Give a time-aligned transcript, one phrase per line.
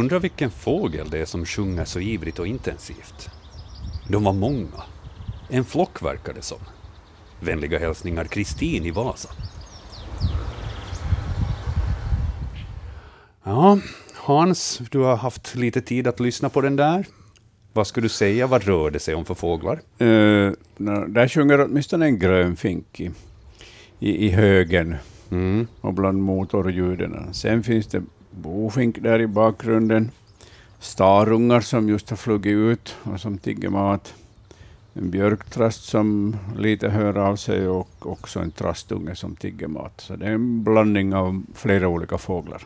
[0.00, 3.30] Undrar vilken fågel det är som sjunger så ivrigt och intensivt.
[4.08, 4.82] De var många.
[5.48, 6.58] En flock verkar det som.
[7.40, 9.28] Vänliga hälsningar Kristin i Vasa.
[13.44, 13.78] Ja,
[14.14, 17.06] Hans, du har haft lite tid att lyssna på den där.
[17.72, 19.80] Vad skulle du säga, vad rör det sig om för fåglar?
[20.00, 20.52] Uh,
[21.08, 23.10] där sjunger åtminstone en grönfink i,
[23.98, 24.96] i, i högen
[25.30, 25.66] mm.
[25.80, 27.34] och bland motorljuden.
[27.34, 30.10] Sen finns det bofink där i bakgrunden,
[30.78, 34.14] starungar som just har flugit ut och som tigger mat,
[34.94, 40.00] en björktrast som lite hör av sig och också en trastunge som tigger mat.
[40.00, 42.62] Så det är en blandning av flera olika fåglar.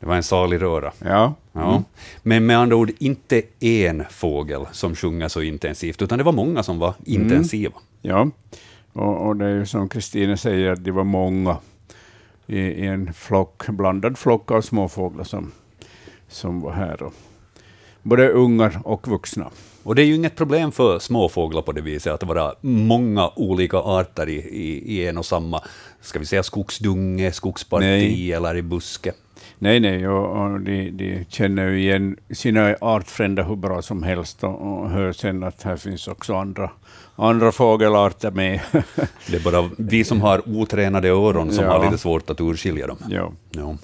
[0.00, 0.92] Det var en salig röra.
[0.98, 1.34] Ja.
[1.52, 1.70] ja.
[1.70, 1.84] Mm.
[2.22, 6.62] Men med andra ord, inte en fågel som sjunger så intensivt, utan det var många
[6.62, 7.22] som var mm.
[7.22, 7.74] intensiva.
[7.74, 7.82] Mm.
[8.02, 8.30] Ja,
[8.92, 11.56] och, och, det är ju som Kristina säger, att det var många
[12.46, 15.52] i, en flock, blandad flock av småfåglar som,
[16.28, 17.02] som var här.
[17.02, 17.14] Och
[18.02, 19.50] både ungar och vuxna.
[19.82, 23.30] Och det är ju inget problem för småfåglar på det viset, att det vara många
[23.36, 25.60] olika arter i, i, i en och samma,
[26.00, 28.32] ska vi säga skogsdunge, skogsparti Nej.
[28.32, 29.12] eller i buske.
[29.58, 34.44] Nej, nej, och, och de, de, känner ju igen sina artfränder hur bra som helst
[34.44, 36.70] och, och hör sen att här finns också andra,
[37.16, 38.60] andra fågelarter med.
[39.26, 41.70] det är bara vi som har otränade öron som ja.
[41.70, 42.98] har lite svårt att urskilja dem.
[43.08, 43.32] Ja.
[43.50, 43.76] ja.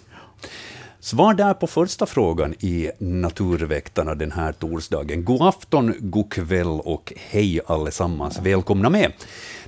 [1.01, 5.25] Svar där på första frågan i Naturväktarna den här torsdagen.
[5.25, 8.41] God afton, god kväll och hej allesammans.
[8.43, 9.13] Välkomna med.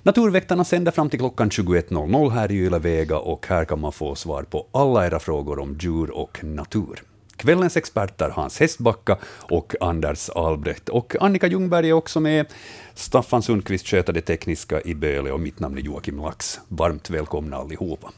[0.02, 4.42] Naturväktarna sänder fram till klockan 21.00 här i Yle och här kan man få svar
[4.42, 7.02] på alla era frågor om djur och natur.
[7.36, 9.16] Kvällens experter Hans Hästbacka
[9.50, 10.88] och Anders Albrecht.
[10.88, 12.46] Och Annika Ljungberg är också med.
[13.00, 16.60] Staffan Sundqvist sköter det tekniska i Böle och mitt namn är Joakim Lax.
[16.68, 18.10] Varmt välkomna allihopa.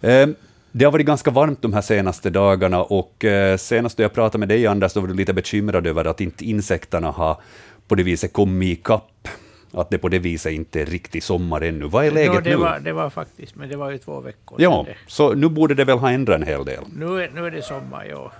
[0.00, 0.34] Ehm,
[0.72, 4.48] det har varit ganska varmt de här senaste dagarna och eh, senast jag pratade med
[4.48, 7.40] dig, Anders, då var du lite bekymrad över att inte insekterna har
[7.88, 9.28] på det viset kommit ikapp
[9.72, 11.84] att det på det viset inte är riktig sommar ännu.
[11.88, 12.56] Vad är läget no, det nu?
[12.56, 15.84] Var, det var faktiskt, men det var ju två veckor Ja, så nu borde det
[15.84, 16.84] väl ha ändrat en hel del?
[16.96, 18.32] Nu är, nu är det sommar, ja.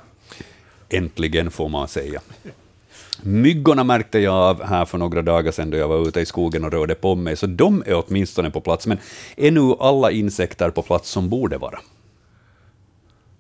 [0.88, 2.20] Äntligen, får man säga.
[3.25, 6.65] Myggorna märkte jag av här för några dagar sedan då jag var ute i skogen
[6.65, 8.87] och rörde på mig, så de är åtminstone på plats.
[8.87, 8.99] Men
[9.37, 11.78] är nu alla insekter på plats som borde vara?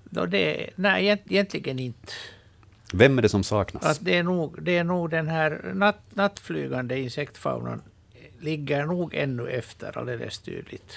[0.04, 2.12] No, det, nej, egentligen inte.
[2.92, 3.84] Vem är det som saknas?
[3.84, 7.82] Att det, är nog, det är nog den här natt, nattflygande insektfaunan
[8.40, 10.92] ligger nog ännu efter alldeles tydligt.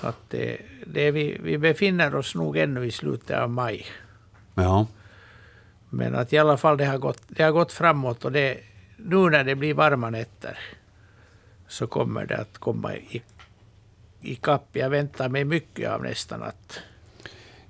[0.00, 3.86] Att det, det vi, vi befinner oss nog ännu i slutet av maj.
[4.54, 4.86] Ja.
[5.90, 8.58] Men att i alla fall det har gått, det har gått framåt och det,
[8.96, 10.58] nu när det blir varma nätter
[11.68, 13.22] så kommer det att komma i,
[14.20, 14.68] i kapp.
[14.72, 16.80] Jag väntar mig mycket av nästa natt.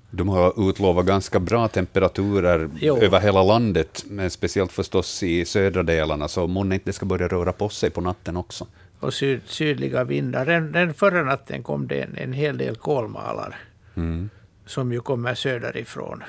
[0.09, 2.97] De har utlovat ganska bra temperaturer jo.
[2.97, 7.27] över hela landet, men speciellt förstås i södra delarna, så månne inte det ska börja
[7.27, 8.67] röra på sig på natten också.
[8.99, 10.45] Och syd, sydliga vindar.
[10.45, 13.59] Den, den förra natten kom det en, en hel del kolmalar,
[13.95, 14.29] mm.
[14.65, 16.23] som ju kommer söderifrån.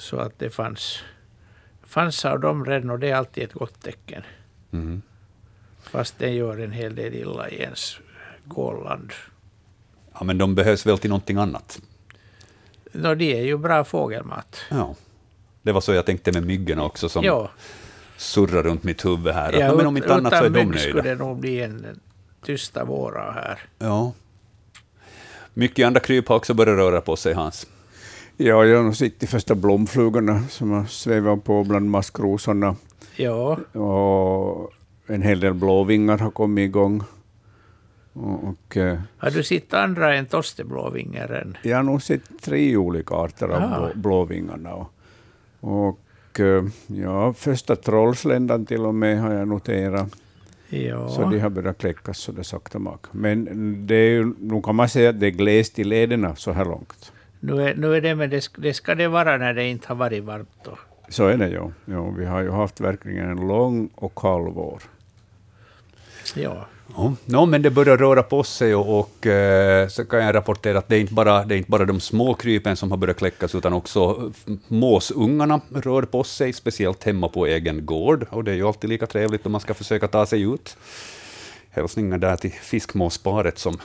[0.00, 1.02] Så att det fanns,
[1.82, 4.22] fanns av dem redan, och det är alltid ett gott tecken.
[4.72, 5.02] Mm.
[5.82, 7.96] Fast den gör en hel del illa i ens
[8.48, 9.12] kolland.
[10.12, 11.80] Ja, men de behövs väl till någonting annat?
[12.92, 14.60] No, de är ju bra fågelmat.
[14.70, 14.94] Ja.
[15.62, 17.50] Det var så jag tänkte med myggorna också, som ja.
[18.16, 19.52] surrar runt mitt huvud här.
[19.52, 20.78] Ja, men om inte annat så är de nöjda.
[20.78, 22.00] skulle det nog bli en
[22.42, 23.60] tysta våra här.
[23.78, 24.12] Ja.
[25.54, 27.66] Mycket andra kryp har också börjat röra på sig, Hans.
[28.42, 32.76] Ja, jag har sett de första blomflugorna som har svävat på bland maskrosorna.
[33.16, 33.58] Ja.
[33.72, 34.72] Och
[35.06, 37.02] en hel del blåvingar har kommit igång.
[38.12, 41.56] Och, eh, har du sett andra än torsteblåvingaren?
[41.62, 43.90] Jag har nog sett tre olika arter av Aha.
[43.94, 44.74] blåvingarna.
[44.74, 44.90] Och,
[45.60, 50.16] och eh, ja, första trollsländan till och med har jag noterat.
[50.68, 51.08] Ja.
[51.08, 53.06] Så de har börjat kläckas så det sakta mak.
[53.12, 53.46] Men
[53.86, 57.12] det är nu kan man säga att det är glest i lederna så här långt.
[57.40, 59.94] Nu är, nu är det, men det, det ska det vara när det inte har
[59.94, 60.48] varit varmt.
[60.64, 60.78] Då.
[61.08, 61.70] Så är det ju.
[61.84, 64.82] Ja, vi har ju haft verkligen en lång och kall vår.
[66.34, 66.66] Ja.
[66.96, 70.78] Ja, no, men det börjar röra på sig och, och eh, så kan jag rapportera
[70.78, 73.16] att det är, inte bara, det är inte bara de små krypen som har börjat
[73.16, 74.32] kläckas, utan också
[74.68, 78.26] måsungarna rör på sig, speciellt hemma på egen gård.
[78.30, 80.76] Och det är ju alltid lika trevligt om man ska försöka ta sig ut.
[81.70, 83.78] Hälsningar där till fiskmåsparet som,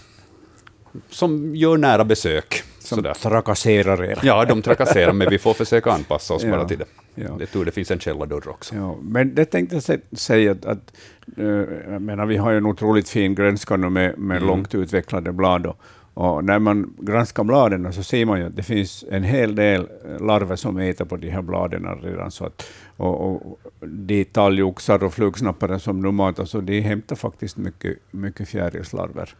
[1.09, 2.63] som gör nära besök.
[2.80, 3.13] Som sådär.
[3.13, 4.19] trakasserar er.
[4.24, 6.50] Ja, de trakasserar, men vi får försöka anpassa oss ja.
[6.50, 6.86] bara till det.
[7.15, 7.36] Ja.
[7.39, 8.75] Det tror det finns en källardörr också.
[8.75, 10.94] Ja, men det tänkte jag säga att, att
[11.39, 14.47] uh, jag menar, vi har ju en otroligt fin grönska med, med mm.
[14.47, 15.77] långt utvecklade blad och,
[16.13, 19.88] Och när man granskar bladen så ser man ju att det finns en hel del
[20.19, 22.31] larver som äter på de här bladen redan.
[22.31, 27.57] Så att, och, och de talgoxar och flugsnappare som nu matas, så de hämtar faktiskt
[27.57, 29.36] mycket, mycket fjärilslarver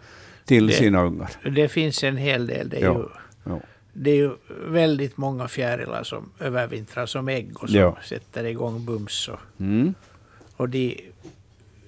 [0.46, 1.30] till Det- sina ungar.
[1.56, 2.70] Det finns en hel del.
[2.70, 2.94] Det är, Ja.
[2.98, 3.06] ju,
[3.52, 3.60] Ja.
[3.94, 4.32] det är ju
[4.68, 7.98] väldigt många fjärilar som övervintrar som ägg och som Ja.
[8.04, 9.28] sätter igång bums.
[9.28, 9.94] Och, Mm.
[10.58, 11.02] och de,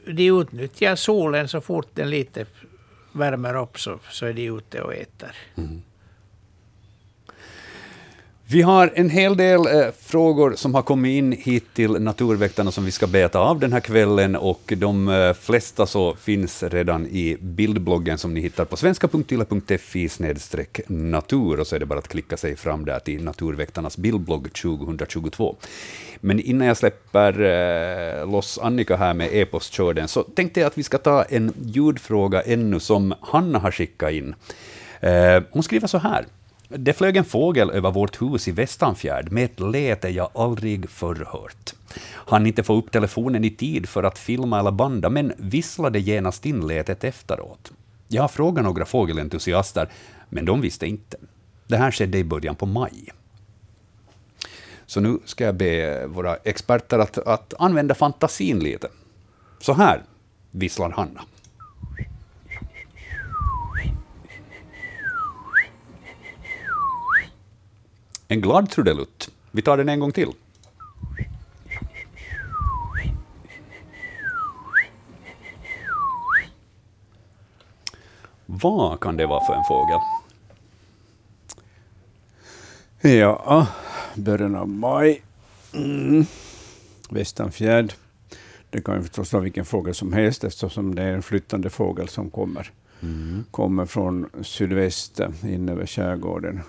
[0.06, 2.46] de utnyttjar solen så fort den lite
[3.12, 5.32] värmer upp så, så är de ute och äter.
[8.50, 12.86] Vi har en hel del eh, frågor som har kommit in hit till Naturväktarna som
[12.86, 17.38] vi ska beta av den här kvällen och de eh, flesta så finns redan i
[17.42, 20.10] bildbloggen som ni hittar på svenska.yle.fi
[20.88, 25.56] natur och så är det bara att klicka sig fram där till Naturväktarnas bildblogg 2022.
[26.20, 30.84] Men innan jag släpper eh, loss Annika här med e-postkörden så tänkte jag att vi
[30.84, 34.36] ska ta en ljudfråga ännu som Hanna har skickat in.
[35.00, 36.26] Eh, hon skriver så här.
[36.70, 41.28] Det flög en fågel över vårt hus i Västanfjärd med ett läte jag aldrig förr
[41.32, 41.74] hört.
[42.10, 46.46] Han inte få upp telefonen i tid för att filma eller banda, men visslade genast
[46.46, 47.72] in lätet efteråt.
[48.08, 49.90] Jag har frågat några fågelentusiaster,
[50.30, 51.18] men de visste inte.
[51.68, 53.10] Det här skedde i början på maj.
[54.86, 58.88] Så nu ska jag be våra experter att, att använda fantasin lite.
[59.60, 60.04] Så här
[60.52, 61.22] visslar Hanna.
[68.28, 69.32] En glad trudelutt.
[69.52, 70.32] Vi tar den en gång till.
[78.46, 80.00] Vad kan det vara för en fågel?
[83.20, 83.68] Ja,
[84.16, 85.22] början av maj.
[85.74, 86.26] Mm.
[87.10, 87.94] Västanfjärd.
[88.70, 92.08] Det kan ju förstås vara vilken fågel som helst eftersom det är en flyttande fågel
[92.08, 92.72] som kommer,
[93.52, 96.62] kommer från sydväst in över skärgården.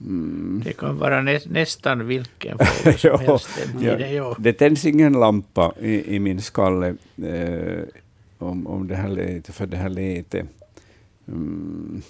[0.00, 0.62] Mm.
[0.64, 3.48] Det kan vara nä, nästan vilken fågel som Ja, helst.
[3.80, 4.06] Den ja.
[4.06, 4.36] ja.
[4.38, 7.82] Det tänds ingen lampa i, i min skalle eh,
[8.38, 10.46] om, om det här lätet, för det här lätet.
[11.28, 12.02] Mm.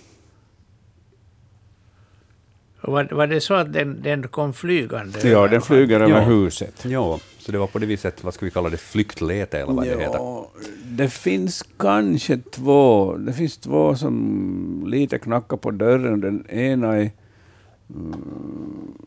[2.81, 5.29] Var, var det så att den, den kom flygande?
[5.29, 6.20] Ja, den flyger över Ja.
[6.20, 6.84] huset.
[6.88, 9.84] Ja, så det var på det viset, vad ska vi kalla det, flyktläte eller vad
[9.84, 10.19] det heter.
[10.19, 10.50] Ja,
[10.84, 13.17] det finns kanske två.
[13.17, 16.20] Det finns två som lite knackar på dörren.
[16.20, 17.11] Den ena är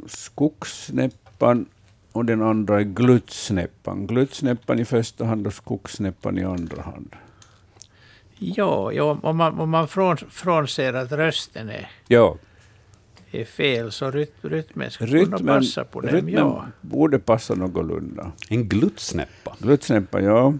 [0.07, 1.65] skogssnäppan
[2.11, 4.07] och den andra är gluttsnäppan.
[4.07, 7.15] Gluttsnäppan i första hand och skogssnäppan i andra hand.
[8.39, 12.37] Ja, ja om man, om man från, frånser att rösten är, Ja,
[13.31, 16.11] är fel så ryt, rytmen skulle kunna rytmen, passa på dem.
[16.11, 16.65] rytmen Ja.
[16.81, 18.31] borde passa någorlunda.
[18.49, 19.55] En gluttsnäppa.
[19.59, 20.53] Gluttsnäppa, ja.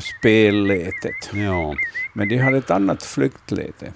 [0.00, 1.30] Spellätet.
[1.34, 1.76] Ja,
[2.12, 3.92] Men de har ett annat flyktläte.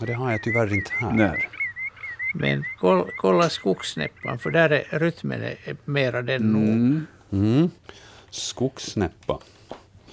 [0.00, 1.12] det har jag tyvärr inte här.
[1.12, 1.48] Nej.
[2.34, 6.62] Men kolla, kolla skogssnäppan, för där är rytmen är mera den nog.
[6.62, 7.06] Mm.
[7.32, 7.70] Mm.
[8.30, 9.38] Skogssnäppa.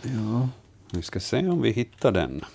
[0.01, 0.49] Ja.
[0.91, 2.45] Vi ska se om vi hittar den.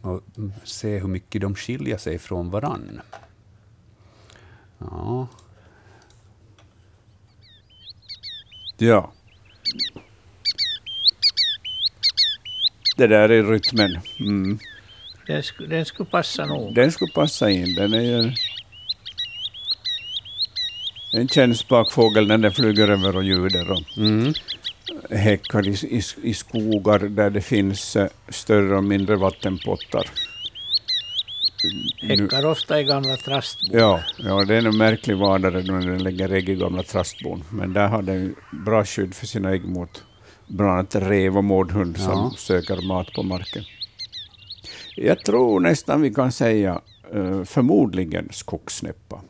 [0.00, 0.22] Och
[0.64, 3.00] se hur mycket de skiljer sig från varann.
[4.78, 5.28] Ja,
[8.86, 9.12] ja.
[12.96, 13.98] Det där är rytmen.
[14.20, 14.58] Mm.
[15.26, 16.74] Den, skulle, den skulle passa nog.
[16.74, 17.74] Den skulle passa in.
[17.74, 18.32] Den är ju
[21.12, 24.34] en kännsprak fågel när den flyger över och ljuder och mm.
[25.10, 30.06] häckar i, i, i skogar där det finns eh, större och mindre vattenpottar.
[32.02, 33.80] Häckar ofta i gamla trastbor.
[33.80, 37.44] Ja, ja, det är en märklig vadare när den lägger ägg i gamla trastbon.
[37.50, 40.04] Men där har den bra skydd för sina ägg mot
[40.46, 42.32] bland annat rev och mårdhund som Ja.
[42.38, 43.64] söker mat på marken.
[44.96, 46.80] Jag tror nästan vi kan säga
[47.14, 49.20] eh, förmodligen skogssnäppa.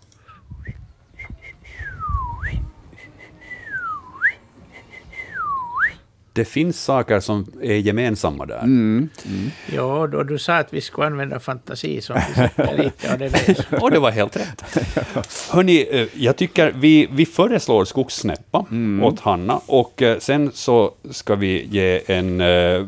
[6.35, 8.59] Det finns saker som är gemensamma där.
[8.59, 9.09] Mm.
[9.73, 12.21] Ja, då du sa att vi skulle använda fantasi som
[12.79, 13.67] lite av det.
[13.83, 14.65] Och det var helt rätt.
[15.51, 18.67] Hörni, eh, jag tycker vi, vi föreslår skogssnäppa
[19.03, 22.41] åt Hanna och eh, sen så ska vi ge en...
[22.41, 22.85] eh, eh,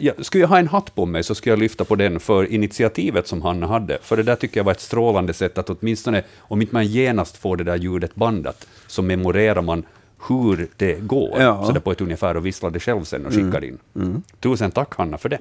[0.00, 2.52] jag- Skulle jag ha en hatt på mig så skulle jag lyfta på den för
[2.52, 3.98] initiativet som Hanna hade.
[4.02, 7.36] För det där tycker jag var ett strålande sätt att åtminstone, om inte man genast
[7.36, 9.82] får det där ljudet bandat, så memorerar man
[10.28, 11.66] hur det går, Ja.
[11.66, 13.78] så det på ett ungefär och visslar det själv sen och skickar in.
[14.40, 15.38] Tusen tack Hanna för det.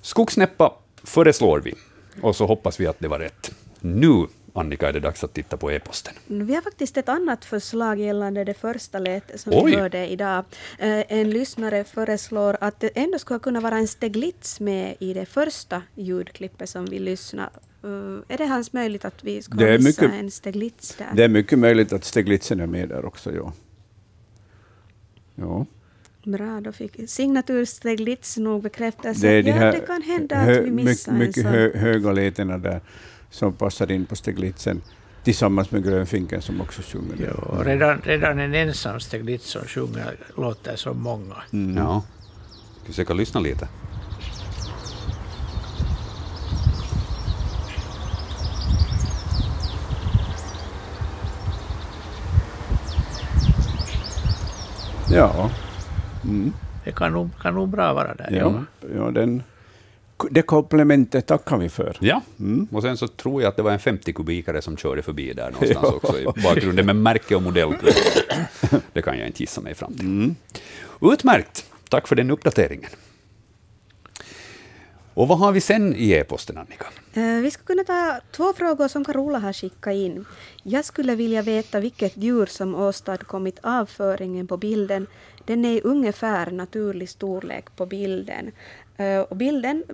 [0.00, 0.72] Skogssnäppa
[1.04, 1.74] föreslår vi,
[2.22, 3.50] och så hoppas vi att det var rätt.
[3.80, 4.26] Nu,
[4.60, 6.14] Annika, är det dags att titta på e-posten?
[6.26, 9.70] Vi har faktiskt ett annat förslag gällande det första lätet som Oj.
[9.70, 10.44] vi hörde idag.
[10.78, 15.26] Eh, En lyssnare föreslår att det ändå skulle kunna vara en steglitz med i det
[15.26, 17.50] första ljudklippet som vi lyssnar.
[17.84, 21.06] Eh, Är det hans möjligt att vi är missa mycket- en steglitz där?
[21.14, 23.32] Det är mycket möjligt att Steglitzen är med där också.
[23.34, 23.52] Ja.
[25.34, 25.66] Ja.
[26.24, 29.26] Bra, då fick signatursteglitz nog bekräftelse.
[29.26, 31.52] Det är de ja, det kan hända hö- att vi missar mycket, mycket en sån.
[31.52, 32.80] hö, höga letena där
[33.30, 34.82] som passar in på Steglitzen
[35.24, 37.16] tillsammans med Grönfinken som också sjunger.
[37.18, 41.36] Jo, redan, redan en ensam Steglitz som sjunger låter som många.
[41.52, 41.76] Mm.
[41.76, 42.02] Ja.
[42.76, 43.68] Ska vi försöka lyssna lite?
[55.10, 55.50] Ja.
[56.24, 56.52] Mm.
[56.84, 58.30] Det kan nog, kan nog bra vara där.
[58.32, 58.64] Ja.
[58.94, 59.42] Ja, den,
[60.30, 61.96] det komplementet tackar vi för.
[62.00, 62.68] Ja, Mm.
[62.72, 65.94] och sen så tror jag att det var en 50-kubikare som körde förbi där någonstans
[65.94, 67.72] också i bakgrunden, med märke och modell.
[68.92, 70.06] Det kan jag inte gissa mig fram till.
[70.06, 70.34] Mm.
[71.00, 71.64] Utmärkt!
[71.88, 72.90] Tack för den uppdateringen.
[75.14, 76.86] Och vad har vi sen i e-posten, Annika?
[77.14, 80.24] Eh, Vi ska kunna ta två frågor som Carola har skickat in.
[80.62, 85.06] Jag skulle vilja veta vilket djur som åstadkommit avföringen på bilden.
[85.44, 88.50] Den är ungefär naturlig storlek på bilden.
[88.96, 89.84] Eh, Och bilden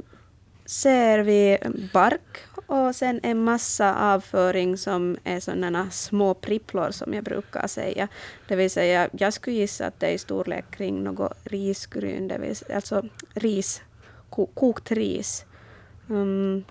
[0.66, 1.59] ser vi
[1.92, 8.09] bark och sen en massa avföring som är sådana små pripplor som jag brukar säga.
[8.49, 12.38] Det vill säga, jag skulle gissa att det är i storlek kring något risgryn, det
[12.38, 13.02] vill säga, alltså
[13.35, 13.83] ris,
[14.30, 15.44] ko, kokt ris.
[16.11, 16.64] Mm.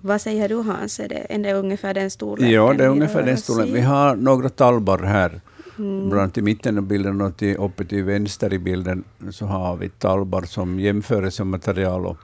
[0.00, 2.54] Vad säger du Hans, är det, är det ungefär den storleken?
[2.54, 3.74] Ja, det är ungefär den storleken.
[3.74, 5.40] Vi har några talbar här.
[5.78, 6.08] Mm.
[6.08, 9.76] Bland annat i mitten av bilden och till, uppe till vänster i bilden så har
[9.76, 12.06] vi talbar som jämförelsematerial.
[12.06, 12.16] Och,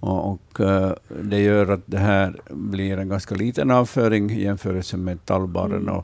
[0.00, 0.92] och, och eh,
[1.22, 5.88] det gör att det här blir en ganska liten avföring i jämförelse med tallbaren.
[5.88, 6.02] Mm.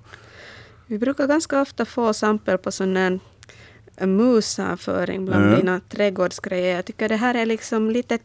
[0.87, 3.21] Vi brukar ganska ofta få sampel på sån här
[3.97, 5.59] eh, musavföring bland Mm.
[5.59, 6.77] dina trädgårdsgrejer.
[6.77, 8.19] Jag tycker det här är liksom lite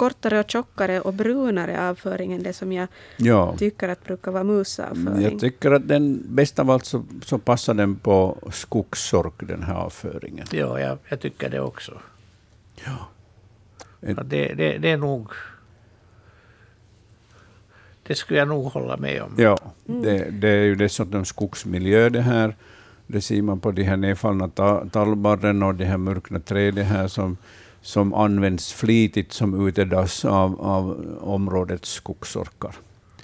[0.00, 3.54] kortare och tjockare och brunare avföring än det som jag ja.
[3.58, 5.22] tycker att brukar vara musavföring.
[5.22, 9.74] Jag tycker att den bäst av allt så, så passar den på skogssork, den här
[9.74, 10.46] avföringen.
[10.50, 11.92] Ja, jag, jag tycker det också.
[12.84, 13.08] Ja.
[14.00, 15.28] Ja, det, det, det är nog...
[18.02, 19.34] Det skulle jag nog hålla med om.
[19.38, 22.56] Ja, det, det är ju dessutom skogsmiljö det här.
[23.06, 27.08] Det ser man på de här nedfallna ta, tallbarren och de här mörkna träden här
[27.08, 27.36] som,
[27.82, 32.74] som används flitigt som utedass av, av områdets skogsorkar.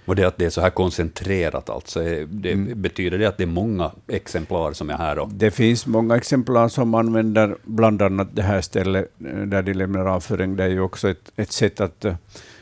[0.04, 2.82] Och det att det är så här koncentrerat, alltså, det, Mm.
[2.82, 5.18] betyder det att det är många exemplar som är här?
[5.18, 9.72] Och, Det finns många exemplar som använder bland annat det här stället eh, där de
[9.74, 10.56] lämnar avföring.
[10.56, 12.14] Det är ju också ett, ett sätt att, eh,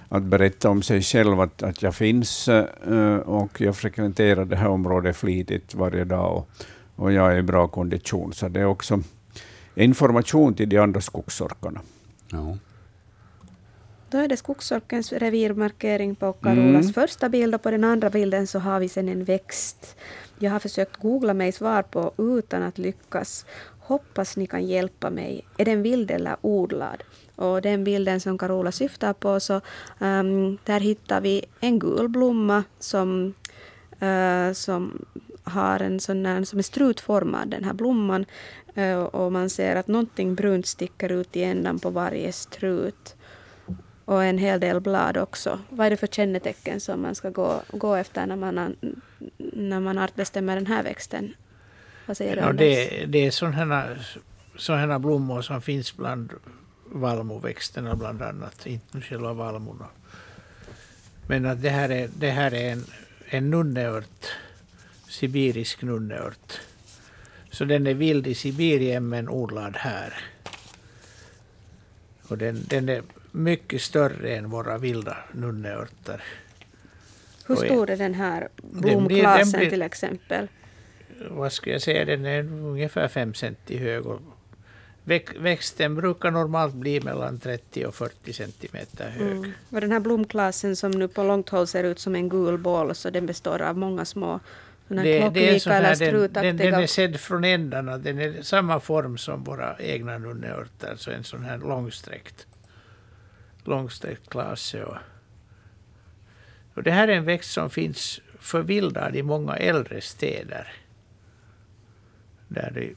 [0.08, 4.68] att berätta om sig själv, att, att jag finns eh, och jag frekventerar det här
[4.68, 6.48] området flitigt varje dag och,
[6.96, 8.32] och jag är i bra kondition.
[8.32, 9.00] Så det är också
[9.75, 11.81] information till de andra skogsorkarna.
[12.31, 12.57] ja.
[14.11, 16.93] Då är det skogsorkens revirmarkering på Carolas Mm.
[16.93, 19.97] första bild och på den andra bilden så har vi sen en växt.
[20.38, 23.47] Jag har försökt googla mig svar på utan att lyckas.
[23.81, 25.45] Hoppas ni kan hjälpa mig.
[25.59, 27.02] Är den vild eller odlad?
[27.37, 29.61] Och den bilden som Carola syftar på så
[30.00, 33.35] ehm, där hittar vi en gul blomma som,
[34.00, 35.04] eh, som
[35.43, 38.25] har en sån här, som är strutformad, den här blomman.
[38.75, 43.16] Eh, och man ser att någonting brunt sticker ut i ändan på varje strut
[44.04, 45.59] och en hel del blad också.
[45.69, 48.76] Vad är det för kännetecken som man ska gå, gå efter när man, an-
[49.52, 51.35] när man artbestämmer den här växten?
[52.07, 52.59] Vad säger du Ja, Anders?
[52.61, 53.87] det, det är sådana,
[54.57, 56.33] sådana blommor som finns bland
[56.87, 59.87] vallmoväxterna bland annat, inte själva vallmorna.
[61.28, 62.85] Men att det här är, det här är en,
[63.26, 64.26] en nunneört,
[65.09, 66.61] sibirisk nunneört.
[67.54, 70.14] Så den är vild i Sibirien men odlad här.
[72.28, 76.23] Och den, den är mycket större än våra vilda nunneörter.
[77.46, 80.49] Hur stor är den här blir- den blomklasen blir- till exempel?
[81.30, 84.06] vad skulle jag säga, den är ungefär 5 centi hög.
[84.06, 84.20] Och
[85.04, 89.30] väx- växten brukar normalt bli mellan 30 och 40 centimeter hög.
[89.30, 89.52] Mm.
[89.70, 92.94] Och den här blomklasen som nu på långt håll ser ut som en gul boll,
[92.94, 94.40] så den består av många små
[94.88, 97.98] Det, det är sån här, den, den, den är sedd från ändarna.
[97.98, 102.46] Den är samma form som våra egna nunneörter, alltså en sån här långsträckt,
[103.64, 104.84] långsträckt klase.
[104.84, 104.96] Och,
[106.74, 110.72] och det här är en växt som finns förvildad i många äldre städer.
[112.48, 112.94] Där, det,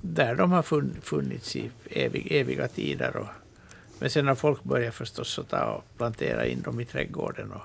[0.00, 3.16] där de har funn- funnits i evig, eviga tider.
[3.16, 3.28] Och,
[3.98, 7.52] men sen har folk börjat förstås att ta och plantera in dem i trädgården.
[7.52, 7.62] Och,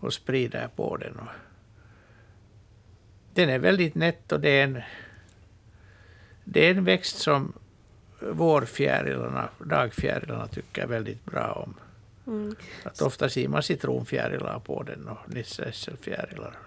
[0.00, 1.16] och sprider på den.
[1.18, 1.28] Och
[3.36, 4.82] den är väldigt nätt och det är en,
[6.44, 7.52] det är en växt som
[8.20, 11.74] vårfjärilarna, dagfjärilarna tycker väldigt bra om.
[12.26, 12.56] Mm.
[12.82, 16.58] Att ofta ser man citronfjärilar på den och nisseässelfjärilar.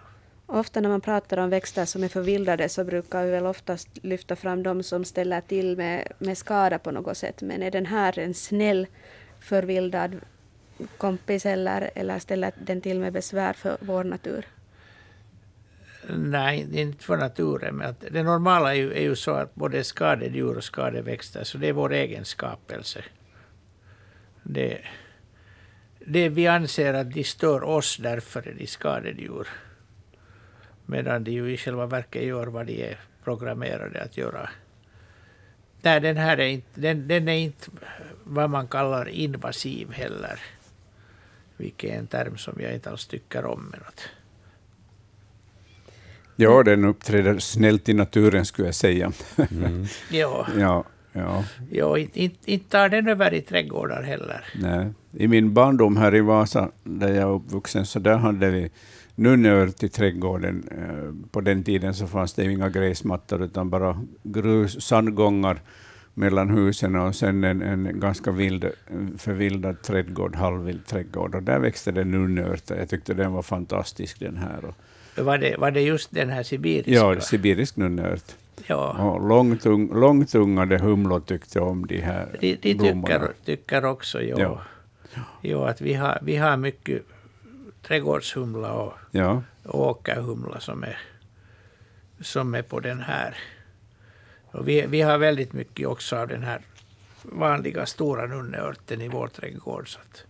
[0.45, 4.35] Ofta när man pratar om växter som är förvildade så brukar vi väl oftast lyfta
[4.35, 7.41] fram de som ställer till med, med skada på något sätt.
[7.41, 8.87] Men är den här en snäll
[9.39, 10.19] förvildad
[10.97, 14.45] kompis eller, eller ställer den till med besvär för vår natur?
[16.17, 17.75] Nej, inte för naturen.
[17.75, 21.57] Men att det normala är ju, är ju så att både skadedjur och skadeväxter, så
[21.57, 23.03] det är vår egen skapelse.
[24.43, 24.81] Det,
[26.05, 29.47] det vi anser att de stör oss, därför är de skadedjur.
[30.85, 34.49] Medan de ju i själva verket gör vad de är programmerade att göra.
[35.81, 37.71] Nej, den här är inte, den, den är inte
[38.23, 40.39] vad man kallar invasiv heller.
[41.57, 43.69] Vilket är en term som jag inte alls tycker om.
[43.71, 44.09] Men att,
[46.41, 49.11] Ja, den uppträder snällt i naturen skulle jag säga.
[49.51, 49.85] Mm.
[50.11, 50.47] ja.
[50.59, 50.83] ja.
[51.11, 51.43] Ja.
[51.69, 54.45] Ja, inte, inte, inte tar den över i trädgårdar heller.
[54.61, 54.87] Nej.
[55.11, 58.69] I min barndom här i Vasa, där jag är uppvuxen, så där hade vi
[59.15, 60.63] nunneört i trädgården.
[60.71, 65.61] Eh, på den tiden så fanns det inga gräsmattor, utan bara grus, sandgångar
[66.13, 68.65] mellan husen och sen en, en ganska vild,
[69.17, 71.35] förvildad trädgård, halvvild trädgård.
[71.35, 72.77] Och där växte det nunneörter.
[72.77, 74.65] Jag tyckte den var fantastisk den här.
[74.65, 74.75] Och
[75.23, 76.91] var det, var det just den här sibiriska?
[76.91, 78.35] Ja, sibirisk nunnört.
[78.67, 78.91] Ja.
[78.91, 84.39] Och långtung, långtungade humlor tyckte om de här de, de tycker, tycker också, ja.
[84.39, 84.61] ja.
[85.41, 87.01] Jo, att vi har, vi har mycket
[87.81, 89.43] trädgårdshumla och, ja.
[89.63, 90.97] och åkerhumla som är,
[92.21, 93.37] som är på den här.
[94.51, 96.61] Och vi, vi har väldigt mycket också av den här
[97.21, 99.93] vanliga stora nunneörten i vår trädgård.
[99.93, 100.23] Så att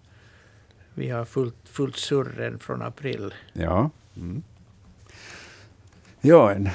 [0.93, 3.33] vi har fullt, fullt surren från april.
[3.53, 3.89] Ja.
[4.17, 4.43] Mm.
[6.21, 6.69] Ja, en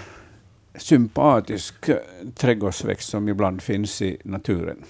[0.74, 1.90] sympatisk
[2.34, 4.84] trädgårdsväxt som ibland finns i naturen.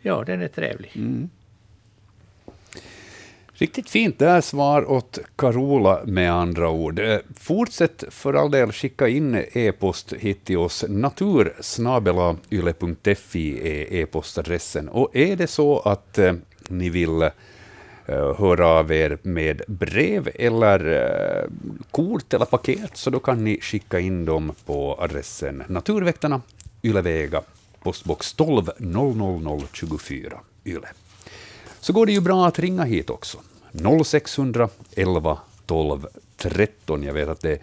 [0.00, 0.92] Ja, den är trevlig.
[0.94, 1.30] Mm.
[3.52, 6.98] Riktigt fint där svar åt Carola med andra ord.
[6.98, 10.84] Eh, fortsätt för all del skicka in e-post hit till oss.
[10.88, 14.88] natursnabelayle.fi är e-postadressen.
[14.88, 16.32] Och är det så att eh,
[16.68, 17.30] ni vill Eh,
[18.06, 21.50] Eh, höra av er med brev eller eh,
[21.90, 26.40] kort eller paket, så då kan ni skicka in dem på adressen Naturväktarna,
[26.82, 27.42] Ylevega,
[27.82, 30.88] postbox 12 00024 Yle.
[31.80, 33.38] Så går det ju bra att ringa hit också.
[34.04, 37.02] 0600 11 12 13.
[37.02, 37.58] Jag vet att det är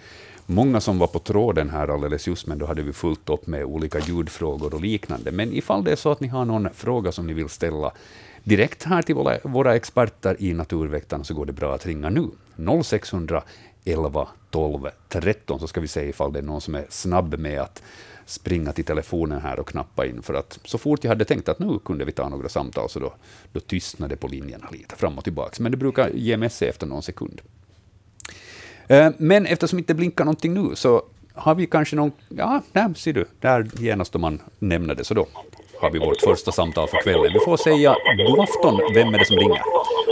[0.46, 3.66] många som var på tråden här alldeles just, men då hade vi fullt upp med
[3.66, 5.32] olika ljudfrågor och liknande.
[5.32, 7.92] Men ifall det är så att ni har någon fråga som ni vill ställa
[8.44, 12.28] direkt här till våra, våra experter i Naturväktarna så går det bra att ringa nu.
[12.84, 13.44] 0600
[13.86, 17.62] 11 12 13 så ska vi se ifall det är någon som är snabb med
[17.62, 17.84] att
[18.26, 21.60] springa till telefonen här och knappa in, för att så fort jag hade tänkt att
[21.60, 23.14] nu kunde vi ta några samtal, så då,
[23.54, 25.64] då tystnade på linjerna lite fram och tillbaka.
[25.64, 27.42] Men det brukar ge med sig efter någon sekund.
[28.88, 32.12] Eh, men eftersom inte blinkar någonting nu, så har vi kanske någon...
[32.30, 35.28] Ja, där ser du, där genast om man nämner det, så då
[35.82, 37.32] har vi vårt första samtal för kvällen.
[37.34, 37.96] Vi får säga
[38.28, 39.62] god afton, vem är det som ringer?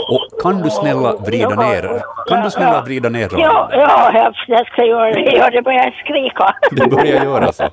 [0.08, 3.40] Och kan du snälla vrida ner, kan du snälla vrida ner radion?
[3.40, 5.20] Ja, ja, jag ska göra det.
[5.20, 6.54] Ja, det börjar skrika.
[6.70, 7.68] Det börjar göra så.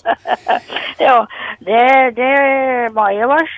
[0.98, 1.28] ja,
[1.60, 3.56] det, det är Maja Vars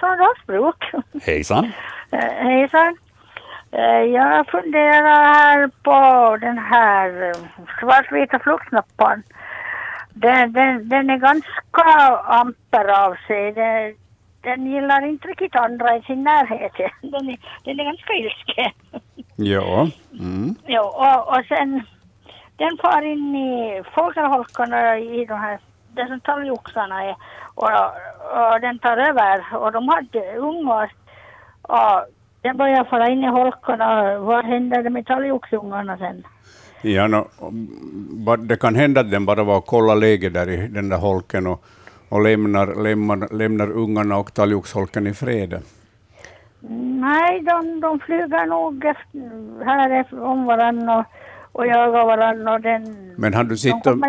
[0.00, 1.04] från Rasbruk.
[1.22, 1.72] Hejsan.
[2.12, 2.96] Eh, hejsan.
[3.72, 7.34] Eh, jag funderar här på den här
[7.80, 9.22] svartvita flugsnappan
[10.18, 11.84] den, den, den är ganska
[12.24, 13.52] amper av sig.
[13.52, 13.94] Den,
[14.40, 16.72] den gillar inte riktigt andra i sin närhet.
[17.02, 18.72] Den är, den är ganska ilsken.
[19.36, 19.88] Ja.
[20.20, 20.54] Mm.
[20.66, 21.82] ja och, och sen
[22.56, 25.58] den far in i fågelholkarna i de här,
[25.94, 27.16] där som talgoxarna är.
[27.54, 27.70] Och,
[28.52, 30.92] och den tar över och de hade ungar.
[31.62, 32.06] Och
[32.42, 34.18] den börjar fara in i holkarna.
[34.18, 36.24] Vad händer med talgoxungarna sen?
[36.82, 37.26] Ja, no,
[38.36, 41.46] det kan hända att den bara var och kolla läget där i den där holken
[41.46, 41.64] och,
[42.08, 45.62] och lämnar, lämnar, lämnar ungarna och talgoxholken i fred.
[47.00, 51.04] Nej, de, de flyger nog efter, här om varandra och,
[51.52, 52.52] och jagar varandra.
[52.52, 54.02] Och den, Men har du sett om,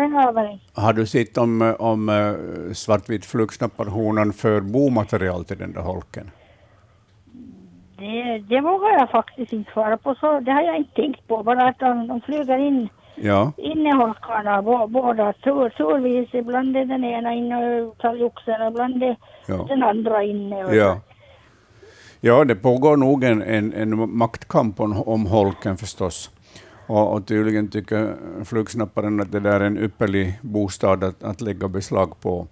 [0.72, 6.30] har du sett om, om uh, svartvit flugsnapparhonan för bomaterial till den där holken?
[7.98, 11.42] Det, det vågar jag faktiskt inte svara på, så det har jag inte tänkt på.
[11.42, 13.52] Bara att de, de flyger in, ja.
[13.56, 16.34] in i holkarna, båda tur, turvis.
[16.34, 19.66] Ibland är den ena inne och tar joxen, ibland är ja.
[19.68, 20.74] den andra inne.
[20.74, 21.00] ja.
[22.20, 26.30] Ja, det pågår nog en, en, en maktkamp om, om holken förstås.
[26.86, 31.68] Och, och tydligen tycker flugsnapparen att det där är en ypperlig bostad att, att lägga
[31.68, 32.46] beslag på.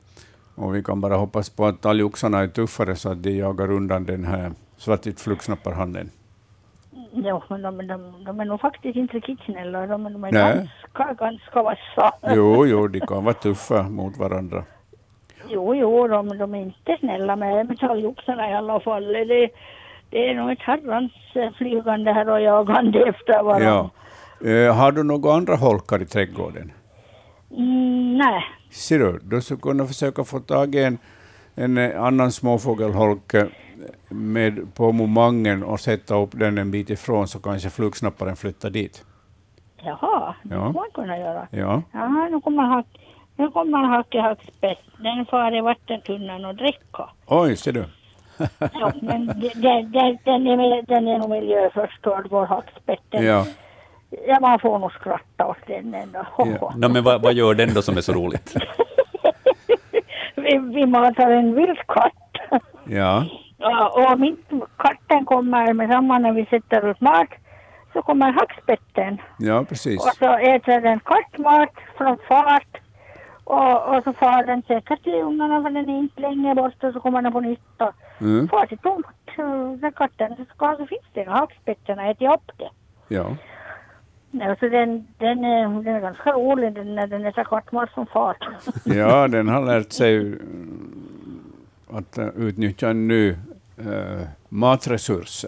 [0.55, 4.05] Och vi kan bara hoppas på att talgoxarna är tuffare så att de jagar undan
[4.05, 6.11] den här svartvitt flugsnapparhanden.
[7.13, 9.87] Jo, men de, de, de är nog faktiskt inte riktigt snälla.
[9.87, 10.55] De, de är Nej.
[10.55, 12.13] ganska, ganska vassa.
[12.35, 14.65] Jo, jo, de kan vara tuffa mot varandra.
[15.49, 19.07] Jo, jo, de, de är inte snälla med, talgoxarna i alla fall.
[19.13, 19.51] Det,
[20.11, 23.91] det är nog ett herrans eh, flygande här och jagande efter varandra.
[24.41, 24.51] Ja.
[24.51, 26.73] Eh, har du några andra holkar i trädgården?
[27.51, 30.99] Mm, nej, Ser du, du skulle kunna försöka få tag i en,
[31.55, 33.47] en eh, annan småfågelholke
[34.09, 39.05] med på momangen och sätta upp den en bit ifrån så kanske flugsnapparen flyttar dit.
[39.83, 40.61] jaha, det Ja.
[40.67, 41.47] får man kunna göra.
[41.51, 42.87] Ja, Jaha, nu kommer hack,
[43.37, 44.79] nu kommer hacke hackspett.
[44.99, 47.09] Den far i vattentunnan och dricka.
[47.27, 47.85] oj, ser du.
[48.59, 53.25] Ja, men det, det, det, den, är, den är nog miljöförstörd, vår hackspetten.
[53.25, 53.47] Ja.
[54.27, 56.27] Ja, man får nog skratta åt den ändå.
[56.39, 56.73] Ja.
[56.77, 58.55] No, men vad, vad gör den då som är så roligt?
[60.35, 62.13] vi, vi matar en vildkatt.
[62.89, 63.25] Ja,
[63.59, 67.29] Ja, och mitt katten kommer med samma när vi sätter ut mat.
[67.93, 69.19] Så kommer hackspetten.
[69.39, 70.07] ja precis.
[70.07, 72.77] Och så äter den kattmat från fart.
[73.45, 76.93] Och, och så far den säkert till ungarna för den är inte länge bort och
[76.93, 78.49] så kommer den på nytt och Mm.
[78.49, 79.07] far till tomt.
[79.37, 79.43] Så
[79.83, 82.69] När katten ska så finns det hackspetterna äter upp det.
[83.15, 83.37] Ja.
[84.31, 88.07] Ja, så den, den, är, den är ganska rolig den, när den äter kattmat från
[88.07, 88.45] fart.
[88.85, 90.39] ja, den har lärt sig
[91.91, 95.45] att eh, utnyttja en ny uh, matresurs.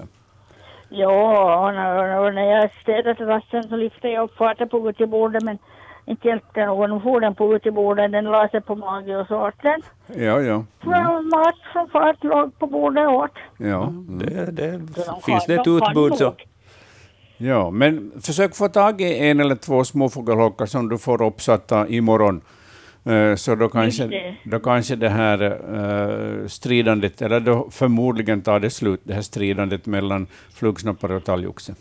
[0.88, 5.58] Ja, och när, jag städade terrassen så lyfte jag upp farten på utebordet men
[6.06, 7.02] inte hjälpte någon.
[7.02, 9.82] For den på utebordet, den la sig på mage och så åt den.
[10.06, 10.64] Ja, ja.
[10.84, 11.28] Mm.
[11.28, 13.30] Mat från fart låg på bordet åt.
[13.56, 14.18] Ja, mm.
[14.18, 16.34] Det, det, Så de finns det ett utbud så...
[17.36, 22.40] ja, men försök få tag i en eller två småfågelholkar som du får uppsatta imorgon.
[23.08, 24.34] Eh, Så då kanske, det.
[24.44, 29.86] då kanske det här eh, stridandet, eller då förmodligen tar det slut, det här stridandet
[29.86, 31.74] mellan flugsnappare och talgoxe.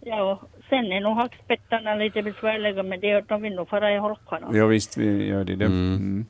[0.00, 4.48] Ja, sen är nog hackspettarna lite besvärliga med det de vill nog fara i holkarna.
[4.52, 5.64] Ja, visst vi gör de det.
[5.64, 6.26] Mm.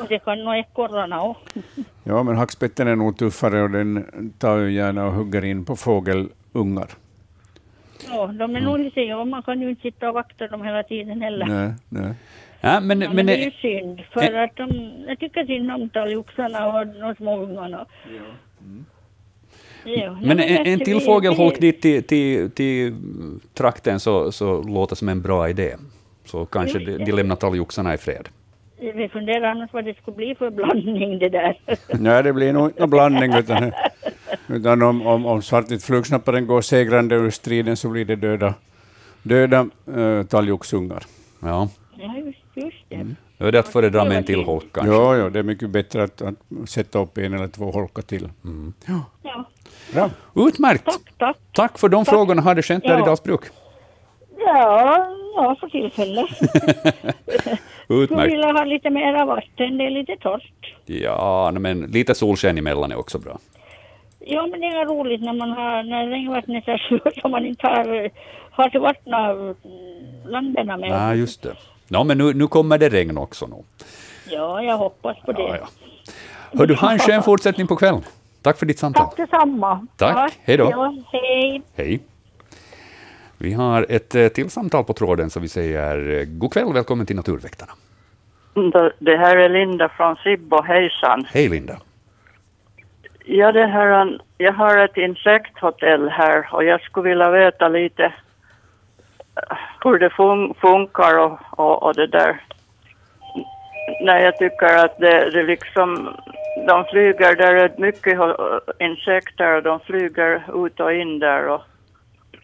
[0.00, 1.58] Och det kan nog ekorrarna också.
[2.04, 4.04] Ja, men hackspetten är nog tuffare och den
[4.38, 6.88] tar ju gärna och hugger in på fågelungar.
[8.10, 10.82] Ja, de är nog lite, ja, man kan ju inte sitta och vakta dem hela
[10.82, 11.46] tiden heller.
[11.46, 12.14] Nej, nej.
[12.60, 15.46] Ja, men, Ja, men, men det är ju eh, synd, för att de, jag tycker
[15.46, 17.86] synd om talgoxarna och de små ungarna.
[19.84, 20.16] Ja.
[20.22, 22.94] men Ja, en, en till fågelholk dit till, till, till
[23.54, 25.76] trakten så, så låter som en bra idé.
[26.24, 28.28] Så kanske de, de lämnar talgoxarna i fred.
[28.80, 31.60] Vi funderar annars vad det skulle bli för blandning det där.
[32.00, 33.72] Nej, det blir nog inte någon blandning, utan,
[34.48, 38.54] utan om, om, om svartvitt flugsnapparen går segrande ur striden så blir det döda,
[39.22, 41.02] döda uh, talgoxungar.
[41.42, 41.68] Ja,
[41.98, 42.14] ja,
[42.64, 43.14] just, det.
[43.38, 44.94] då är det att föredra med en till holk kanske.
[44.94, 46.34] Ja, ja, det är mycket bättre att, att
[46.68, 48.28] sätta upp en eller två holkar till.
[48.86, 49.02] Ja,
[49.94, 50.10] Bra.
[50.34, 50.84] Utmärkt!
[50.84, 51.36] tack, tack.
[51.52, 52.14] Tack för de Tack.
[52.14, 52.42] frågorna.
[52.42, 53.02] Ha det skönt där Ja.
[53.02, 53.40] i Dalsbruk.
[54.38, 56.26] Ja, ja, för tillfället.
[57.84, 58.32] Skulle Utmärkt.
[58.32, 60.74] vilja ha lite mera vatten, det är lite torrt.
[60.86, 63.38] Ja, men lite solsken emellan är också bra.
[64.20, 67.66] Ja, men det är roligt när man har, när regnvattnet är slut och man inte
[67.66, 68.10] har,
[68.50, 69.54] har till vattna mm,
[70.26, 70.90] länderna med.
[70.90, 71.54] Ja, just det.
[71.88, 73.46] Ja, men nu, nu kommer det regn också.
[73.46, 73.56] Nu.
[74.30, 75.42] Ja, jag hoppas på det.
[75.42, 75.68] Ja, ja.
[76.58, 78.02] Hör du, ha en skön fortsättning på kvällen.
[78.42, 79.06] Tack för ditt samtal.
[79.06, 79.86] Tack detsamma.
[79.96, 80.16] Tack.
[80.16, 80.64] Ja, Hej då.
[80.70, 81.62] Ja, hej.
[81.76, 82.00] Hej.
[83.38, 87.06] Vi har ett eh, till samtal på tråden, så vi säger eh, god kväll, välkommen
[87.06, 87.72] till Naturväktarna.
[88.54, 91.26] Då- Det här är Linda från Sibbo, hejsan.
[91.32, 91.76] Hej Linda.
[93.24, 98.12] Ja, det här, jag har ett insekthotell här och jag skulle vilja veta lite
[99.84, 102.42] hur det fun funkar och, och, och det där.
[104.00, 106.16] Nej, jag tycker att det, det liksom,
[106.66, 108.18] de flyger, där är mycket
[108.78, 111.62] insekter och de flyger ut och in där och,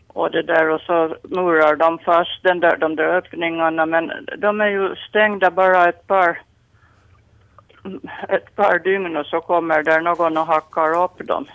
[0.08, 4.60] och det där och så murar de fast den där, de där öppningarna men de
[4.60, 6.38] är ju stängda bara ett par
[8.28, 11.46] ett par dygn och så kommer där någon och hackar upp dem.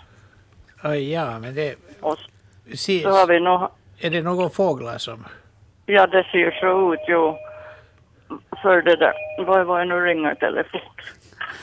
[0.84, 1.74] Oj, ja, men det...
[2.00, 2.18] Och
[2.74, 3.68] så har vi nog,
[4.00, 5.24] är det några fåglar som...
[5.86, 7.38] ja det ser så ut jo.
[8.62, 9.12] För det där,
[9.46, 10.80] vad var det nu ringer telefon?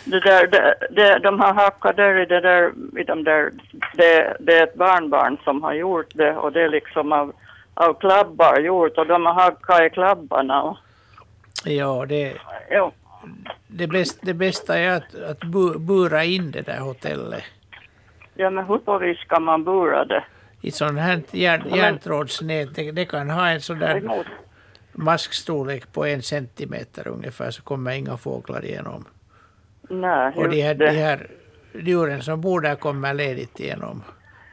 [0.06, 3.52] Det där, det, det, de har hackat där i det där, i de där,
[3.96, 7.34] det, det är ett barnbarn som har gjort det och det är liksom av,
[7.74, 10.78] av klabbar gjort och de har hackat i klabbarna och,
[11.66, 12.34] Ja, det,
[12.72, 12.92] jo.
[13.68, 17.44] det, bästa, det bästa är att, att bu, bura in det där hotellet.
[18.36, 20.24] Ja, men hur på vis ska man bura det?
[20.68, 24.26] I sånt här järn, järntrådsnät, det, det kan ha en sån där
[24.94, 29.06] maskstorlek på en centimeter ungefär, så kommer inga fåglar igenom.
[29.90, 30.92] Nej, Och de här, de det.
[30.92, 31.28] här
[31.74, 34.04] djuren som bor där kommer ledigt igenom.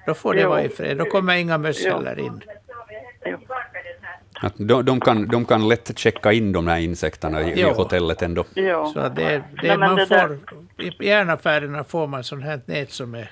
[0.06, 0.48] Då får det Jo.
[0.48, 0.96] vara i fred.
[0.98, 2.40] Då kommer inga möss heller in.
[4.40, 8.22] Att de, de, kan, de kan lätt checka in de här insekterna i, i hotellet
[8.22, 8.44] ändå.
[8.54, 8.86] Jo.
[8.94, 10.38] Så det, det, Nej, man det får, där-
[10.78, 13.30] I järnaffärerna får man sånt här nät som är,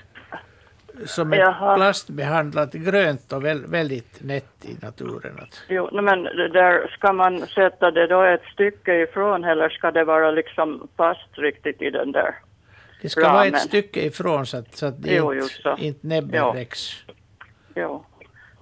[1.05, 1.75] som är Jaha.
[1.75, 5.39] plastbehandlat grönt och väl, väldigt nätt i naturen.
[5.69, 10.31] Jo, men där, ska man sätta det då ett stycke ifrån eller ska det vara
[10.31, 12.35] liksom fast riktigt i den där?
[13.01, 13.53] det ska vara Ramen.
[13.55, 15.75] ett stycke ifrån så att, så att det Jo, inte, så.
[15.77, 16.53] inte näbben Ja.
[16.55, 17.03] räcks.
[17.75, 18.05] Jo.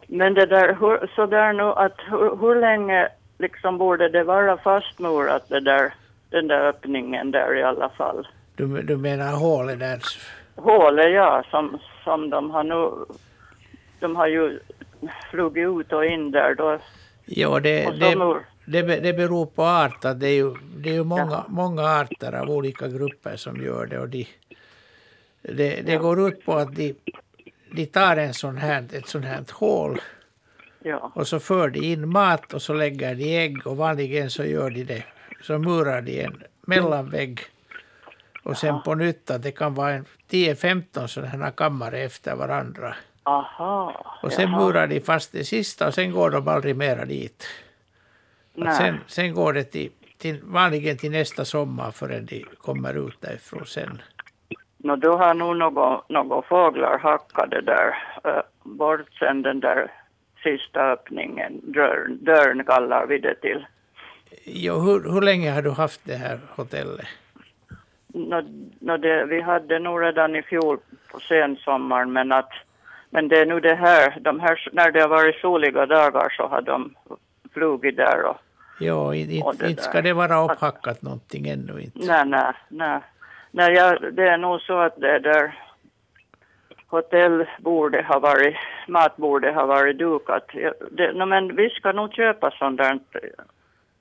[0.08, 4.58] Men det där, hur, så där nu att hur, hur länge liksom borde det vara
[4.58, 5.94] fastmurat det där,
[6.30, 8.28] den där öppningen där i alla fall?
[8.56, 10.00] Du, du menar hålet där?
[10.56, 13.06] Hålet ja, som, som de har nu,
[14.00, 14.60] de har ju
[15.32, 16.80] flugit ut och in där då.
[17.26, 20.06] Jo, det, det, det, det beror på art.
[20.06, 23.86] Att det är ju, det är ju många, många arter av olika grupper som gör
[23.86, 24.00] det.
[24.00, 24.28] Och de,
[25.42, 26.96] det, det går ut på att de,
[27.72, 30.00] de tar en sån här, ett sånt här hål
[30.84, 34.44] Ja, och så för de in mat och så lägger de ägg och vanligen så
[34.44, 35.04] gör de det.
[35.42, 37.40] Så murar de en mellanvägg
[38.44, 42.96] och sen på nytt att det kan vara en 10-15 sådana här kammare efter varandra.
[43.24, 44.06] aha.
[44.24, 44.66] Och sen jaha.
[44.66, 47.48] murar de fast det sista och sen går de aldrig mera dit.
[48.56, 53.66] Sen, sen går det till, till, vanligen till nästa sommar förrän de kommer ut därifrån
[53.66, 54.02] sen.
[54.78, 59.92] Nå, då har nog några, några fåglar hackat det där äh, bort sen den där
[60.44, 61.62] sista öppningen.
[61.64, 63.66] Dörren, dörren kallar vi det till.
[64.46, 67.08] Jo, hur, hur länge har du haft det här hotellet?
[68.14, 68.42] Nå,
[68.80, 70.78] nå det, vi hade nog redan i fjol
[71.12, 72.50] på sensommaren men att
[73.10, 76.48] men det är nu det här, de här, när det har varit soliga dagar så
[76.48, 76.96] har de
[77.54, 78.38] flugit där och
[78.80, 82.00] Jo, inte, inte ska det vara upphackat någonting ännu inte.
[82.08, 83.00] nej, nej, nej.
[83.52, 85.60] Nej, jag, det är nog så att det där
[86.88, 88.56] hotellbordet har varit,
[88.88, 90.46] matbordet har varit dukat.
[90.54, 93.00] Ja, Det, no, men vi ska nog köpa sånt där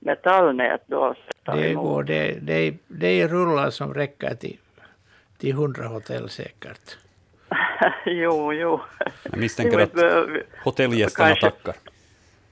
[0.01, 1.15] metallnät då.
[1.45, 4.57] Det går, det, det, det är rullar som räcker till,
[5.37, 6.97] till 100 hotell säkert.
[8.05, 8.81] jo, jo.
[9.23, 9.91] Jag misstänker att
[10.63, 11.75] hotellgästerna kanske- tackar.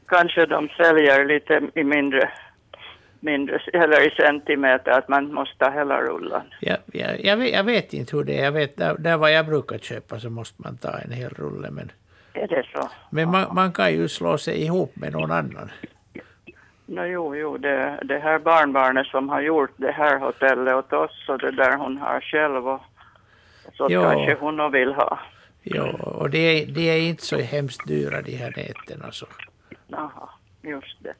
[0.06, 2.32] kanske de säljer lite i mindre,
[3.20, 6.44] mindre, eller i centimeter, att man måste ta hela rullan.
[6.62, 8.44] Jag, jag, jag, vet, jag vet inte hur det är.
[8.44, 11.72] Jag vet, där, där var jag brukar köpa så måste man ta en hel rulle.
[11.72, 11.92] Men,
[12.34, 12.90] Är det så?
[13.10, 15.72] men man, man kan ju slå sig ihop med någon annan.
[16.89, 21.30] No, jo, jo, det, det här barnbarnet som har gjort det här hotellet åt oss
[21.30, 22.82] och det där hon har själv och
[23.73, 24.02] så Jo.
[24.02, 25.19] kanske hon vill ha.
[25.63, 29.02] Jo, och det är, det är inte så hemskt dyra de här näten.
[29.06, 29.25] Alltså.
[29.88, 30.30] Jaha,
[30.62, 31.13] just det.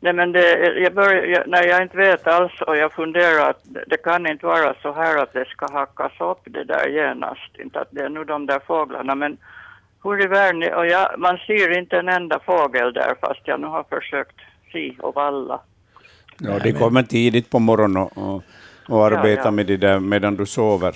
[0.00, 3.84] Nej men det, jag börjar, när jag inte vet alls och jag funderar att det,
[3.86, 7.80] det kan inte vara så här att det ska hackas upp det där genast, inte
[7.80, 9.36] att det är nu de där fåglarna men
[10.04, 13.66] hur i världen, och jag, man ser inte en enda fågel där fast jag nu
[13.66, 14.40] har försökt
[14.72, 15.60] se och valla.
[16.38, 18.42] Ja, de kommer tidigt på morgonen och, och,
[18.88, 19.50] och arbetar ja.
[19.50, 20.94] med det där medan du sover.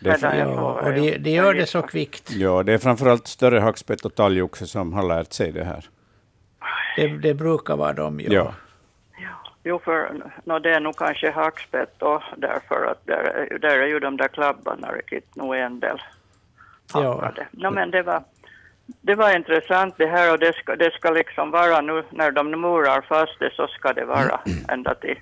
[0.00, 1.18] Det Ja, och de, ja.
[1.18, 2.30] de gör det så kvickt.
[2.30, 5.84] ja, det är framförallt större hackspett och talgoxe som har lärt sig det här.
[6.96, 8.32] Det, det brukar vara de gör.
[8.34, 8.54] Ja.
[9.64, 10.12] Jo, för
[10.44, 14.00] no, det är nog kanske hackspett då, därför att där, är ju- där är ju
[14.00, 16.02] de där klabbarna riktigt nog en del
[16.94, 17.32] Ja.
[17.50, 18.22] No, men det var,
[18.86, 22.50] det var intressant det här och det ska, det ska liksom vara nu när de
[22.50, 25.18] murar fast det så ska det vara ända till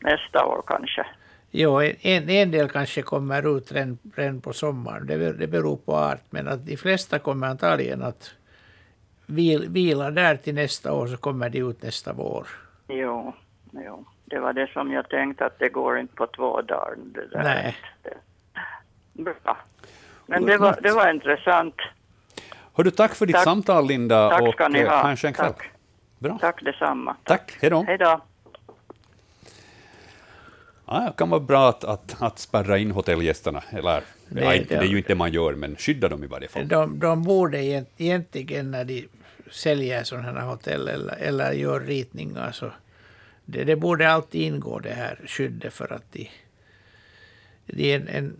[0.00, 1.06] nästa år kanske.
[1.50, 5.06] Jo, en, en del kanske kommer ut redan, redan på sommaren.
[5.06, 6.22] Det, det beror på art.
[6.30, 8.34] Men att de flesta kommer antagligen att
[9.26, 12.46] vil, vila där till nästa år så kommer de ut nästa vår.
[12.88, 13.34] Jo,
[13.72, 16.94] jo, det var det som jag tänkte att det går inte på två dagar.
[16.96, 17.42] Det där.
[17.42, 17.76] Nej.
[18.02, 19.56] Det, bra.
[20.26, 21.74] Men det var, det var intressant.
[22.80, 23.44] Hördu, tack för ditt Tack.
[23.44, 25.02] samtal, Linda, Tack och ska ni eh, ha.
[25.02, 25.52] ha en skön kväll.
[25.52, 25.70] Tack.
[26.18, 26.38] Bra.
[26.40, 27.16] Tack detsamma.
[27.24, 27.52] Tack.
[27.60, 27.82] Hej då.
[27.82, 28.20] Hej då.
[30.86, 33.62] Ja, det kan vara bra att, att, att spärra in hotellgästerna.
[33.70, 36.26] Eller, Det- ja, inte, det är ju inte det man gör, men skydda dem i
[36.26, 36.68] varje fall.
[36.68, 39.08] De, de borde egent- egentligen när de
[39.50, 42.70] säljer sådana här hotell eller, eller gör ritningar så
[43.44, 46.30] det, det borde alltid ingå det här skyddet för att de,
[47.66, 48.36] de är en, en,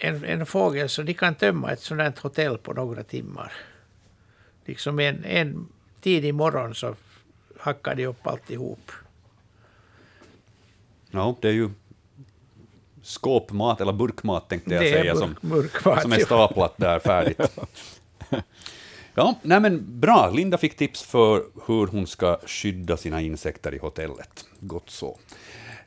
[0.00, 3.52] en, en fågel så de kan tömma ett sådant hotell på några timmar.
[4.64, 5.68] Liksom en, en
[6.00, 6.94] tidig morgon så
[7.58, 8.90] hackar de upp alltihop.
[11.10, 11.70] Ja, det är ju
[13.02, 17.40] skåpmat, eller burkmat tänkte jag säga, som, burk- burkmat, som är staplat där färdigt.
[19.14, 20.30] Ja, nej men bra.
[20.30, 24.44] Linda fick tips för hur hon ska skydda sina insekter i hotellet.
[24.60, 25.18] Gott så.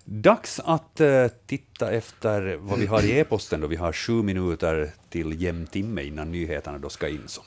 [0.06, 4.92] Dags att eh, titta efter vad vi har i e-posten då vi har sju minuter
[5.10, 7.24] till jämn timme innan nyheterna då ska in.
[7.28, 7.42] Så.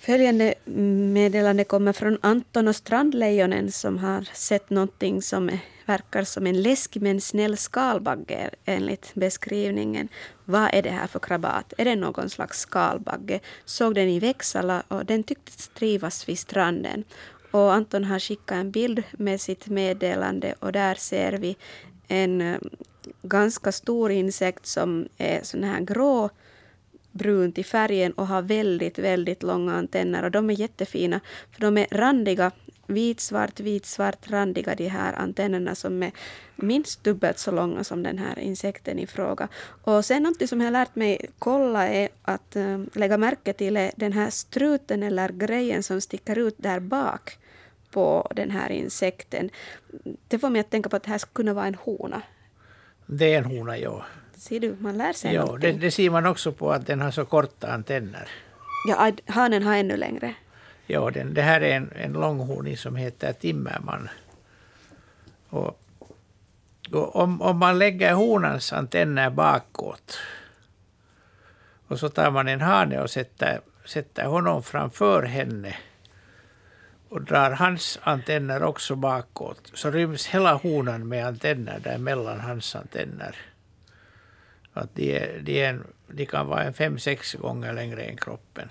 [0.00, 5.50] Följande meddelande kommer från Anton och Strandlejonen som har sett någonting som
[5.86, 10.08] verkar som en läskig men snäll skalbagge enligt beskrivningen.
[10.44, 11.72] Vad är det här för krabat?
[11.78, 13.40] Är det någon slags skalbagge?
[13.64, 17.04] Såg den i Växala och den tycktes trivas vid stranden.
[17.56, 21.56] Och Anton har skickat en bild med sitt meddelande och där ser vi
[22.08, 22.58] en eh,
[23.22, 26.30] ganska stor insekt som är sån här grå
[27.12, 30.22] brunt i färgen och har väldigt, väldigt långa antenner.
[30.22, 31.20] Och de är jättefina,
[31.52, 32.50] för de är randiga,
[32.86, 36.12] vitsvart, vitsvart, randiga de här antennerna som är
[36.56, 39.48] minst dubbelt så långa som den här insekten i fråga.
[39.84, 43.76] Och sen något som jag har lärt mig kolla är att äh, lägga märke till
[43.76, 47.38] är den här struten eller grejen som sticker ut där bak
[47.96, 49.50] på den här insekten.
[50.28, 52.22] Det får mig att tänka på att det här skulle kunna vara en hona.
[53.06, 54.04] Det är en hona, ja.
[54.34, 57.10] Ser du, man lär sig ja det, det ser man också på att den har
[57.10, 58.28] så korta antenner.
[58.88, 60.34] Ja, hanen har ännu längre.
[60.86, 64.08] Ja, den, det här är en, en långhornig som heter timmerman.
[65.48, 65.80] Och,
[66.92, 70.18] och om, om man lägger honans antenner bakåt
[71.88, 75.76] och så tar man en hane och sätter, sätter honom framför henne
[77.08, 82.76] och drar hans antenner också bakåt så ryms hela honan med antenner där mellan hans
[82.76, 83.36] antenner.
[84.72, 88.16] Att de, är, de, är en, de kan vara en fem, sex gånger längre än
[88.16, 88.68] kroppen.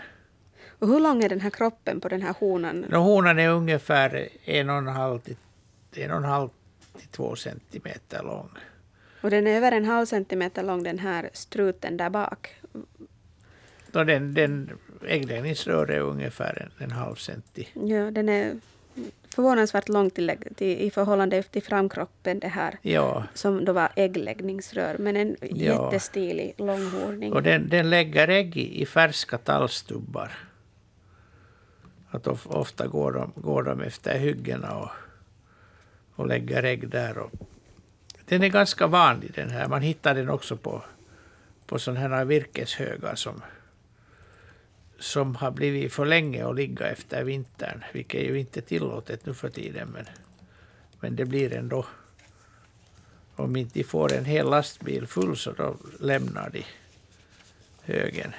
[0.80, 2.86] Och hur lång är den här kroppen på den här honan?
[2.90, 5.36] No, honan är ungefär en och en halv till,
[5.96, 6.50] en och en halv
[6.98, 8.50] till två centimeter lång.
[9.22, 12.62] Och den är över en halv centimeter lång den här struten där bak.
[13.94, 17.68] Och den, den äggläggningsrör är ungefär en, en halv centi.
[17.74, 18.60] Ja, den är
[19.36, 22.78] förvånansvärt lång till, till, i förhållande till framkroppen det här.
[22.82, 24.96] Ja, Som då var äggläggningsrör.
[25.00, 25.48] Men en Ja.
[25.50, 27.34] jättestilig långhorning.
[27.34, 30.32] och den, den lägger ägg i, i färska tallstubbar.
[32.10, 34.90] Att of, ofta går de, går de efter hyggena och,
[36.16, 37.18] och lägger ägg där.
[37.18, 37.32] Och,
[38.26, 39.68] den är ganska vanlig den här.
[39.68, 40.84] Man hittar den också på,
[41.66, 43.42] på sådana här virkeshögar som,
[45.06, 47.84] som har blivit för länge att ligga efter vintern.
[47.94, 49.88] Vilket är ju inte tillåtet nu för tiden.
[49.94, 50.06] Men,
[51.00, 51.86] men det blir ändå.
[53.36, 56.66] Om inte de får en hel lastbil full så då lämnar de
[57.82, 58.34] högen.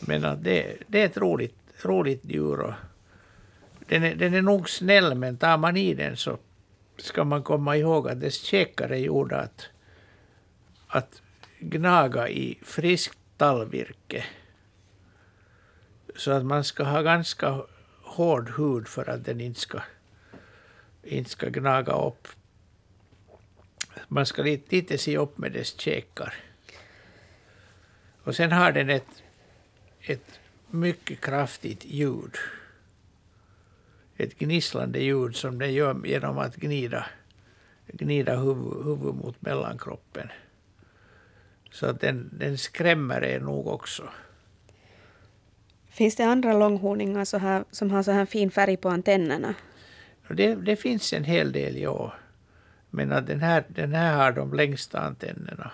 [0.00, 2.60] Men det, det är ett roligt, roligt djur.
[2.60, 2.74] Och
[3.86, 6.38] den, är, den är nog snäll men tar man i den så
[6.96, 9.66] ska man komma ihåg att dess käkar är gjorda att,
[10.86, 11.22] att
[11.58, 14.24] gnaga i friskt tallvirke.
[16.16, 17.62] Så att man ska ha ganska
[18.02, 19.82] hård hud för att den inte ska,
[21.02, 22.28] inte ska gnaga upp.
[24.08, 26.34] Man ska lite, lite se upp med dess käkar.
[28.24, 29.22] Och sen har den ett,
[30.00, 32.36] ett mycket kraftigt ljud.
[34.16, 37.06] Ett gnisslande ljud som den gör genom att gnida,
[37.86, 40.28] gnida huvud, huvud mot mellankroppen.
[41.72, 44.08] Så att den, den skrämmer er nog också.
[46.00, 49.54] Finns det andra långhorningar så här, som har så här fin färg på antennerna?
[50.28, 52.12] Det, det finns en hel del, ja.
[52.90, 55.70] Men att den, här, den här har de längsta antennerna.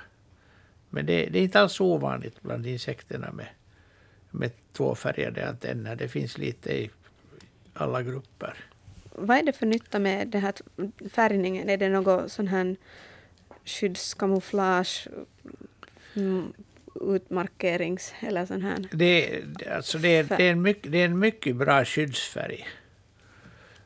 [0.91, 3.47] Men det, det är inte alls ovanligt bland insekterna med,
[4.31, 5.97] med tvåfärgade antenner.
[5.97, 6.91] Det finns lite i
[7.75, 8.55] alla grupper.
[9.13, 10.55] Vad är det för nytta med den här
[11.11, 11.69] färgningen?
[11.69, 12.77] Är det något sån här
[13.65, 15.09] skyddskamouflage,
[16.15, 16.53] mm,
[17.01, 18.89] utmarkerings eller sån här?
[18.91, 22.67] Det, alltså det, är, det, är en mycket, det är en mycket bra skyddsfärg.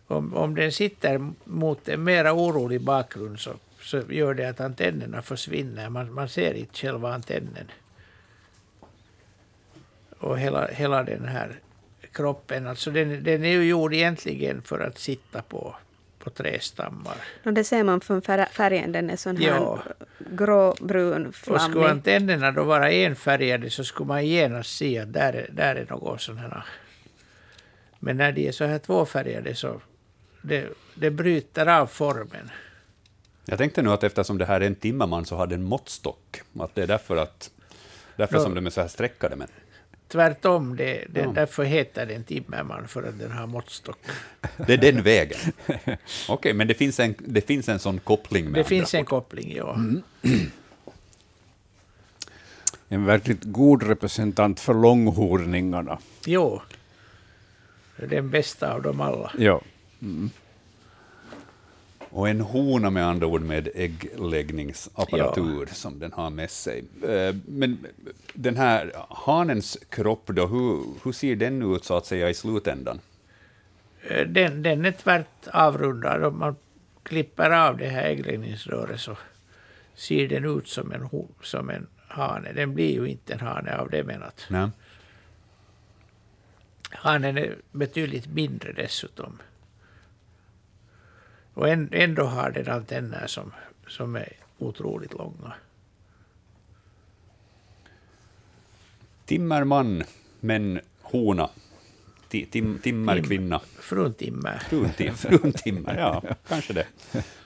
[0.07, 5.23] Om, om den sitter mot en mera orolig bakgrund så, så gör det att antennerna
[5.23, 5.89] försvinner.
[5.89, 7.71] Man, man ser inte själva antennen.
[10.19, 11.61] Och hela, hela den här
[12.13, 15.77] kroppen, alltså den, den är ju gjord egentligen för att sitta på,
[16.25, 17.15] på trästammar.
[17.45, 19.83] Och det ser man från fär- färgen, den är sån här Ja.
[20.31, 21.85] gråbrun, Och skulle flammig.
[21.85, 26.21] antennerna då vara enfärgade så skulle man genast se att där är, där är något
[26.21, 26.65] sånt här.
[27.99, 29.81] Men när de är så här tvåfärgade så
[30.43, 32.51] det, det bryter av formen.
[33.45, 36.75] Jag tänkte nu att eftersom det här är en timmerman så har den måttstock, att
[36.75, 37.51] det är därför, att,
[38.17, 38.43] därför Ja.
[38.43, 39.37] som de är så här streckade.
[39.37, 39.49] Men,
[40.13, 40.77] tvärtom.
[40.77, 41.33] Det, det, Ja.
[41.35, 43.99] Därför heter den timmerman, för att den har måttstock.
[44.67, 45.39] Det är den vägen.
[46.29, 49.05] Okej, men det finns, en, det finns en sån koppling med Det andra finns en
[49.05, 49.77] koppling, ja.
[52.93, 55.99] En verkligt god representant för långhorningarna.
[56.27, 56.63] Jo.
[57.97, 59.33] Den bästa av dem alla.
[59.39, 59.61] Ja.
[62.13, 66.85] Och en hona med andra ord med äggläggningsapparatur som den har med sig.
[67.09, 67.87] Eh, Men
[68.35, 73.01] den här hanens kropp då, hur, hur ser den ut så att säga i slutändan?
[74.09, 76.25] Eh, Den, den är tvärt avrundad.
[76.25, 76.57] Om man
[77.03, 79.17] klipper av det här äggläggningsröret så
[79.95, 81.09] ser den ut som en,
[81.43, 82.53] som en hane.
[82.53, 84.47] Den blir ju inte en hane av det menat.
[84.49, 84.69] Nej.
[86.91, 89.39] Hanen är betydligt mindre dessutom.
[91.55, 93.53] Och än- ändå har den antenner som,
[93.87, 95.53] som är otroligt långa.
[99.27, 100.03] Timmerman,
[100.41, 101.51] men hona.
[102.31, 103.61] Ti- Tim, timmerkvinna.
[103.81, 104.59] Fruntimmer.
[104.69, 106.87] Fruntim, fruntimmer, ja, kanske det.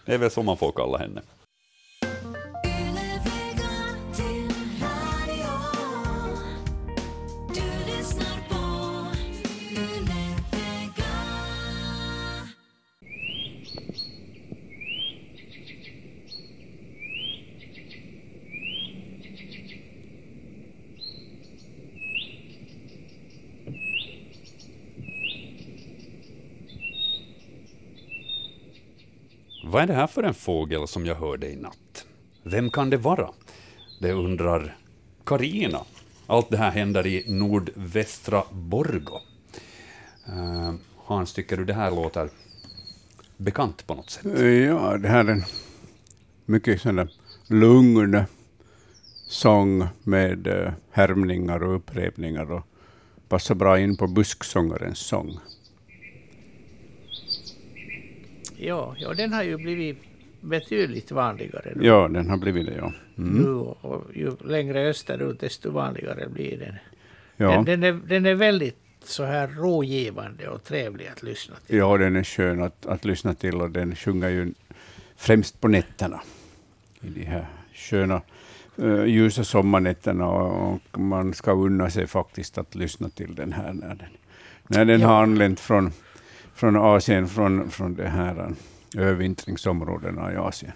[0.04, 1.22] Det är väl så man får kalla henne.
[29.74, 32.06] Vad är det här för en fågel som jag hörde i natt?
[32.42, 33.30] Vem kan det vara?
[34.00, 34.76] Det undrar
[35.24, 35.80] Karina.
[36.26, 39.20] Allt det här händer i nordvästra Borgå.
[40.28, 42.30] Uh, Hans, tycker du det här låter
[43.36, 44.24] bekant på något sätt?
[44.68, 45.44] Ja, det här är en
[46.46, 47.08] mycket sån
[47.46, 48.24] lugn
[49.28, 52.62] sång med eh, härmningar och upprepningar och
[53.28, 55.38] passar bra in på busksångarens sång.
[58.56, 59.98] Ja, ja, den har ju blivit
[60.40, 61.86] betydligt vanligare nu.
[61.86, 62.92] Ja, den har blivit det, ja.
[63.18, 63.42] Mm.
[63.42, 66.74] nu och, ju längre österut desto vanligare blir den.
[67.36, 67.50] Ja.
[67.50, 71.76] Den, den, är, den är väldigt så här rogivande och trevlig att lyssna till.
[71.76, 74.52] ja, den är skön att, att lyssna till och den sjunger ju
[75.16, 76.20] främst på nätterna.
[77.00, 78.22] I de här sköna
[78.82, 83.72] uh, ljusa sommarnätterna och, och man ska unna sig faktiskt att lyssna till den här
[83.72, 84.08] när den,
[84.66, 85.08] när den Ja.
[85.08, 85.92] har anlänt från,
[86.54, 88.50] från Asien, från, från det här uh,
[89.02, 90.72] övervintringsområdena i Asien.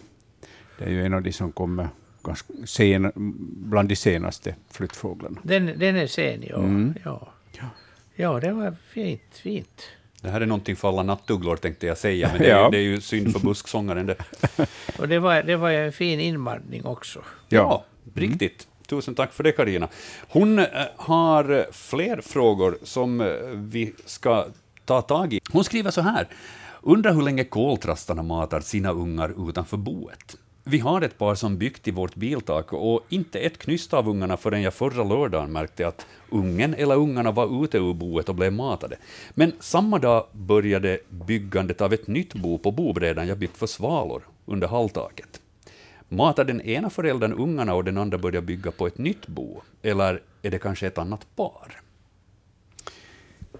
[0.78, 1.88] Det är ju en av de som kommer
[2.22, 3.12] ganska sen,
[3.70, 5.40] bland de senaste flyttfåglarna.
[5.42, 6.56] Den, den är sen, ja.
[6.56, 6.94] Mm.
[7.04, 7.32] ja.
[8.20, 9.82] Ja, det var fint, fint.
[10.22, 12.64] Det här är någonting för alla nattugglor tänkte jag säga, men det är, Ja.
[12.64, 14.16] ju, det är ju synd för busksångaren det.
[14.98, 17.22] Och det var, det var ju en fin inbandning också.
[17.48, 18.68] Ja, riktigt.
[18.86, 19.88] Tusen tack för det, Karina.
[20.28, 20.66] Hon eh,
[20.96, 24.46] har fler frågor som eh, vi ska
[24.88, 25.40] ta tag i.
[25.52, 26.28] Hon skriver så här.
[26.82, 30.36] Undrar hur länge koltrastarna matar sina ungar utanför boet.
[30.64, 34.36] Vi har ett par som byggt i vårt biltak och inte ett knyst av ungarna
[34.36, 38.52] förrän jag förra lördagen märkte att ungen eller ungarna var ute ur boet och blev
[38.52, 38.96] matade.
[39.34, 44.22] Men samma dag började byggandet av ett nytt bo på bobrädan jag byggt för svalor
[44.46, 45.40] under halltaket.
[46.08, 49.60] Matar den ena föräldern ungarna och den andra börjar bygga på ett nytt bo?
[49.82, 51.87] Eller är det kanske ett annat par?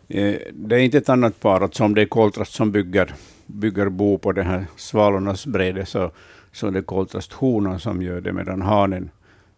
[0.09, 3.15] Eh, Det är inte ett annat par, att som det är koltrast som bygger,
[3.47, 6.11] bygger bo på det här svalornas brede, så,
[6.53, 9.11] så är det koltrast honan som gör det, medan hanen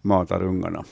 [0.02, 0.84] matar ungarna.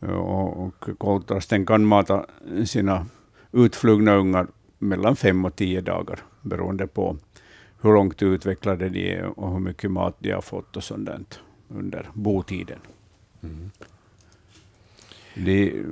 [0.00, 2.26] Och, och koltrasten kan mata
[2.66, 3.06] sina
[3.52, 4.46] utflugna ungar
[4.78, 7.16] mellan fem och tio dagar, beroende på
[7.80, 12.10] hur långt utvecklade de är och hur mycket mat de har fått och sånt under
[12.14, 12.78] botiden.
[15.34, 15.82] De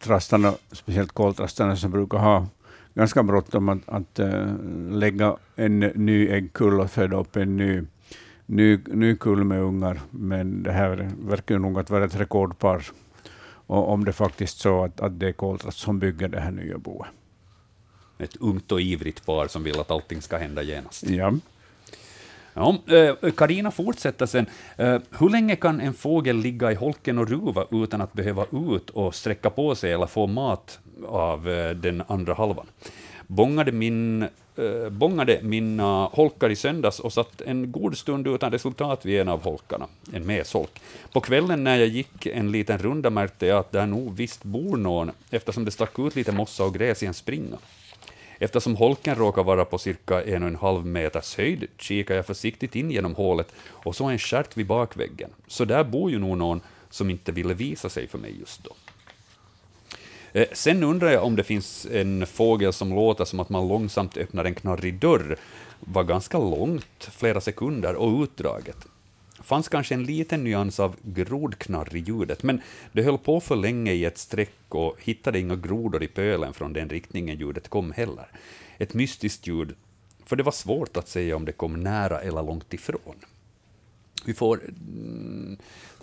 [0.00, 2.46] trastarna, speciellt koltrastarna, som brukar ha
[2.94, 4.46] ganska bråttom att, att eh,
[4.90, 7.82] lägga en ny äggkull och föda upp en ny,
[8.46, 10.00] ny, ny kull med ungar.
[10.10, 12.84] Men det här verkar nog att vara ett rekordpar.
[13.66, 16.78] Och om det faktiskt så att, att det är koltrast som bygger det här nya
[16.78, 17.08] boet.
[18.18, 21.10] Ett ungt och ivrigt par som vill att allting ska hända genast.
[21.10, 21.32] Ja.
[22.54, 24.46] Ja, eh, Karina fortsätter sen.
[24.76, 28.90] Eh, hur länge kan en fågel ligga i holken och ruva utan att behöva ut
[28.90, 32.66] och sträcka på sig eller få mat av eh, den andra halvan?
[33.26, 34.28] Bångade, min,
[34.90, 39.42] bångade mina holkar i söndags och satt en god stund utan resultat vid en av
[39.44, 40.80] holkarna, en mesholk.
[41.12, 44.76] På kvällen när jag gick en liten runda märkte jag att där nog visst bor
[44.76, 47.58] någon, eftersom det stack ut lite mossa och gräs i en springa.
[48.42, 52.76] Eftersom holken råkar vara på cirka en och en halv meters höjd kikar jag försiktigt
[52.76, 55.30] in genom hålet och så en stjärt vid bakväggen.
[55.46, 58.70] Så där bor ju nog någon som inte ville visa sig för mig just då.
[60.32, 64.16] Eh, sen undrar jag om det finns en fågel som låter som att man långsamt
[64.16, 65.36] öppnar en knarrig dörr.
[65.80, 68.86] Var ganska långt, flera sekunder, och utdraget.
[69.44, 72.60] Fanns kanske en liten nyans av grodknarr i ljudet, men
[72.92, 76.72] det höll på för länge i ett streck och hittade inga grodor i pölen från
[76.72, 78.26] den riktningen ljudet kom heller.
[78.78, 79.74] Ett mystiskt ljud,
[80.26, 83.16] för det var svårt att säga om det kom nära eller långt ifrån.
[84.26, 85.56] Vi får mm,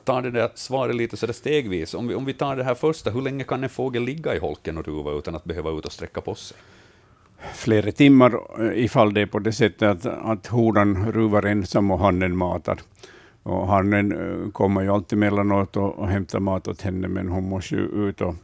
[0.03, 1.93] ta det där svaret lite så där stegvis.
[1.93, 4.39] Om vi, om vi tar det här första, hur länge kan en fågel ligga i
[4.39, 6.57] holken och ruva utan att behöva ut och sträcka på sig?
[7.53, 11.99] flera timmar eh, ifall det är på det sättet att, att honan ruvar ensam och
[11.99, 12.79] hannen matar.
[13.43, 17.49] Och hannen eh, kommer ju alltid mellanåt och, och hämtar mat åt henne, men hon
[17.49, 18.35] måste ju ut och,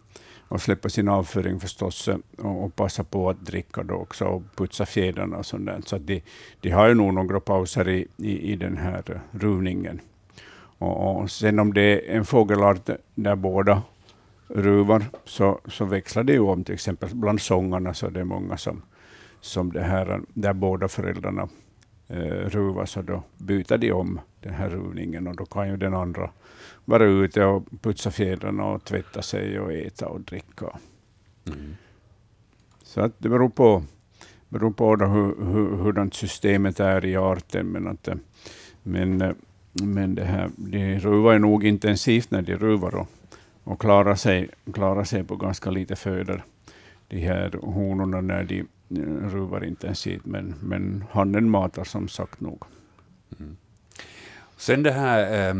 [0.47, 4.43] och släppa sin avföring förstås eh, och, och passa på att dricka då också och
[4.55, 5.81] putsa fjädrarna och sånt där.
[5.85, 6.21] Så att de,
[6.61, 10.01] de har ju nog några pauser i, i, i den här eh, ruvningen.
[10.77, 13.81] Och, och sen om det är en fågelart där båda
[14.47, 16.63] ruvar, så, så växlar det ju om.
[16.63, 18.81] Till exempel bland sångarna så är det många som,
[19.41, 21.49] som det här, där båda föräldrarna
[22.07, 25.93] eh, ruvar, så då byter de om den här ruvningen och då kan ju den
[25.93, 26.29] andra
[26.85, 30.79] vara ute och putsa fjädrarna och tvätta sig och äta och dricka.
[32.83, 33.83] Så att det beror på,
[34.49, 37.67] beror på då hur, hur, hurdant systemet är i arten.
[37.67, 38.15] Men, att, eh,
[38.83, 39.31] men, eh,
[39.73, 43.07] men det här, de ruvar nog intensivt när de ruvar och,
[43.63, 46.43] och klarar, sig, klarar sig på ganska lite föder,
[47.07, 48.65] de här honorna när de
[49.31, 50.25] ruvar intensivt.
[50.25, 52.63] Men, men hannen matar som sagt nog.
[54.57, 55.55] Sen det här eh,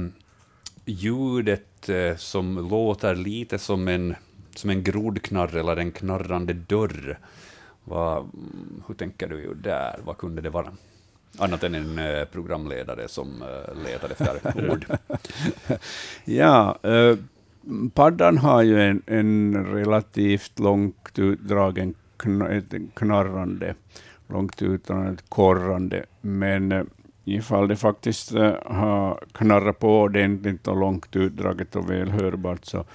[0.85, 4.15] ljudet eh, som låter lite som en,
[4.55, 7.19] som en grodknarr eller en knarrande dörr.
[7.83, 9.99] Vad, mm, hur tänker du där?
[10.03, 10.71] Vad kunde det vara?
[11.37, 14.85] Annat än en eh, programledare som eh, letar efter ord.
[16.25, 17.17] Ja, eh,
[17.93, 21.93] paddan har ju en, en relativt långt utdragen
[22.49, 23.75] ett knarrande,
[24.27, 26.83] långt utdraget korrande, men eh,
[27.25, 32.85] ifall det faktiskt eh, har knarrat på ordentligt och långt utdraget och väl hörbart, så,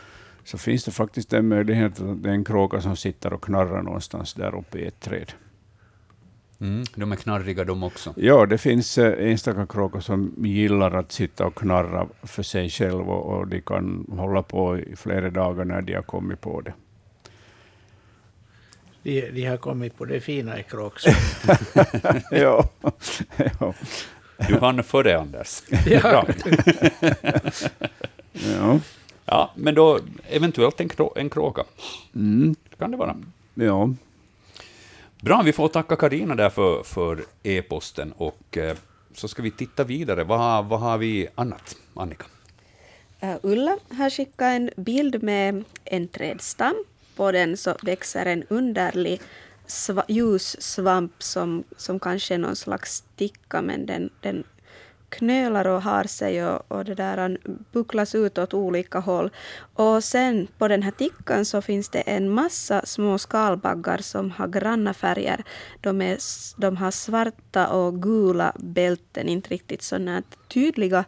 [0.45, 3.83] så finns det faktiskt en möjlighet att det är en kråka som sitter och knarrar
[3.83, 5.33] någonstans där uppe i ett träd.
[6.61, 8.15] Mm, de är knarriga de också.
[8.17, 13.11] Ja, det finns eh, enstaka kråkor som gillar att sitta och knarra för sig själv
[13.11, 16.73] och, och de kan hålla på i flera dagar när de har kommit på det.
[19.03, 21.15] De, de har kommit på det fina i kråksång.
[22.31, 22.69] ja.
[23.61, 23.75] ja.
[24.49, 25.63] Du hann före, Anders.
[25.87, 26.27] Ja.
[28.33, 28.79] Ja.
[29.25, 31.65] Ja, men då eventuellt en, krå, en kråka.
[32.15, 32.55] Mm.
[32.79, 33.17] Kan det vara.
[33.55, 33.95] ja.
[35.21, 38.77] Bra, vi får tacka Karina där för, för e-posten och eh,
[39.15, 40.25] så ska vi titta vidare.
[40.25, 42.25] Vad, har- vad har vi annat, Annika?
[43.23, 46.85] Uh, Ulla har skickat en bild med en trädstam.
[47.21, 49.21] På den så växer en underlig
[49.67, 54.45] sva, ljus svamp som, som kanske är någon slags sticka, men den, den
[55.09, 57.39] knölar och har sig och, och det där han
[57.73, 59.31] bucklas ut åt olika håll.
[59.75, 64.49] Och sen på den här tickan så finns det en massa små skalbaggar som har
[64.49, 65.45] granna färger.
[65.81, 66.19] De, är,
[66.57, 71.05] de har svarta och gula bälten, inte riktigt sådana tydliga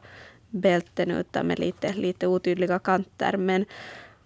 [0.50, 3.36] bälten utan med lite, lite otydliga kanter.
[3.36, 3.64] Men,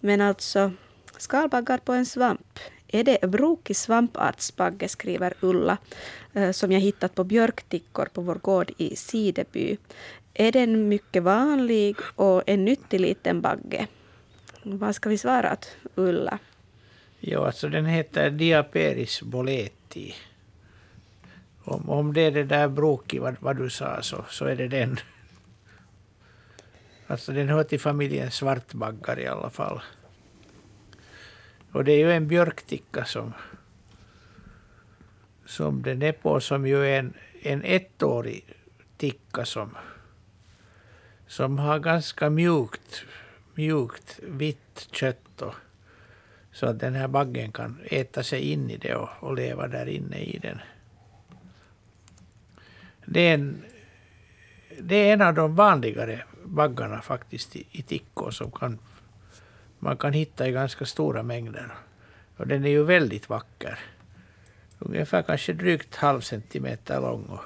[0.00, 0.72] men alltså
[1.18, 2.58] skalbaggar på en svamp.
[2.88, 5.78] Är det brokig svampartsbagge, skriver Ulla,
[6.34, 9.76] eh, som jag hittat på björktickor på vår gård i Sideby.
[10.34, 13.86] Är den mycket vanlig och en nyttig liten bagge?
[14.62, 16.38] Vad ska vi svara åt Ulla?
[17.20, 20.14] Ja, alltså den heter Diaperis boleti.
[21.64, 24.68] Om, om det är det där broki, vad, vad du sa, så, så är det
[24.68, 24.98] den.
[27.06, 29.80] Alltså den hör till familjen svartbaggar i alla fall.
[31.76, 33.32] Och det är ju en björkticka som,
[35.44, 38.44] som den är på, som ju är en, en ettårig
[38.96, 39.76] ticka som,
[41.26, 43.04] som har ganska mjukt,
[43.54, 45.42] mjukt vitt kött.
[45.42, 45.54] Och,
[46.52, 49.86] så att den här baggen kan äta sig in i det och, och leva där
[49.86, 50.58] inne i den.
[53.04, 53.64] Det är en,
[54.80, 58.78] det är en av de vanligare baggarna faktiskt i, i tickor som kan,
[59.86, 61.74] man kan hitta i ganska stora mängder.
[62.36, 63.78] Och den är ju väldigt vacker.
[64.78, 67.24] Ungefär kanske drygt halv centimeter lång.
[67.24, 67.44] Och,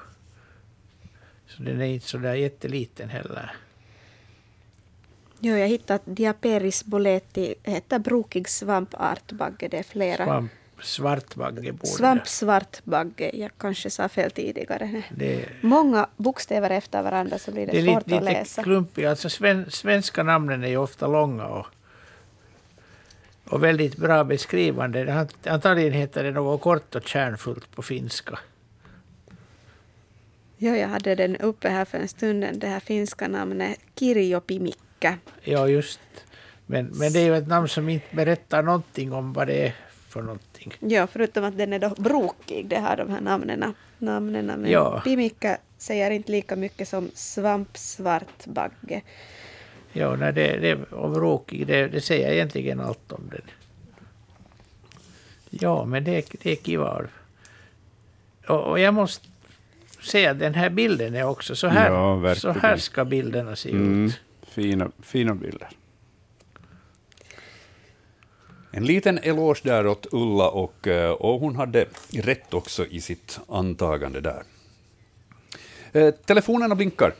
[1.47, 3.51] så den är inte så där jätteliten heller.
[5.39, 9.67] Jo, jag hittat Diaperis boleti, heter brokig svampartbagge.
[9.67, 10.25] Det är flera.
[10.25, 15.03] Svamp, svartbagge borde Svampsvartbagge, jag kanske sa fel tidigare.
[15.15, 15.45] det.
[15.61, 18.63] Många bokstäver efter varandra så blir det, Det är svårt lite, att lite läsa.
[18.63, 19.07] klumpigt.
[19.07, 21.67] Alltså sven, svenska namnen är ju ofta långa och,
[23.51, 25.27] och väldigt bra beskrivande.
[25.45, 28.39] Antagligen heter det något kort och kärnfullt på finska.
[30.57, 35.17] Ja, jag hade den uppe här för en stund, det här finska namnet Kirjopimikka.
[35.41, 35.99] Ja, just.
[36.65, 39.75] Men, men det är ju ett namn som inte berättar någonting om vad det är
[40.07, 40.73] för någonting.
[40.79, 43.73] Ja, förutom att den är då brokig, det har de här namnena.
[43.97, 44.57] namnena.
[44.57, 45.01] Men Ja.
[45.03, 49.01] pimikka säger inte lika mycket som svampsvartbagge.
[49.93, 53.41] Ja, nej, det, det, och brokig, det, det säger egentligen allt om den.
[55.49, 57.05] Ja, men det, det är kiva.
[58.47, 59.27] Och, och jag måste
[60.03, 61.91] säga att den här bilden är också så här.
[61.91, 64.05] Ja, så här ska bilderna se Mm.
[64.05, 64.19] ut.
[64.43, 65.69] Fina, fina bilder.
[68.71, 73.39] En liten eloge där åt Ulla, och, eh, och hon hade rätt också i sitt
[73.47, 74.43] antagande där.
[75.91, 77.13] Eh, telefonerna blinkar.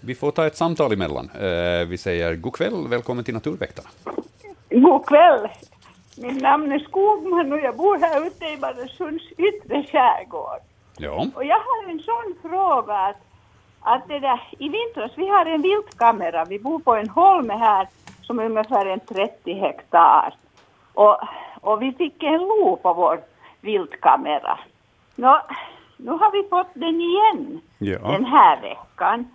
[0.00, 1.30] Vi får ta ett samtal emellan.
[1.34, 3.88] Eh, vi säger god kväll, välkommen till Naturväktarna.
[4.70, 5.48] God kväll.
[6.16, 10.60] Mitt namn är Skogman och jag bor här ute i Baresunds yttre skärgård.
[10.98, 13.16] Ja, Och jag har en sån fråga att,
[13.80, 17.88] att det där, i vintras, vi har en viltkamera, vi bor på en holme här
[18.22, 20.34] som är ungefär en 30 hektar.
[20.94, 21.16] Och,
[21.60, 23.20] och vi fick en lo på vår
[23.60, 24.58] viltkamera.
[25.14, 25.40] Nå,
[25.96, 27.98] nu har vi fått den igen Ja.
[27.98, 29.28] den här veckan.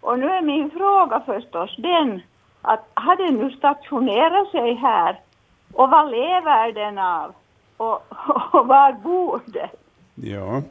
[0.00, 2.20] Och nu är min fråga förstås den
[2.62, 5.20] att har den nu stationerat sig här
[5.72, 7.34] och vad lever den av?
[7.76, 7.94] Och,
[8.54, 9.68] och var bor den?
[10.14, 10.62] Ja.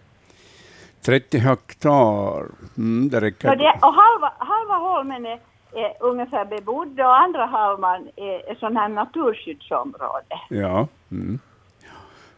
[1.05, 2.45] 30 hektar.
[2.77, 3.49] Mm, det räcker.
[3.49, 5.39] Så det, och halva, halva holmen är,
[5.73, 10.39] är ungefär bebodd och andra halvan är, är sån här naturskyddsområde.
[10.49, 10.87] Ja.
[11.11, 11.39] Mm.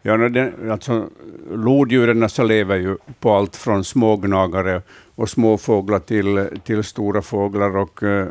[0.01, 1.09] Ja, den, alltså,
[1.51, 4.81] lodjuren så lever ju på allt från smågnagare
[5.17, 8.27] och småfåglar till, till stora fåglar och, eh,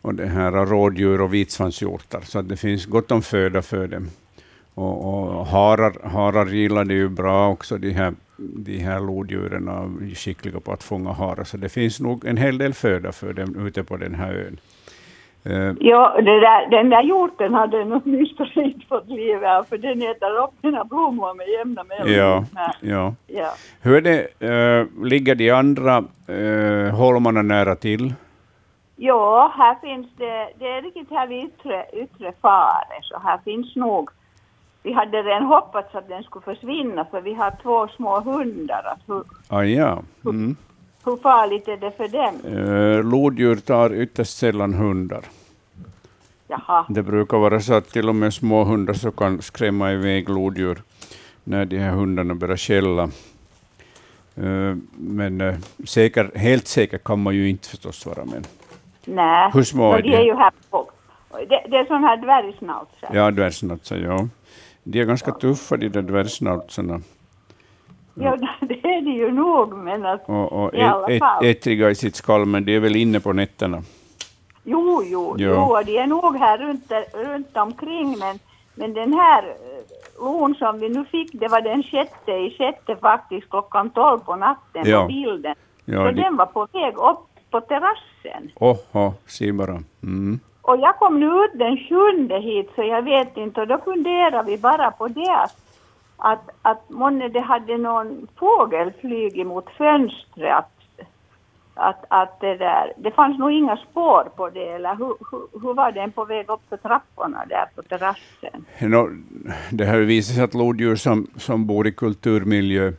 [0.00, 2.20] och det här rådjur och vitsvanshjortar.
[2.20, 4.10] Så det finns gott om föda för dem.
[4.74, 10.14] Och, och harar, harar gillar det ju bra också, de här, de här lodjuren är
[10.14, 11.44] skickliga på att fånga harar.
[11.44, 14.60] Så det finns nog en hel del föda för dem ute på den här ön.
[15.48, 20.02] Eh, Ja, där, den där hjorten hade den åtminstone inte fått liv av för den
[20.02, 22.44] äter upp sina blommor med jämna mellanrum.
[22.54, 23.14] ja, ja.
[23.26, 23.50] ja.
[23.82, 25.96] Hur är det, eh, ligger de andra
[26.26, 28.14] eh, holmarna nära till?
[28.96, 33.76] Ja, här finns det, det är riktigt här vid yttre, yttre fare, så här finns
[33.76, 34.10] nog,
[34.82, 39.22] vi hade redan hoppats att den skulle försvinna för vi har två små hundar, hur,
[39.48, 40.02] Ah, ja.
[40.24, 40.56] Mm.
[41.04, 42.34] hur farligt är det för dem?
[42.44, 45.20] Eh, lodjur tar ytterst sällan hundar.
[46.48, 50.28] Jaha, Det brukar vara så att till och med små hundar så kan skrämma iväg
[50.28, 50.82] lodjur
[51.44, 53.02] när de här hundarna börjar skälla.
[54.36, 58.24] Eh, men eh, säker, helt säker kan man ju inte förstås vara.
[58.24, 58.44] Men,
[59.04, 59.50] nej.
[59.54, 60.16] Hur små är de de?
[60.16, 60.90] är ju här på,
[61.30, 63.08] det, det är sån här dvärgsnautser.
[63.12, 64.28] ja, dvärgsnautsar, ja.
[64.82, 67.00] De är ganska tuffa de där dvärgsnautsarna.
[68.14, 71.44] Ja, det är det ju nog, men att, Och, och I alla fall.
[71.46, 73.82] ettriga i sitt skall, men de är väl inne på nätterna.
[74.72, 78.38] Jo, jo, jo, och de är nog här runt, runt omkring, men,
[78.74, 82.96] men den här eh, lon som vi nu fick, det var den sjätte i sjätte
[82.96, 85.02] faktiskt klockan tolv på natten Ja.
[85.02, 85.54] på bilden.
[85.84, 87.18] Ja, så de- den var på väg upp
[87.50, 88.50] på terrassen.
[88.60, 89.78] Oho, se bara.
[90.02, 90.40] Mm.
[90.62, 94.42] Och jag kom nu ut den sjunde hit, så jag vet inte, och då funderar
[94.42, 95.56] vi bara på det att,
[96.16, 100.64] att, att månne det hade någon fågel flugit mot fönstret,
[101.78, 105.74] att, att, det där, det fanns nog inga spår på det, eller hur, hur, hur
[105.74, 108.64] var den på väg upp för trapporna där på terrassen?
[108.80, 109.10] No,
[109.70, 112.92] det har ju visat sig att lodjur som, som bor i kulturmiljö,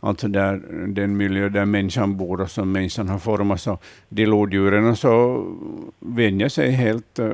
[0.00, 3.78] alltså där, den miljö där människan bor och som människan har format, så
[4.08, 5.44] de lodjuren så
[5.98, 7.30] vänjer sig helt eh,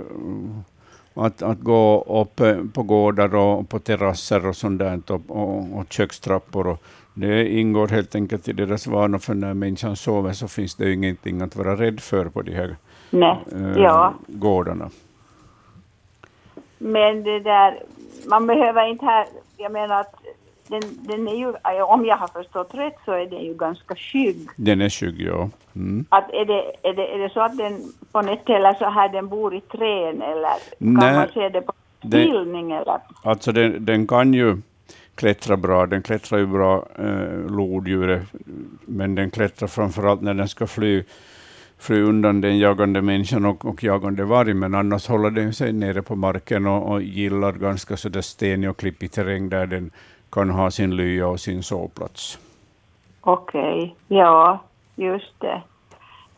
[1.19, 5.79] att, att gå upp eh, på gårdar och på terrasser och sånt där, och, och,
[5.79, 6.67] och kökstrappor.
[6.67, 6.83] Och
[7.15, 10.95] det ingår helt enkelt i deras vanor, för när människan sover så finns det ju
[10.95, 12.77] ingenting att vara rädd för på de här
[13.11, 14.15] Nej, eh, ja.
[14.27, 14.91] gårdarna.
[16.79, 17.83] Men det där,
[18.27, 20.15] man behöver inte här, jag menar att
[20.69, 21.53] den, den är ju,
[21.83, 24.49] om jag har förstått rätt så är den ju ganska skygg.
[24.57, 25.51] Den är skygg, ja.
[25.77, 26.07] Mm.
[26.09, 29.09] Att är, det, är, det, är det så att den på nätet eller så här
[29.09, 33.01] den bor i trän eller kan Nej, man se det på bildning eller?
[33.23, 34.57] Alltså den, den kan ju
[35.15, 38.23] klättra bra, den klättrar ju bra, eh, lodjuret,
[38.87, 41.05] men den klättrar framförallt när den ska fly,
[41.79, 46.03] fly undan den jagande människan och, och jagande varg, men annars håller den sig nere
[46.03, 49.91] på marken och, och gillar ganska sådär stenig och klippig terräng där den
[50.31, 52.39] kan ha sin lya och sin sovplats.
[53.21, 54.59] Okej, ja,
[54.97, 55.63] just det.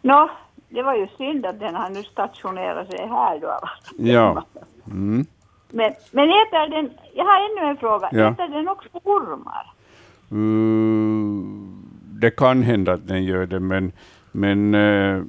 [0.03, 0.30] Nå,
[0.68, 3.61] det var ju synd att den har nu stationerat sig här då.
[3.99, 4.45] Ja.
[4.86, 5.26] Mm.
[5.68, 8.30] Men, men äter den, jag har ännu en fråga, Ja.
[8.30, 9.72] äter den också ormar?
[10.32, 11.45] Uh,
[12.20, 13.93] det kan hända att den gör det, men,
[14.32, 15.22] men eh,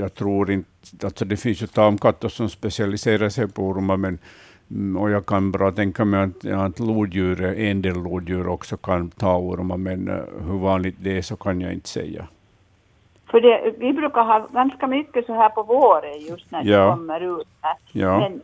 [0.00, 0.68] jag tror inte...
[1.02, 4.18] Alltså det finns ju tamkatter som specialiserar sig på ormar, men,
[4.98, 9.36] och jag kan bra tänka mig att, att lodjur, en del lodjur också kan ta
[9.38, 10.14] ormar, men eh,
[10.48, 12.26] hur vanligt det är så kan jag inte säga.
[13.30, 16.84] För det, vi brukar ha ganska mycket så här på våren just när Ja.
[16.84, 17.48] det kommer ut.
[17.92, 18.18] Ja.
[18.18, 18.40] Men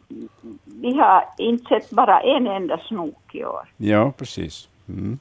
[0.64, 3.62] vi har inte sett bara en enda snok i år.
[3.77, 4.68] Ja, precis.
[4.89, 5.18] Mm.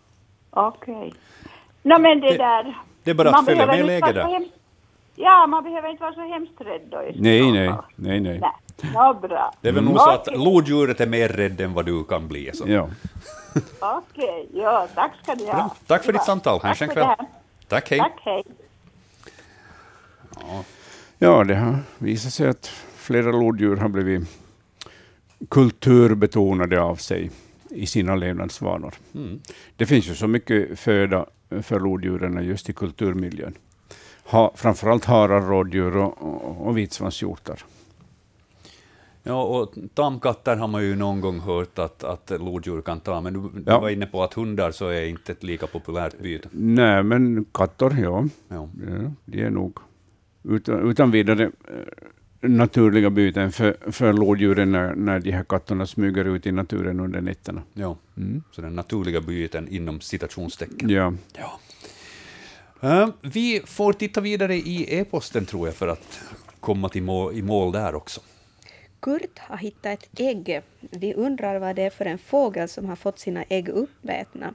[0.49, 1.14] Okej.
[1.84, 2.78] No, men det, Det- där...
[3.03, 4.34] det är bara att man följa behöver med inte vara läget så där.
[4.39, 4.56] hemskt-
[5.16, 6.97] Ja, man behöver inte vara så hemskt rädd då.
[7.16, 8.39] Nej, nej, nej, nej.
[8.39, 8.51] Nej,
[8.93, 9.53] ja, bra.
[9.61, 12.51] Det är väl nog så att lodjuret är mer rädd än vad du kan bli.
[12.53, 12.63] Så.
[12.67, 12.89] Ja.
[13.80, 15.53] Okej, ja, tack ska du ha.
[15.53, 15.76] Bra.
[15.88, 16.59] Tack för ditt samtal.
[16.59, 16.95] Tack för kväll.
[16.95, 17.17] det här.
[17.67, 17.99] Tack, hej.
[17.99, 18.43] Tack, hej.
[21.17, 24.30] Ja, det har visat sig att flera lodjur har blivit
[25.49, 27.32] kulturbetonade av sig
[27.69, 28.93] i sina levnadsvanor.
[29.15, 29.39] Mm.
[29.76, 31.26] Det finns ju så mycket föda
[31.61, 33.57] för lodjuren just i kulturmiljön.
[34.23, 37.63] Ha, framförallt harar, rådjur och, och, och vitsvanshjortar.
[39.28, 43.34] Ja, och tamkatter har man ju någon gång hört att, att lodjur kan ta, men
[43.34, 43.80] du, du Ja.
[43.80, 46.49] var inne på att hundar så är inte ett lika populärt byte.
[46.51, 48.69] Nej, men katter, ja, Ja.
[48.88, 49.78] ja de är nog
[50.43, 56.26] utan, utan vidare eh, naturliga byten för, för lodjuren när, när de här katterna smyger
[56.26, 57.61] ut i naturen under nätterna.
[57.73, 57.97] Ja.
[58.17, 58.43] Mm.
[58.51, 60.89] Så den naturliga byten inom citationstecken.
[60.89, 61.13] Ja.
[61.34, 61.59] Ja.
[62.82, 66.19] Eh, vi får titta vidare i e-posten tror jag för att
[66.59, 68.21] komma till mål, i mål där också.
[69.06, 70.62] Kurt har hittat ett ägg.
[70.80, 74.53] Vi undrar vad det är för en fågel som har fått sina ägg uppätna.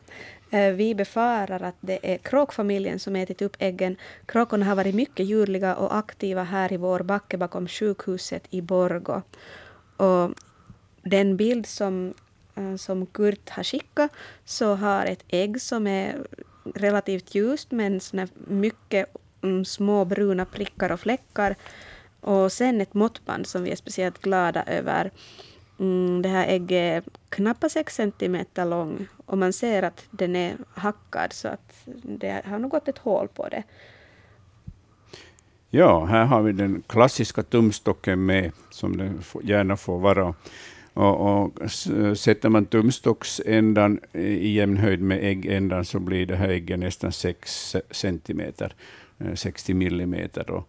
[0.51, 3.96] Eh, vi befarar att det är kråkfamiljen som ätit upp äggen.
[4.26, 9.22] Kråkorna har varit mycket djurliga och aktiva här i vår backe bakom sjukhuset i Borgo.
[9.96, 10.34] Och
[11.03, 12.14] den bild som,
[12.55, 14.11] eh, som Kurt har skickat
[14.44, 16.26] så har ett ägg som är
[16.74, 18.01] relativt ljust men
[18.34, 19.07] mycket
[19.42, 21.57] mm, små bruna prickar och fläckar.
[22.20, 25.10] Och sen ett måttband som vi är speciellt glada över.
[25.78, 30.56] Mm, det här ägget är knappt 6 centimeter lång och man ser att den är
[30.74, 33.62] hackad så att det har nog gått ett hål på det.
[35.70, 40.34] Ja, här har vi den klassiska tumstocken med, som den gärna får vara.
[40.94, 41.70] Och, och
[42.18, 47.76] sätter man tumstocksändan i jämn höjd med äggändan så blir det här ägget nästan 6
[47.90, 48.74] centimeter,
[49.18, 50.50] eh, 60 millimeter.
[50.50, 50.68] Och,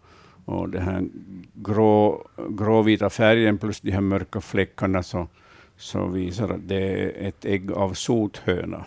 [0.52, 1.08] och den här
[1.54, 5.28] grå, gråvita färgen plus de här mörka fläckarna så,
[5.78, 8.86] så visar att det är ett ägg av sothöna.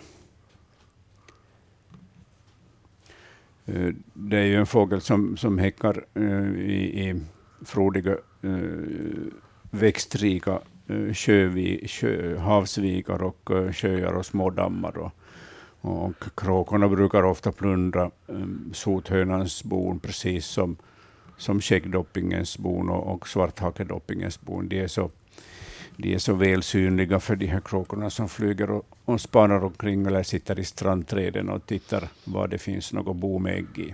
[3.65, 7.21] Eh, det är ju en fågel som, som häckar eh, i, i
[7.65, 8.11] frodiga,
[8.41, 8.59] eh,
[9.71, 10.59] växtrika
[11.13, 14.97] sjövi, sjö, havsvikar och sjöar och små dammar.
[14.97, 15.11] Och,
[15.81, 18.11] och kråkorna brukar ofta plundra
[18.73, 20.77] sothönans bon precis som,
[21.37, 24.69] som skäggdoppingens bon och, och svarthakedoppingens bon.
[24.69, 25.11] De är så
[25.97, 30.05] de är så väl synliga för de här kråkorna som flyger och, och spanar omkring
[30.05, 33.93] eller sitter i strandträden och tittar var det finns något bo med ägg i.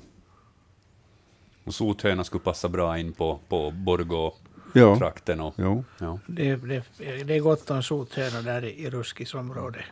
[1.63, 5.39] Och sothöna skulle passa bra in på, på Borgå-trakten.
[5.39, 5.45] Ja.
[5.45, 5.83] Och, Jo.
[5.99, 6.19] ja.
[6.27, 6.83] Det, det,
[7.23, 9.85] det är gott om sothönor där i, i Ruskis område.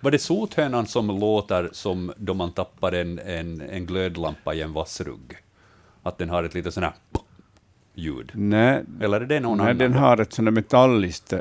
[0.00, 4.72] Var det sothönan som låter som då man tappar en, en, en glödlampa i en
[4.72, 5.43] vassrugg?
[6.06, 6.94] Att den har ett litet sånt här
[7.94, 8.30] ljud?
[8.34, 9.78] Nej, Eller är det någon nej annan?
[9.78, 11.40] den har ett sånt där metalliskt eh,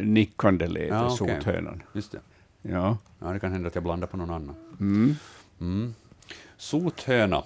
[0.00, 1.36] nickande läte, Ja, okej.
[1.40, 1.82] sothönan.
[1.92, 2.18] Just det.
[2.62, 2.98] Ja.
[3.18, 4.54] Ja, det kan hända att jag blandar på någon annan.
[4.80, 5.14] Mm.
[5.60, 5.94] Mm.
[6.56, 7.42] Sothöna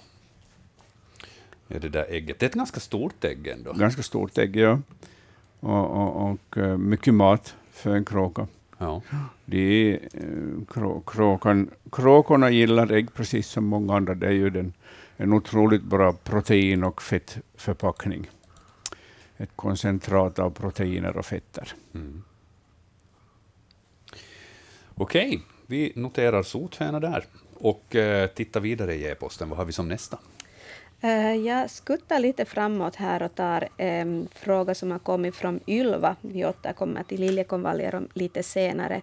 [1.69, 2.39] är det där ägget.
[2.39, 3.73] Det är ett ganska stort ägg ändå.
[3.73, 4.79] Ganska stort ägg, ja.
[5.59, 8.47] Och, och, och eh, mycket mat för en kråka.
[8.77, 9.01] Ja.
[9.45, 14.15] Det är, eh, krå, kråkan, kråkorna gillar ägg precis som många andra.
[14.15, 14.73] Det är ju den,
[15.23, 18.29] en otroligt bra protein och fettförpackning.
[19.37, 21.73] Ett koncentrat av proteiner och fetter.
[21.93, 22.23] Mm.
[24.95, 29.49] Okej, vi noterar sothöna där och eh, tittar vidare i e-posten.
[29.49, 30.19] Vad har vi som nästa?
[31.01, 36.15] Eh, Jag skuttar lite framåt här och tar en fråga som har kommit från Ylva.
[36.21, 39.01] Vi återkommer till liljekonvaljer om lite senare.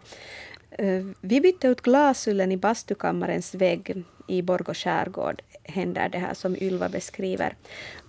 [0.70, 4.04] Eh, Vi bytte ut glasullen i bastukammarens vägg.
[4.26, 7.54] i Borgå skärgård händer det här som Ylva beskriver.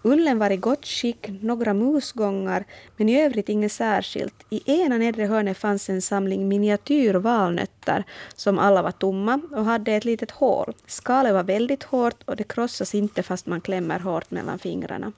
[0.04, 2.66] Ullen var i gott skick, några musgångar,
[2.98, 4.34] men i övrigt inget särskilt.
[4.50, 8.04] I ena nedre hörnet fanns en samling miniatyrvalnötter
[8.36, 10.74] som alla var tomma och hade ett litet hål.
[10.88, 15.12] Skalet var väldigt hårt och det krossas inte fast man klämmer hårt mellan fingrarna.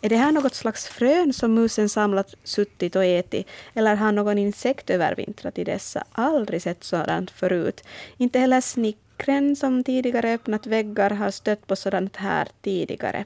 [0.00, 4.38] Är det här något slags frön som musen samlat, suttit och ätit eller har någon
[4.38, 6.04] insekt övervintrat i dessa?
[6.12, 7.84] Aldrig sett sådant förut.
[8.16, 8.60] Inte heller
[9.16, 13.24] snickren som tidigare öppnat väggar har stött på sådant här tidigare.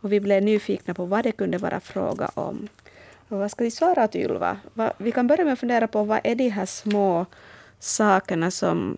[0.00, 2.68] Och vi blev nyfikna på vad det kunde vara fråga om.
[3.28, 4.58] Och vad ska vi svara åt Ylva?
[4.74, 7.26] Va- Vi kan börja med att fundera på vad är de här små
[7.78, 8.96] sakerna som,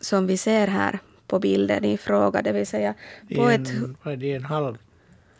[0.00, 2.94] som vi ser här på bilden i fråga, det vill säga
[3.36, 4.76] på är ett, en, vad är det, en halv,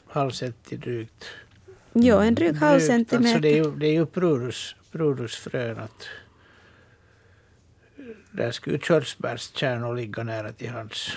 [0.08, 1.24] halv centi drygt.
[1.92, 3.28] jo, en dryg halv centimeter.
[3.28, 4.04] Alltså det är ju, det är
[4.92, 5.78] prurusfrön.
[5.78, 6.04] Att,
[8.36, 11.16] där skulle ju körsbärskärnor ligga nära till hands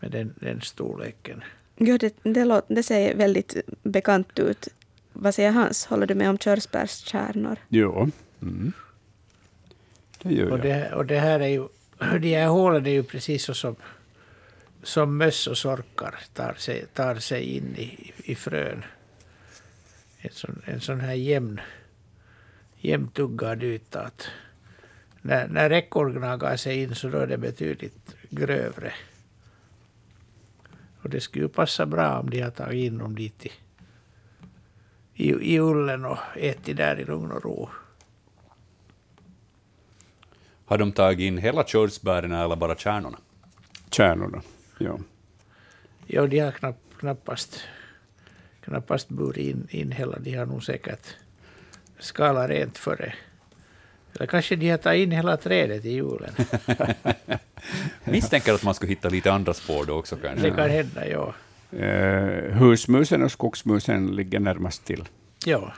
[0.00, 1.44] med den, den storleken.
[1.76, 4.68] Jo, det, det, låt, det ser väldigt bekant ut.
[5.12, 5.86] Vad säger Hans?
[5.86, 7.56] Håller du med om körsbärskärnor?
[7.68, 8.10] Jo.
[8.42, 8.72] Mm.
[10.22, 10.66] Det gör Och jag.
[10.66, 11.68] det, och det här är ju,
[12.20, 13.76] de här hålen är ju precis så som,
[14.82, 18.84] som möss och sorkar tar sig, tar sig in i, i frön.
[20.18, 21.60] En sån, en sån här jämn,
[22.76, 24.00] jämntuggad yta.
[24.00, 24.28] Att
[25.26, 28.92] när, när ekorren gnagar sig in så då är det betydligt grövre.
[31.02, 33.52] Och det skulle ju passa bra om de har tagit in dem dit i,
[35.14, 37.68] i, i ullen och ätit där i lugn och ro.
[40.64, 43.18] Har de tagit in hela körsbären eller bara kärnorna?
[43.90, 44.42] Kärnorna.
[44.78, 44.98] Ja.
[46.06, 47.60] Ja, de har knapp, knappast,
[48.60, 50.18] knappast burit in, in hela.
[50.18, 51.16] De har nog säkert
[51.98, 53.14] skalat rent före.
[54.16, 56.34] Eller kanske de har tagit in hela trädet i julen.
[58.04, 60.50] Misstänker att man skulle hitta lite andra spår då också kanske.
[60.50, 61.34] Det kan hända, ja.
[61.78, 65.04] Eh, husmusen och skogsmusen ligger närmast till.
[65.44, 65.72] ja.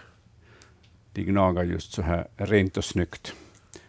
[1.13, 3.35] De gnagar just så här rent och snyggt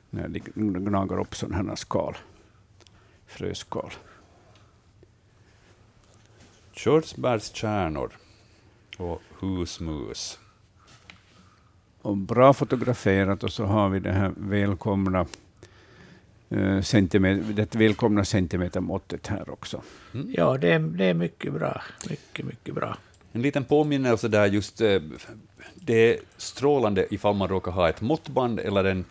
[0.09, 0.39] när de
[0.73, 2.17] gnagar upp sådana här skal.
[3.27, 3.91] Fröskal.
[6.71, 8.11] Körsbärskärnor
[8.97, 10.39] och husmus.
[12.01, 15.25] Och bra fotograferat och så har vi det här välkomna
[16.49, 19.81] eh, centimeter, det välkomna centimetermåttet här också.
[20.27, 21.81] Ja, det är, det är mycket bra.
[22.09, 22.97] Mycket, mycket bra.
[23.31, 25.01] En liten påminnelse där just eh,
[25.75, 29.05] det är strålande ifall man råkar ha ett måttband eller en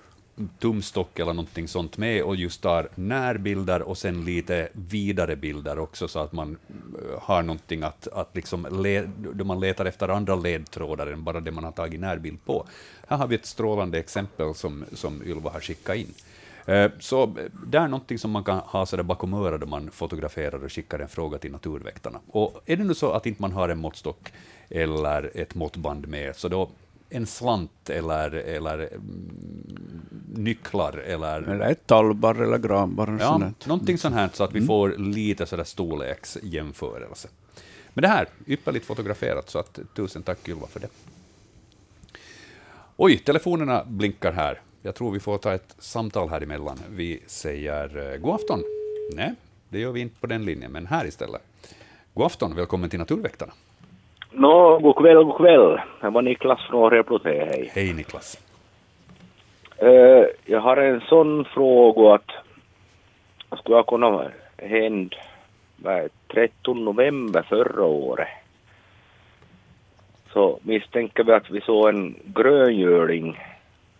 [0.58, 6.08] tumstock eller någonting sånt med och just tar närbilder och sen lite vidare bilder också
[6.08, 10.36] så att man eh, har någonting att, att liksom le, då man letar efter andra
[10.36, 12.66] ledtrådar än bara det man har tagit närbild på.
[13.08, 16.14] Här har vi ett strålande exempel som, som Ylva har skickat in.
[16.68, 17.28] Eh, så eh,
[17.66, 20.72] det är någonting som man kan ha så där bakom örat då man fotograferar och
[20.72, 22.20] skickar en fråga till Naturväktarna.
[22.26, 24.32] Och är det nu så att inte man har en måttstock
[24.70, 26.70] eller ett måttband med, så då
[27.10, 30.00] en slant eller, eller mm,
[30.34, 33.18] nycklar eller Eller ett tallbar eller granbar.
[33.20, 33.42] Ja, sånt.
[33.42, 33.54] Mm.
[33.66, 37.28] någonting sånt här så att vi får lite sådär storleksjämförelse.
[37.94, 40.88] Men det här, ypperligt fotograferat, så att tusen tack Ylva för det.
[42.96, 44.60] Oj, telefonerna blinkar här.
[44.82, 46.78] Jag tror vi får ta ett samtal här emellan.
[46.90, 48.62] Vi säger eh, god afton.
[49.12, 49.34] Nej,
[49.68, 51.42] det gör vi inte på den linjen, men här istället.
[52.14, 53.52] God afton, välkommen till Naturväktarna.
[54.30, 55.80] Nå, god kväll, god kväll.
[56.00, 57.70] Det var Niklas från Replote, hej.
[57.74, 58.38] Hej Niklas.
[59.76, 62.30] Eh, jag har en sån fråga att
[63.58, 65.16] skulle ha kunnat hända
[65.76, 68.28] vad är det, 13 november förra året.
[70.32, 73.40] Så misstänker vi att vi såg en gröngöling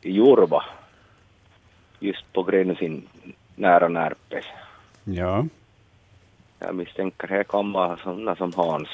[0.02, 0.64] i Jurva.
[2.00, 3.02] Just på gränsen
[3.54, 4.44] nära Närpes.
[5.04, 5.46] Ja.
[6.58, 8.88] Jag misstänker det kan vara sådana som Hans.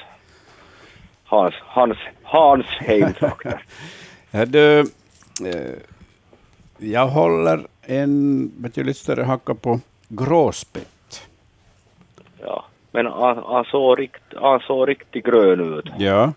[1.34, 3.62] Hans, Hans, Hans hemtrakter.
[4.36, 5.78] Ja, du, eh,
[6.78, 11.28] jag håller en betydligt större hacka på gråspett.
[12.40, 15.84] Ja, men han, han, såg rikt, han såg riktigt grön ut.
[15.98, 16.32] Ja.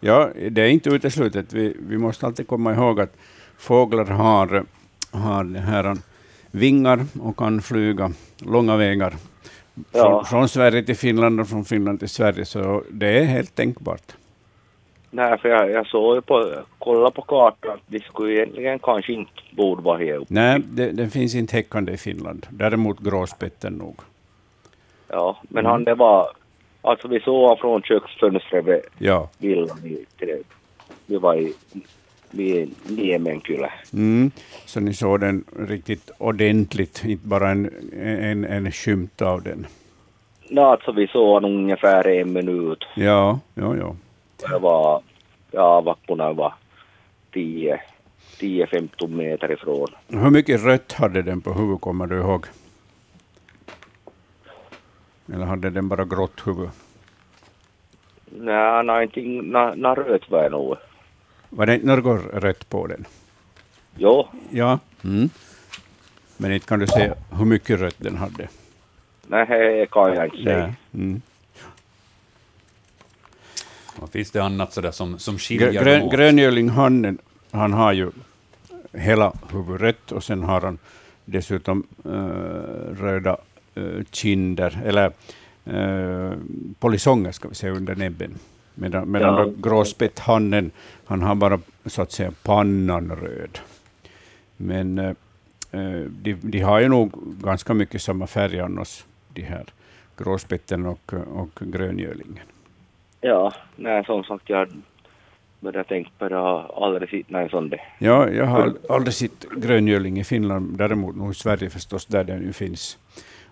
[0.00, 1.52] ja, det är inte uteslutet.
[1.52, 3.16] Vi, vi måste alltid komma ihåg att
[3.58, 4.64] fåglar har,
[5.12, 5.96] har det här
[6.50, 9.14] vingar och kan flyga långa vägar.
[9.92, 10.02] Ja.
[10.02, 14.16] Från, från Sverige till Finland och från Finland till Sverige, så det är helt tänkbart.
[15.10, 19.12] Nej, för jag, jag såg ju på, kolla på kartan att vi skulle egentligen kanske
[19.12, 20.26] inte borde vara här uppe.
[20.34, 22.46] Nej, det, det finns inte häckande i Finland.
[22.50, 24.00] Däremot gråspetten nog.
[25.08, 25.70] Ja, men Mm.
[25.72, 26.28] han det var,
[26.82, 29.28] alltså vi såg han från köksfönstret vid Ja.
[29.38, 29.78] villan.
[31.06, 31.52] Vi var i,
[32.30, 33.72] vid Niemenkylä.
[33.92, 34.30] Mm.
[34.66, 37.70] Så ni såg den riktigt ordentligt, inte bara en,
[38.02, 39.66] en, en skymt av den.
[40.50, 42.84] no, alltså vi såg honom ungefär en minut.
[42.96, 43.96] Ja, ja, ja.
[44.42, 45.02] Jag var,
[45.50, 46.54] ja, vapporna var
[47.32, 47.80] 10
[48.40, 49.88] 10-15 meter ifrån.
[50.08, 52.46] Hur mycket rött hade den på huvudet, kommer du ihåg?
[55.32, 56.70] Eller hade den bara grått huvud?
[58.26, 58.82] Nej,
[59.14, 60.76] nå, nå rött var det nog.
[61.50, 63.04] Var det inte något rött på den?
[63.96, 64.78] Jo, Ja.
[65.04, 65.28] Mm.
[66.36, 68.48] Men inte kan du säga hur mycket rött den hade?
[69.26, 70.66] nej, det kan jag inte säga.
[70.66, 70.74] Nej.
[70.94, 71.22] Mm.
[73.98, 76.12] Och finns det annat sådär som, som skiljer dem grön, åt?
[76.12, 77.18] gröngölinghannen,
[77.50, 78.10] han har ju
[78.92, 80.78] hela huvudet och sen har han
[81.24, 82.10] dessutom eh,
[83.02, 83.36] röda
[83.74, 85.12] eh, kinder, eller
[85.72, 86.32] uh,
[86.78, 88.34] polisonger ska vi säga under näbben.
[88.74, 89.52] Medan, medan Ja.
[89.70, 90.70] gråspetthannen,
[91.04, 93.58] han har bara så att säga pannan röd.
[94.56, 95.12] Men eh,
[96.08, 99.64] de, de har ju nog ganska mycket samma färg annars, de här
[100.16, 102.44] gråspetten och, och gröngölingen.
[103.20, 104.68] Ja, nej, som sagt, jag
[105.60, 107.80] började tänka på det, jag har aldrig sett någon sån där.
[107.98, 112.42] Ja, jag har aldrig sett gröngöling i Finland, däremot nog i Sverige förstås, där den
[112.42, 112.98] ju finns.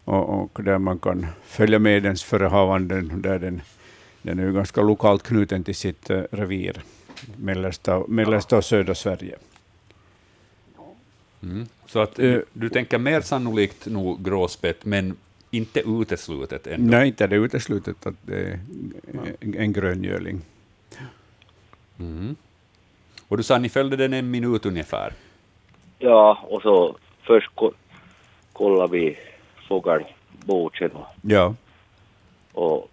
[0.04, 3.62] Och, och där man kan följa med dens förehavanden, där den,
[4.22, 6.76] den är ju ganska lokalt knuten till sitt eh, revir,
[7.36, 9.36] mellersta, mellersta och södra Sverige.
[11.42, 11.66] Mm.
[11.86, 12.22] Så att Eh.
[12.22, 15.16] du, du tänker mer sannolikt nog gråspett, men
[15.56, 16.90] inte uteslutet ändå?
[16.96, 18.58] Nej, inte är det uteslutet att det är
[19.60, 20.40] en- gröngöling.
[21.98, 22.36] Mm.
[23.28, 25.12] Och du sa ni följde den en minut ungefär?
[25.98, 27.72] Ja, och så först ko-
[28.52, 29.18] kollade vi
[29.68, 30.90] fågelboken
[31.22, 31.54] Ja,
[32.52, 32.90] och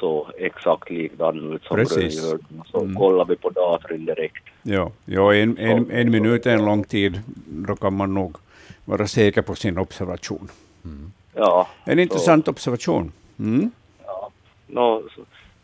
[0.00, 2.20] så exakt likadan ut som Precis.
[2.66, 2.96] Så Mm.
[2.96, 4.44] kollade vi på datorn direkt.
[4.62, 4.90] ja.
[5.04, 8.36] ja en, en, en minut är en lång tid, då kan man nog
[8.84, 10.48] vara säker på sin observation.
[11.34, 13.12] Ja, En intressant observation.
[13.38, 13.70] Mm.
[14.66, 15.20] no, så,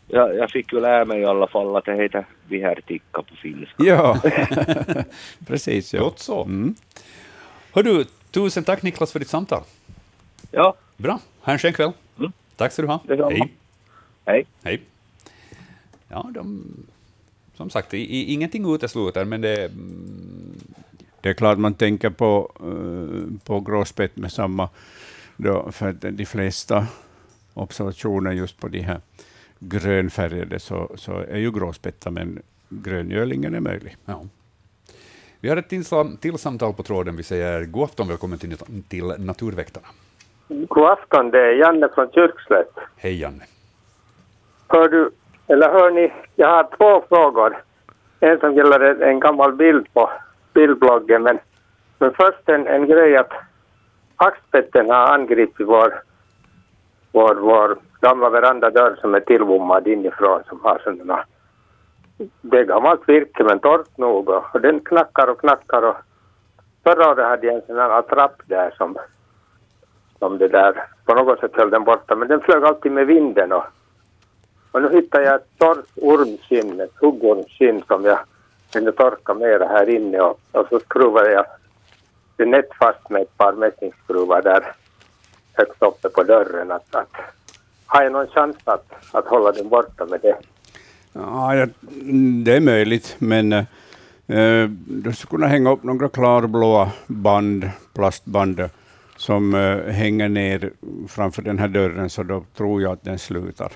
[0.07, 3.83] ja, jag fick ju lära mig i alla fall att det heter vihertikka på finska.
[3.83, 4.21] Ja,
[5.47, 5.93] precis.
[5.93, 5.99] Ja.
[5.99, 6.43] Gott så.
[6.43, 6.75] Mm.
[7.71, 9.63] Hör du, tusen tack Niklas för ditt samtal.
[10.51, 11.91] Ja, Bra, ha en skön kväll.
[12.17, 12.31] Mm.
[12.55, 12.99] Tack ska du ha.
[13.07, 13.53] Hej.
[14.25, 14.45] hej.
[14.63, 14.81] Hej.
[16.07, 16.63] Ja, de,
[17.55, 19.71] som sagt, i, i, ingenting utesluter, men det...
[21.21, 24.69] Det är klart man tänker på, eh, på gråspett med samma,
[25.41, 26.85] då, för att de flesta
[27.53, 28.99] observationer just på de här
[29.59, 33.97] grönfärgade så, så är ju gråspätta, men gröngölingen är möjlig.
[34.05, 34.21] Ja.
[35.39, 37.15] Vi har ett till, sam- till samtal på tråden.
[37.15, 38.57] Vi säger god afton, välkommen till,
[38.89, 39.87] till Naturväktarna.
[40.47, 42.73] God afton, det är Janne från Kyrkslätt.
[42.97, 43.43] Hej Janne.
[44.67, 45.11] Hör du,
[45.47, 47.63] eller hör ni, jag har två frågor.
[48.19, 50.09] En som gäller en- en gammal bild på
[50.53, 51.39] bildbloggen, men,
[51.99, 53.31] men först en, en grej att
[54.19, 56.01] hackspetten har angripit vår,
[57.11, 61.25] vår, vår gamla verandadörr som är tillbommad inifrån som har sådana
[62.41, 65.95] det är gammalt virke men torrt nog och, den knackar och knackar och
[66.83, 68.97] förra året hade jag en sån här attrapp där som
[70.19, 73.51] som det där på något sätt höll den borta men den flög alltid med vinden
[73.51, 73.63] och,
[74.71, 78.19] och nu hittade jag ett torrt ormskinn, ett huggormskinn som jag
[78.71, 81.45] kunde torka mera här inne och, och så skruvade jag
[82.45, 84.63] nätt fast med ett par mässingsskruvar där
[85.53, 87.11] högst uppe på dörren att, att
[87.85, 90.35] har jag någon chans att, att hålla den borta med det?
[91.13, 91.67] Ja,
[92.43, 93.63] det är möjligt, men eh,
[94.27, 98.67] eh, du skulle kunna hänga upp några klarblåa band, plastband, eh,
[99.17, 100.71] som eh, hänger ner
[101.07, 103.71] framför den här dörren, så då tror jag att den slutar.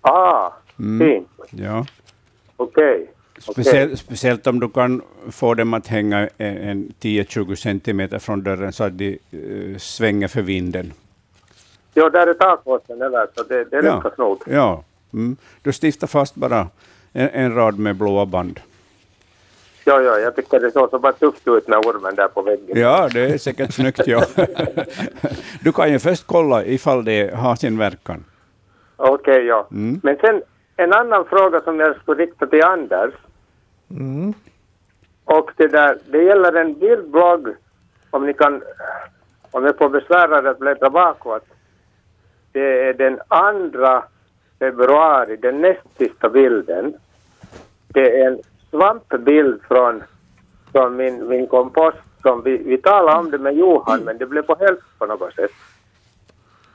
[0.00, 0.98] Ah, Mm.
[1.08, 1.28] fint.
[1.50, 1.86] Ja.
[2.56, 3.10] Okej.
[3.40, 8.72] Speciellt, speciellt om du kan få dem att hänga en, en 10-20 centimeter från dörren
[8.72, 10.92] så att de eh, svänger för vinden.
[11.94, 13.96] Jo, där är takvåsen över så det, det Ja.
[13.96, 14.42] lyckas nog.
[14.46, 14.84] Ja.
[15.12, 15.36] Mm.
[15.62, 16.68] Du stiftar fast bara
[17.12, 18.60] en, en rad med blåa band.
[19.86, 22.78] Jo, jo, jag tycker det såg så bara tufft ut med ormen där på väggen.
[22.78, 24.06] Ja, det är säkert snyggt.
[24.06, 24.24] Ja.
[25.62, 28.24] Du kan ju först kolla ifall det har sin verkan.
[28.96, 29.68] Okej, ja.
[29.70, 30.00] Mm.
[30.02, 30.42] Men sen
[30.76, 33.14] en annan fråga som jag skulle rikta till Anders.
[33.90, 34.34] Mm.
[35.24, 37.48] Och det där, det gäller en bildblogg,
[38.10, 38.62] om ni kan,
[39.50, 41.44] om jag får besvära er att bläddra bakåt.
[42.52, 44.04] Det är den andra
[44.58, 46.94] februari, den näst sista bilden.
[47.88, 48.38] Det är en
[48.70, 50.02] svampbild från,
[50.72, 54.42] från min, min kompost som vi, vi talade om det med Johan, men det blev
[54.42, 55.50] på hälften på något sätt.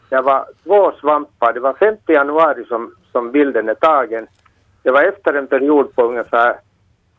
[0.10, 1.54] Det var två svampar.
[1.54, 4.28] Det var 5 januari som, som bilden är tagen.
[4.84, 6.60] Det var efter en period på ungefär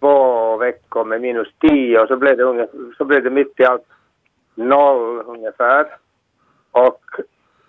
[0.01, 3.65] två veckor med minus 10 och så blev det, ungefär, så blev det mitt i
[3.65, 3.87] allt
[4.55, 5.87] noll ungefär.
[6.71, 7.01] Och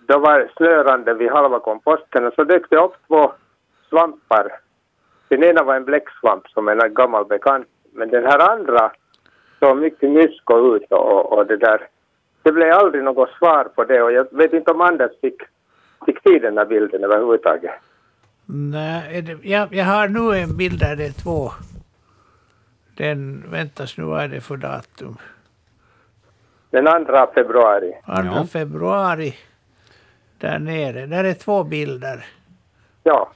[0.06, 3.32] då var snörande vid halva komposten och så dök det upp två
[3.88, 4.60] svampar.
[5.28, 8.92] Den ena var en bläcksvamp som är en gammal bekant, men den här andra
[9.58, 11.88] såg mycket mysko ut och, och det där.
[12.42, 15.42] Det blev aldrig något svar på det och jag vet inte om Anders fick,
[16.06, 17.72] fick se den här bilden överhuvudtaget.
[18.46, 21.50] Nej, är det, jag, jag har nu en bild där det är två.
[22.98, 25.16] Den väntas nu, vad är det för datum?
[26.70, 27.92] Den andra februari.
[28.04, 28.46] 2 Ja.
[28.52, 29.34] februari.
[30.38, 31.06] Där nere.
[31.06, 32.26] Där är två bilder.
[33.02, 33.30] Ja,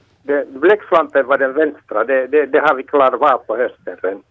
[0.47, 4.23] bläcksvampen var den vänstra, det, det, det har vi klarat av på hösten redan.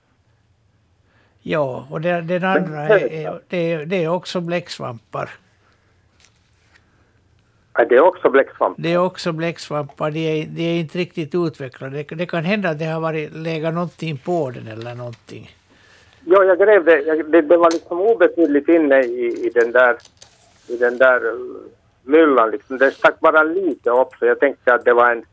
[1.41, 5.30] Ja, och det, den andra är, är, det, är, det är också bläcksvampar.
[7.72, 8.76] Det är också bläcksvamp.
[8.78, 10.10] Det är också bläcksvampar.
[10.10, 11.96] De är, de är inte riktigt utvecklade.
[11.96, 15.50] Det, det kan hända att det har varit, legat någonting på den eller någonting.
[16.24, 19.96] Ja, jag grävde, jag, det, det var liksom obetydligt inne i, i den där,
[20.68, 21.56] i den där uh,
[22.02, 22.78] myllan liksom.
[22.78, 25.24] Det stack bara lite upp så jag tänkte att det var en,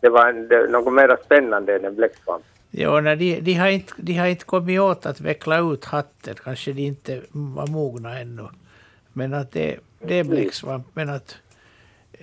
[0.00, 2.44] det var en, det, något mer spännande än en bläcksvamp.
[2.70, 6.34] Ja, nej, de, de, har inte, de har inte kommit åt att veckla ut hatten.
[6.44, 8.48] Kanske de inte var mogna ännu.
[9.12, 10.86] Men att det, det är bläcksvamp.
[10.94, 11.38] Men att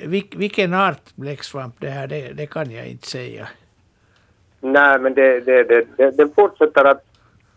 [0.06, 3.48] vil, vilken art bläcksvamp det här, det, det kan jag inte säga.
[4.60, 7.04] Nej, men det, det, det, det, det fortsätter att,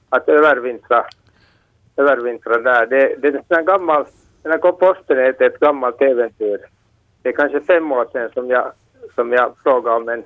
[0.09, 1.05] att övervintra,
[1.97, 2.87] övervintra där.
[2.87, 4.05] Det, det är en här gammal,
[4.43, 6.59] den här komposten är ett, gammalt äventyr.
[7.23, 8.73] Det är kanske fem år sedan som jag,
[9.15, 10.25] som jag frågade om en,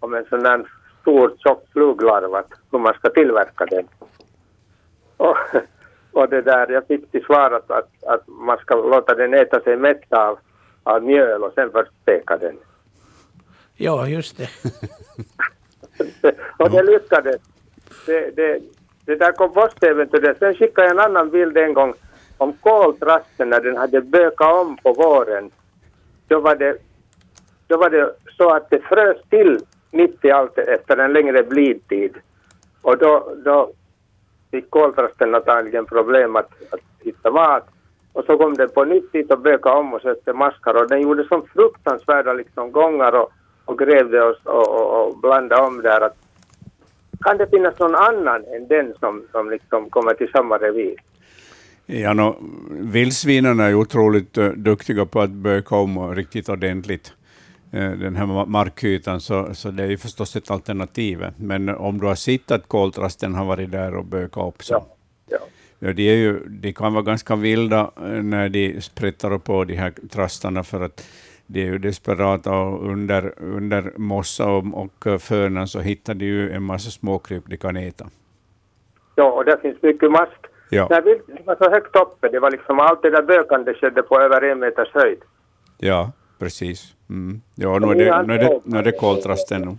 [0.00, 0.64] om en sån här
[1.00, 3.88] stor tjock fluglarv, hur man ska tillverka den.
[5.16, 5.36] Och,
[6.12, 9.60] och det där, jag fick till svar att, att, att man ska låta den äta
[9.60, 10.38] sig mätt av,
[10.90, 12.56] av mjöl och sen först steka den.
[13.76, 14.48] Ja, just det.
[16.58, 17.40] och det lyckades.
[18.06, 18.60] Det, det,
[19.04, 20.38] det där kompostäventyret.
[20.38, 21.94] Sen skickade jag en annan bild en gång
[22.38, 25.50] om koltrasten när den hade bökat om på våren.
[26.28, 26.78] Då var det,
[27.66, 29.58] då var det så att det frös till
[29.90, 32.16] mitt i allt efter en längre blidtid.
[32.82, 33.72] Och då, då
[34.50, 37.68] fick koltrasten antagligen problem att, att hitta mat.
[38.12, 41.00] Och så kom den på nytt dit och bökade om och sökte maskar och den
[41.00, 43.32] gjorde så fruktansvärda liksom gångar och,
[43.64, 46.00] och grävde och, och, och, och blandade om där.
[46.00, 46.16] Att,
[47.20, 50.94] kan det finnas någon annan än den som, som liksom kommer till samma revir?
[51.86, 52.36] Ja, no,
[52.70, 57.12] vildsvinen är otroligt uh, duktiga på att böka om riktigt ordentligt
[57.74, 61.24] uh, den här ma- markytan, så, så det är ju förstås ett alternativ.
[61.36, 64.86] Men om du har sett att koltrasten har varit där och bökat upp, så Ja.
[65.26, 65.38] Ja.
[65.82, 69.74] Ja, de, är ju, de kan vara ganska vilda eh, när de sprättar på de
[69.74, 71.06] här trastarna för att
[71.46, 76.24] de är ju desperata och under, under mossa och, och eh, fönan så hittar de
[76.24, 78.06] ju en massa småkryp de kan äta.
[79.14, 80.40] Ja, och där finns mycket mask.
[80.70, 83.74] Ja, När vi det var så högt uppe, det var liksom allt det där bökande
[83.74, 85.18] skedde på över en meters höjd.
[85.78, 86.94] ja precis.
[87.10, 87.40] Mm.
[87.54, 89.62] Ja, nu är det, nu är det, nu är det koltrasten.
[89.62, 89.78] nu.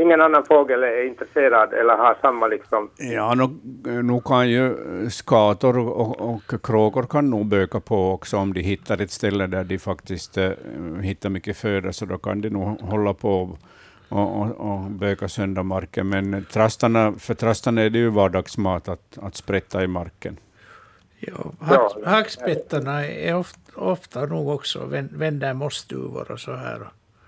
[0.00, 2.90] Ingen annan fågel är intresserad eller har samma liksom...
[2.96, 4.76] Ja, nu, nu kan ju
[5.10, 9.64] skator och, och kråkor kan nog böka på också om de hittar ett ställe där
[9.64, 10.50] de faktiskt eh,
[11.02, 13.56] hittar mycket föda, så då kan de nog hålla på
[14.08, 16.08] och, och, och böka sönder marken.
[16.08, 20.36] Men trastarna, för trastarna är det ju vardagsmat att, att sprätta i marken.
[21.18, 26.80] Ja, hack, hackspettarna är ofta, ofta nog också vän- vänder mossduvor och så här.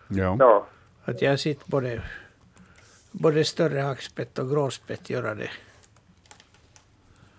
[0.09, 0.37] Ja.
[0.39, 0.67] Ja.
[1.05, 2.03] Att jag sett både,
[3.13, 5.51] både större hackspett och gråspett göra det.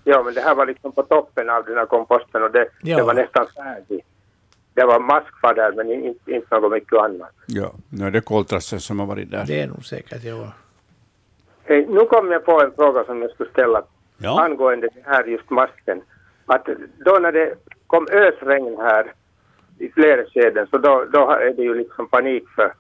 [0.04, 2.98] ja, men det här var liksom på toppen av den här komposten och det, Ja.
[2.98, 4.06] det var nästan färdigt.
[4.74, 7.32] Det var maskvar där men inte, inte något mycket annat.
[7.48, 9.46] ja, nu är det koltrasten som har varit där.
[9.48, 10.52] Det är nog säkert, ja.
[11.64, 13.84] Hej, nu kom jag på en fråga som jag skulle ställa
[14.18, 14.42] Ja.
[14.44, 16.02] angående det här just masken.
[16.46, 16.66] Att
[17.06, 17.56] då när det
[17.88, 19.14] kom ösregn här
[19.80, 22.74] i flera skeden så då, då är det ju liksom panik för,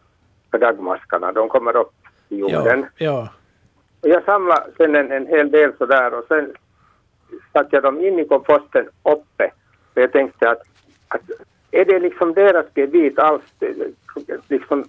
[0.51, 1.31] för dagmaskarna.
[1.31, 1.93] De kommer upp
[2.29, 2.85] i jorden.
[2.97, 3.29] Ja, ja.
[4.01, 6.53] Och jag samlade sen en, en hel del sådär och sen
[7.53, 9.51] satte jag dem in i komposten uppe.
[9.93, 10.61] För jag tänkte att,
[11.07, 11.21] att
[11.71, 13.43] är det liksom deras gebit alls?
[14.47, 14.85] Liksom,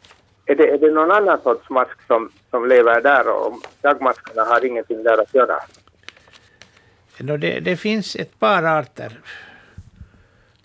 [0.46, 4.64] är, det, är det någon annan sorts mask som, som lever där och dagmaskarna har
[4.64, 5.56] ingenting där att göra?
[7.20, 9.20] Nå, det, det finns ett par arter,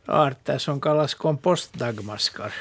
[0.06, 2.54] arter som kallas kompostdagmaskar.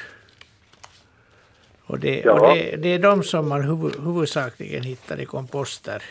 [1.89, 2.55] Och, det, och Ja.
[2.55, 5.97] det, det är de som man huvu, huvudsakligen hittar i komposter.
[5.97, 6.03] Och,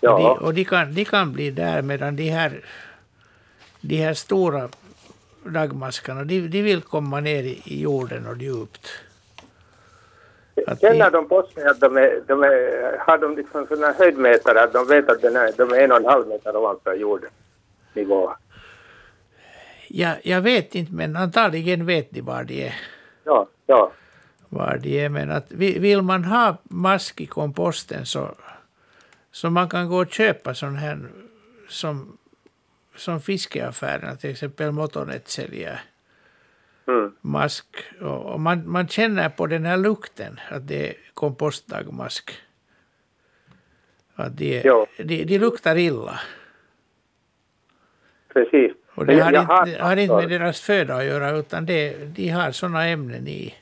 [0.00, 2.60] Ja, de, och de, kan, de kan bli där medan de här,
[3.80, 4.68] de här stora
[5.44, 8.88] dagmaskarna, de, de vill komma ner i, i jorden och djupt.
[10.66, 13.92] Att känner de, de på sig att de, är, de är, har de liksom sådana
[13.92, 16.94] höjdmätare att de vet att den är, de är en och en halv meter ovanför
[16.94, 18.32] jordnivå?
[19.88, 22.74] Jag, jag vet inte, men antagligen vet ni var de är.
[23.24, 23.92] Ja, ja.
[24.54, 25.08] Var de är.
[25.08, 28.34] Men att vi- vill man ha mask i komposten så,
[29.30, 30.98] så man kan gå och köpa sån här
[31.68, 32.18] som,
[32.96, 35.80] som fiskeaffärerna, till exempel Motonet säljer
[36.88, 37.12] Mm.
[37.20, 37.66] mask.
[38.00, 42.30] Och, man, man känner på den här lukten att det är kompostdagmask.
[44.14, 44.86] Att de, Ja.
[44.98, 46.20] de, de luktar illa.
[48.32, 48.72] Precis.
[48.94, 52.50] Och det har, inte, har inte med deras föda att göra, utan det, de har
[52.52, 53.54] sådana ämnen i.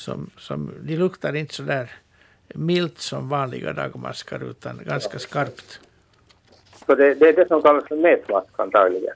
[0.00, 1.90] Som, som, de luktar inte så där
[2.54, 5.80] milt som vanliga dagmaskar, utan ganska skarpt.
[6.86, 9.14] Så det, det är det som kallas för metmask antagligen.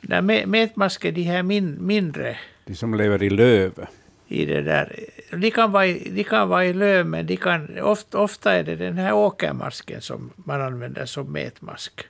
[0.00, 3.86] När mä- mätmask är de här min, mindre De som lever i löv.
[4.28, 5.04] i det där.
[5.30, 8.62] De kan vara i, de kan vara i löv, men de kan, ofta, ofta är
[8.62, 12.06] det den här åkermasken som man använder som mätmask.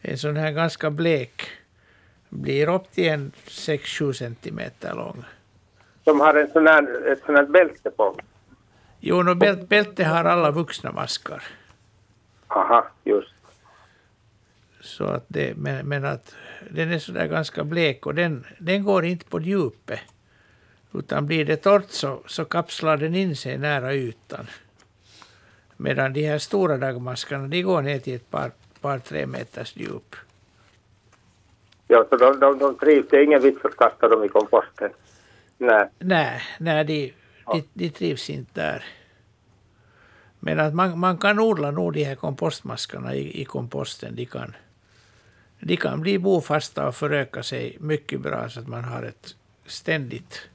[0.00, 1.42] En sån här ganska blek,
[2.28, 5.24] blir upp till en 6-7 centimeter lång.
[6.10, 8.16] De har en sån här, ett sånt här bälte på.
[9.00, 11.42] Jo, no, bäl, bälte har alla vuxna maskar.
[12.48, 13.34] Aha, just.
[14.80, 16.34] Så att det, men, men att
[16.70, 20.00] den är sådär ganska blek och den, den går inte på djupet.
[20.92, 24.46] Utan blir det torrt så, så kapslar den in sig nära ytan.
[25.76, 28.50] Medan de här stora dagmaskarna de går ner till ett par,
[28.80, 30.16] par tre meters djup.
[31.88, 33.08] Ja, så de, de, de trivs.
[33.10, 34.90] Det är ingen vits att kasta dem i komposten.
[35.60, 35.88] Nej.
[35.98, 37.14] Nej, nej de,
[37.52, 38.84] de, de trivs inte där.
[40.40, 44.14] Men att man, man kan odla nog de här kompostmaskarna i, i komposten.
[44.16, 44.56] De kan,
[45.60, 49.34] de kan bli bofasta och föröka sig mycket bra så att man har ett
[49.66, 50.48] ständigt,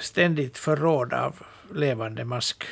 [0.00, 1.34] ständigt förråd av
[1.74, 2.64] levande mask.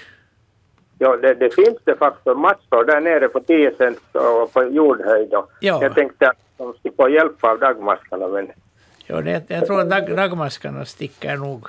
[0.98, 5.28] Ja, det, det finns det faktiskt massor där nere på 10 cent och på jordhöjd.
[5.30, 5.48] Ja.
[5.60, 8.52] Jag tänkte att de skulle få hjälp av dagmaskarna, men
[9.12, 11.66] Ja, det, jag tror att dag, dagmaskarna sticker nog,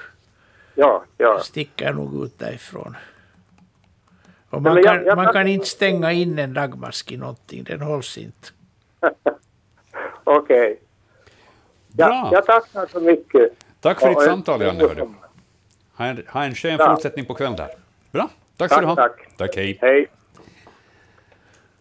[0.75, 1.39] ja, ja.
[1.39, 2.95] sticker nog ut därifrån.
[4.49, 7.81] Och man, jag- kan, jag- man kan inte stänga in en dagmask i någonting, den
[7.81, 8.47] hålls inte.
[10.23, 10.79] Okej.
[11.97, 12.29] Ja, Bra.
[12.31, 13.51] jag tackar så mycket.
[13.81, 14.79] Tack för ditt Och- samtal, Janne.
[14.83, 15.07] hördu.
[15.97, 16.93] Ha en, ha en skön Ja.
[16.95, 17.69] fortsättning på kvällen där.
[18.11, 18.95] Bra, tack ska du ha.
[18.95, 19.27] tack.
[19.37, 19.77] Tack, hej.
[19.81, 20.07] Hej.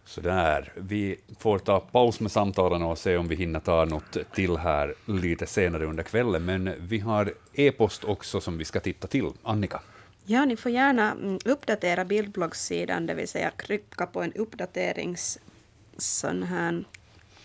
[0.05, 4.57] Sådär, vi får ta paus med samtalen och se om vi hinner ta något till
[4.57, 9.29] här lite senare under kvällen, men vi har e-post också som vi ska titta till.
[9.43, 9.81] Annika?
[10.25, 15.39] Ja, ni får gärna mm, uppdatera bildbloggssidan, det vill säga trycka på en uppdaterings
[15.97, 16.83] sån här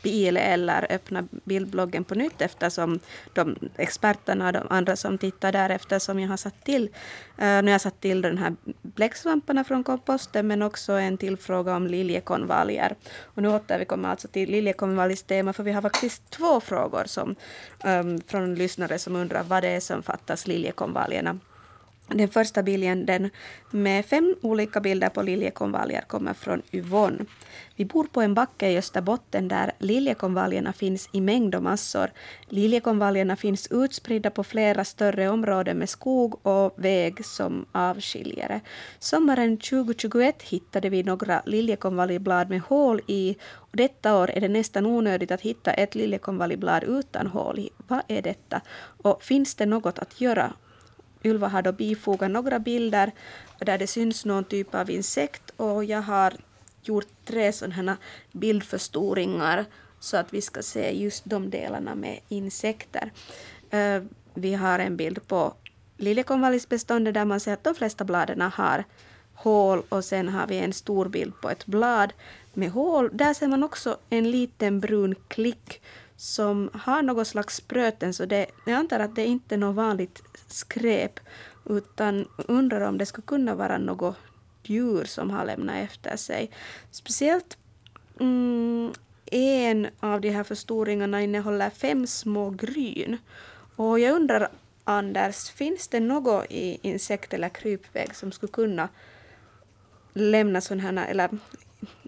[0.03, 3.01] bil eller öppna bildbloggen på nytt eftersom
[3.33, 6.89] de experterna och de andra som tittar där eftersom jag har satt till, uh,
[7.39, 11.77] nu har jag satt till den här bläcksvamparna från komposten men också en till fråga
[11.77, 12.95] om liljekonvaljer.
[13.23, 17.35] Och nu återkommer alltså till liljekonvaljstema för vi har faktiskt två frågor som,
[17.85, 21.39] um, från lyssnare som undrar vad det är som fattas liljekonvaljerna.
[22.11, 23.31] Den första bilden
[23.71, 27.25] med fem olika bilder på liljekonvaljer kommer från Yvonne.
[27.77, 32.11] Vi bor på en backe i Österbotten där liljekonvaljerna finns i mängd och massor.
[32.49, 38.61] Liljekonvaljerna finns utspridda på flera större områden med skog och väg som avskiljare.
[38.99, 44.87] Sommaren 2021 hittade vi några liljekonvaljblad med hål i och detta år är det nästan
[44.87, 47.71] onödigt att hitta ett liljekonvaljblad utan hål i.
[47.77, 48.61] Vad är detta?
[49.03, 50.53] Och finns det något att göra
[51.25, 53.13] Ylva har då bifogat några bilder
[53.59, 56.33] där det syns någon typ av insekt och jag har
[56.83, 57.97] gjort tre sådana
[58.33, 59.65] bildförstoringar
[60.01, 63.13] så att vi ska se just de delarna med insekter.
[63.71, 64.03] Eh,
[64.35, 65.55] vi har en bild på
[65.97, 68.85] liljekonvaljsbeståndet där man ser att de flesta bladen har
[69.35, 72.13] hål och sen har vi en stor bild på ett blad
[72.55, 73.11] med hål.
[73.13, 75.83] Där ser man också en liten brun klick
[76.19, 80.23] som har något slags spröten så det, jag antar att det inte är något vanligt
[80.47, 81.21] skräp
[81.65, 84.17] utan undrar om det skulle kunna vara något
[84.63, 86.51] djur som har lämnat efter sig.
[86.91, 87.59] Speciellt
[88.21, 88.93] mm,
[89.27, 93.17] en av de här förstoringarna innehåller fem små gryn.
[93.77, 94.49] Och jag undrar,
[94.85, 98.89] Anders, finns det något i insekt eller krypväg som skulle kunna
[100.13, 101.31] lämna sådana här, eller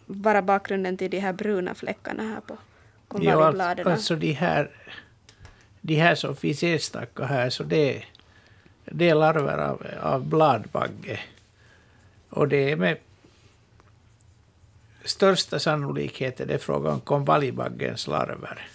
[0.06, 2.58] vara bakgrunden till de här bruna fläckarna här på
[3.14, 3.88] Ja, alltså, konvaljbladen?
[3.88, 4.70] alltså de här,
[5.80, 8.04] de här som finns enstaka här, så det,
[8.84, 11.20] det är larver av, av bladbagge.
[12.28, 12.98] Och det är med
[15.04, 18.68] största sannolikhet är det fråga om konvaljbaggens larver.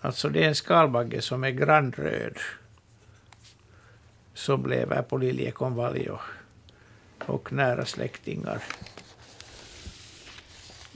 [0.00, 2.38] Alltså det är en skalbagge som är grannröd.
[4.34, 6.20] Som lever på liljekonvalj och,
[7.26, 8.62] och nära släktingar.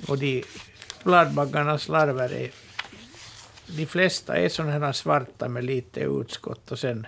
[0.08, 0.44] Och de
[1.04, 2.50] bladbaggarnas larver är
[3.66, 7.06] de flesta är sådana här svarta med lite utskott och sen,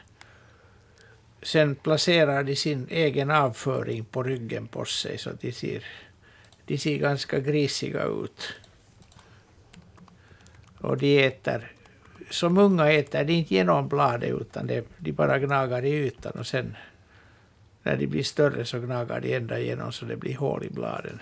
[1.42, 5.84] sen placerar de sin egen avföring på ryggen på sig så att de ser,
[6.66, 8.52] de ser ganska grisiga ut.
[10.78, 11.72] Och de äter,
[12.30, 16.46] som unga äter de inte genom bladet utan de, de bara gnagar i ytan och
[16.46, 16.76] sen
[17.82, 21.20] när de blir större så gnagar de ända igenom så det blir hål i bladen.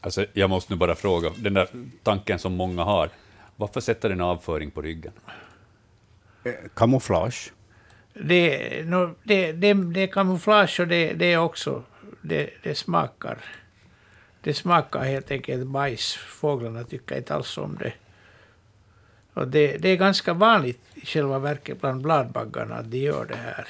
[0.00, 1.68] Alltså, jag måste nu bara fråga, den där
[2.02, 3.10] tanken som många har,
[3.56, 5.12] varför sätter en avföring på ryggen?
[6.44, 7.52] Eh, Kamouflage.
[8.14, 11.82] Det, no, det, det, det är kamouflage och det, det är också,
[12.22, 13.38] det, det smakar.
[14.40, 16.14] Det smakar helt enkelt bajs.
[16.14, 17.92] Fåglarna tycker inte alls om det.
[19.34, 23.36] Och det, det är ganska vanligt i själva verket bland bladbaggarna att de gör det
[23.36, 23.68] här.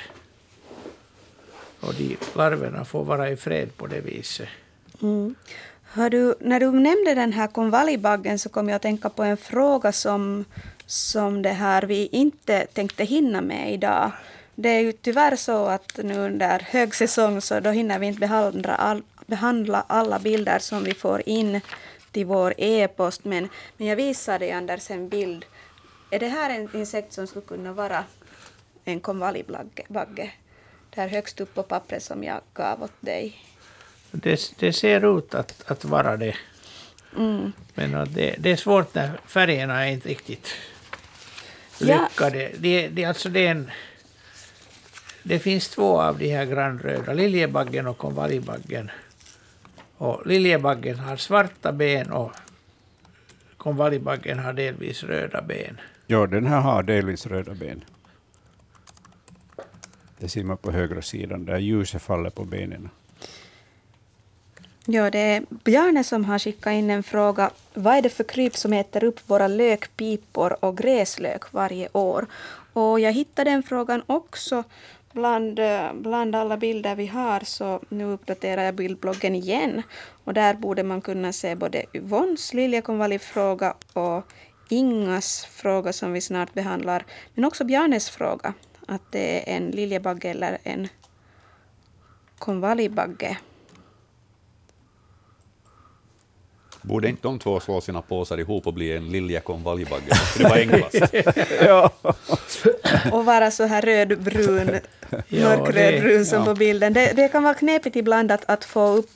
[1.81, 4.49] Och de larverna får vara i fred på det viset.
[5.03, 5.35] Mm.
[5.95, 9.93] Du, när du nämnde den här konvaljbaggen så kom jag att tänka på en fråga
[9.93, 10.45] som,
[10.87, 14.11] som det här vi inte tänkte hinna med idag.
[14.55, 18.75] Det är ju tyvärr så att nu under högsäsong så då hinner vi inte behandla,
[18.75, 21.61] all, behandla alla bilder som vi får in
[22.13, 23.25] till vår e-post.
[23.25, 25.45] Men, men jag visade dig Anders en bild.
[26.11, 28.05] Är det här en insekt som skulle kunna vara
[28.85, 30.33] en konvaljbagge?
[30.95, 33.37] Där högst upp på pappret som jag gav åt dig.
[34.11, 36.37] Det, det ser ut att, att vara det.
[37.17, 37.53] Mm.
[37.75, 40.55] Men att det, det är svårt när färgerna är inte riktigt
[41.81, 42.09] Ja.
[42.11, 42.51] lyckade.
[42.59, 43.71] Det, det, alltså det, är en,
[45.23, 48.91] det finns två av de här grannröda, liljebaggen och konvaljbaggen.
[49.97, 52.33] Och liljebaggen har svarta ben och
[53.57, 55.81] konvaljbaggen har delvis röda ben.
[56.07, 57.85] Ja, den här har delvis röda ben.
[60.19, 62.91] Det ser man på högra sidan, där ljuset faller på benen.
[64.91, 67.51] Ja, det är Bjarne som har skickat in en fråga.
[67.75, 72.27] Vad är det för kryp som äter upp våra lökpipor och gräslök varje år?
[72.73, 74.65] Och jag hittade den frågan också
[75.13, 79.83] bland, eh, bland alla bilder vi har, så nu uppdaterar jag bildbloggen igen.
[80.25, 84.25] Och där borde man kunna se både Yvonnes liljekonvaljfråga och
[84.69, 87.05] Ingas fråga som vi snart behandlar,
[87.35, 88.55] men också Bjarnes fråga,
[88.87, 90.89] att det är en liljebagge eller en
[92.39, 93.39] konvaljbagge.
[96.83, 100.13] Borde inte de två slå sina påsar ihop och bli en liljekonvaljbagge?
[100.39, 101.15] Det var enklast.
[101.61, 101.91] ja.
[103.13, 104.81] och vara så här rödbrun,
[105.29, 106.45] Ja, mörkrödbrun som ja.
[106.45, 106.93] på bilden.
[106.93, 109.11] Det, det kan vara knepigt ibland att, att få, upp,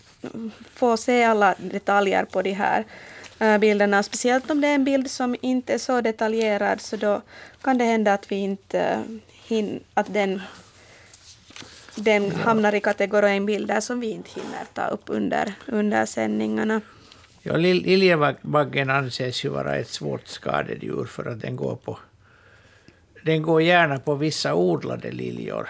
[0.74, 2.84] få se alla detaljer på de här
[3.38, 4.02] eh, bilderna.
[4.02, 7.22] Speciellt om det är en bild som inte är så detaljerad så då
[7.62, 8.98] kan det hända att vi inte eh,
[9.46, 10.42] hin, att den,
[11.94, 16.80] den hamnar i kategorin bilder som vi inte hinner ta upp under, under sändningarna.
[17.42, 21.98] Ja, liljevaggen liljebaggen anses ju vara ett svårt skadedjur för att den går på
[23.22, 25.68] den går gärna på vissa odlade liljor.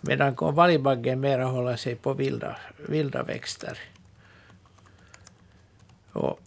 [0.00, 2.56] Medan konvaljbaggen mera håller sig på vilda,
[2.88, 3.78] vilda växter.
[6.12, 6.40] Och,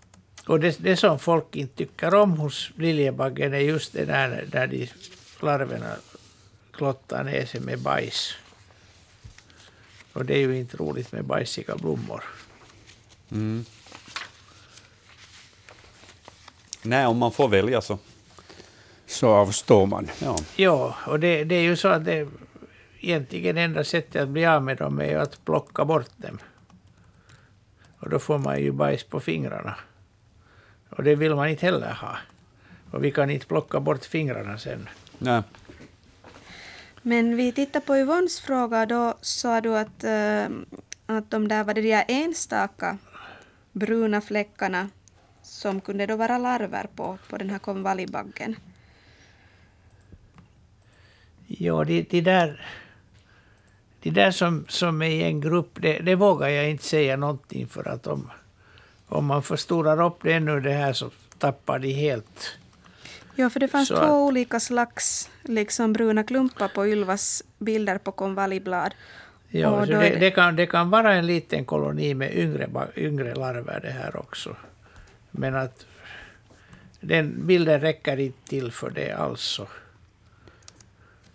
[0.48, 4.68] och det, det som folk inte tycker om hos liljebaggen är just det där där
[4.68, 4.90] de
[5.42, 5.96] larverna
[6.72, 8.34] klottar ner sig med bajs.
[10.14, 12.24] Och det är ju inte roligt med bajsiga blommor.
[13.32, 13.66] Mm.
[16.90, 18.00] Nej, om man får välja så.
[19.06, 20.10] Så avstår man.
[20.22, 20.38] Ja.
[20.56, 22.28] Ja, och det, det är ju så att det
[23.00, 26.40] egentligen enda sättet att bli av med dem är att plocka bort dem.
[28.00, 29.76] Och då får man ju bajs på fingrarna.
[30.90, 32.18] Och det vill man inte heller ha.
[32.92, 34.90] Och vi kan inte plocka bort fingrarna sen.
[35.18, 35.42] Nej.
[37.02, 38.86] Men vi tittar på Yvonnes fråga.
[38.86, 40.46] Då sa du att, eh,
[41.06, 42.98] att de där var det de enstaka
[43.72, 44.90] bruna fläckarna
[45.48, 48.56] som kunde då vara larver på, på den här konvaljbaggen.
[51.48, 52.66] Ja, de, de där,
[54.02, 57.68] de där som, som är i en grupp, det, det vågar jag inte säga någonting
[57.68, 58.30] för att om,
[59.08, 62.58] om man förstorar upp det ännu det här så tappar de helt.
[63.36, 67.98] Ja, för det fanns Så två att- olika slags liksom bruna klumpar på Ylvas bilder
[67.98, 68.94] på konvaljblad.
[69.50, 73.80] Ja, det, det- det, kan, det kan vara en liten koloni med yngre, yngre larver
[73.80, 74.56] det här också.
[75.32, 75.86] Men att
[77.00, 79.60] den bilden räcker inte till för det alls.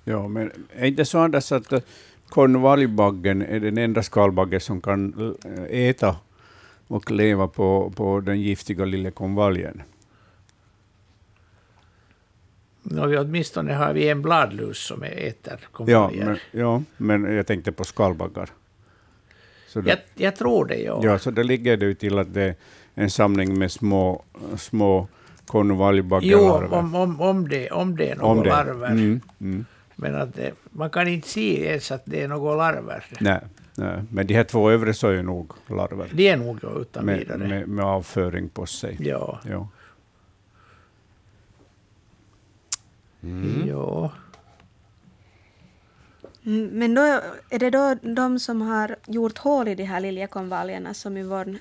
[0.04, 1.80] Ja, men är inte så Anders att eh,
[2.28, 6.16] konvaljbaggen är den enda skalbagge som kan eh, äta
[6.86, 9.82] och leva på, på den giftiga lilla konvaljen?
[12.82, 16.24] Nå, vi åtminstone har vi en bladlus som äter Ja konvaljer.
[16.24, 18.50] men, ja, men jag tänkte på skalbaggar.
[19.68, 21.00] Så det, jag, jag tror det, ja.
[21.02, 22.54] ja, så det ligger det ju till att det
[22.94, 24.22] en samling med små,
[24.56, 25.16] små Jo,
[25.46, 26.72] konvaljbaggelarver.
[26.78, 28.48] om, om, om, det, om det är några Om det.
[28.48, 28.90] larver.
[28.90, 29.64] Mm, mm.
[29.96, 33.04] Men att det, man kan inte se ens att det är några larver.
[33.20, 33.40] Nej,
[33.76, 36.10] nej, men de här två övre så är ju nog larver.
[36.14, 37.38] Det är nog utan Med, vidare.
[37.38, 38.96] med, med avföring på sig.
[39.00, 39.40] Ja.
[39.50, 39.68] Ja.
[43.66, 44.12] Ja.
[46.46, 47.00] Mm, Men då
[47.50, 51.58] är det då de som har gjort hål i de här liljekonvaljerna som Yvonne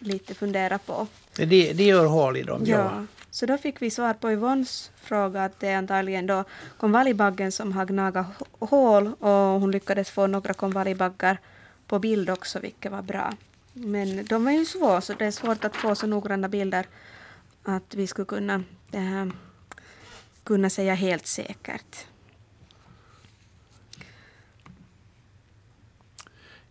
[0.00, 1.06] lite funderar på?
[1.36, 3.06] De, de gör hål i dem, ja.
[3.30, 6.44] Så då fick vi svar på Yvonnes fråga att det är antagligen då
[6.78, 11.38] konvaljbaggen som har gnagat hå- hål och hon lyckades få några konvaljbaggar
[11.86, 13.32] på bild också, vilket var bra.
[13.72, 16.86] Men de var ju små, så det är svårt att få så noggranna bilder
[17.62, 19.32] att vi skulle kunna, det här,
[20.44, 22.06] kunna säga helt säkert.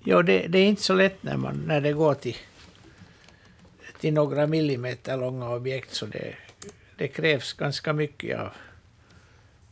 [0.04, 2.36] Ja, det, det är inte så lätt när, man, när det går till,
[4.00, 5.94] till några millimeter långa objekt.
[5.94, 6.36] Så det,
[6.98, 8.52] det krävs ganska mycket av,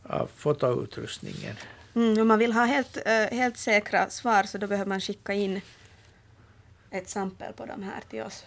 [0.02, 1.56] av fotoutrustningen.
[1.94, 5.32] Mm, om man vill ha helt, eh, helt säkra svar så då behöver man skicka
[5.32, 5.60] in
[6.90, 8.44] ett sampel på de här till oss.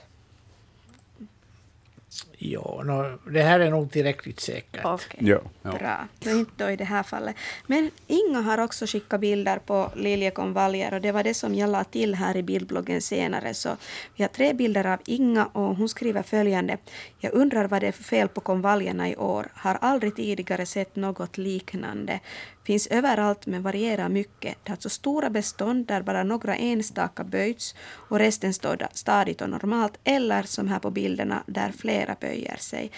[2.43, 4.85] Ja, nå, det här är nog tillräckligt säkert.
[4.85, 5.19] Okej.
[5.19, 5.39] Ja.
[5.61, 5.71] Ja.
[5.71, 6.07] Bra.
[6.19, 7.35] Det är inte då i det här fallet.
[7.67, 11.83] Men Inga har också skickat bilder på liljekonvaljer och det var det som jag la
[11.83, 13.53] till här i bildbloggen senare.
[13.53, 13.77] Så
[14.15, 16.77] vi har tre bilder av Inga och hon skriver följande.
[17.19, 19.47] Jag undrar vad det är för fel på konvaljerna i år.
[19.53, 22.19] Har aldrig tidigare sett något liknande.
[22.63, 24.57] Finns överallt men varierar mycket.
[24.63, 27.75] Det är alltså stora bestånd där bara några enstaka böjts
[28.09, 32.91] och resten står stadigt och normalt eller som här på bilderna där flera böjer sig.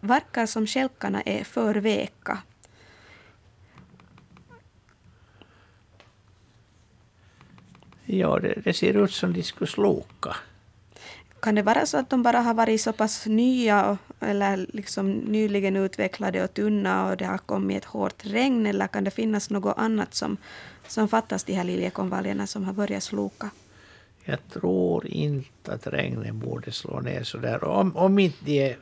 [0.00, 2.42] Verkar som stjälkarna är för veka.
[8.04, 10.36] Ja, det, det ser ut som de skulle sloka.
[11.40, 15.76] Kan det vara så att de bara har varit så pass nya eller liksom nyligen
[15.76, 19.78] utvecklade och tunna och det har kommit ett hårt regn eller kan det finnas något
[19.78, 20.36] annat som,
[20.86, 23.50] som fattas de här liljekonvaljerna som har börjat sloka?
[24.30, 27.64] Jag tror inte att regnet borde slå ner så där.
[27.64, 28.76] Om, om inte de är,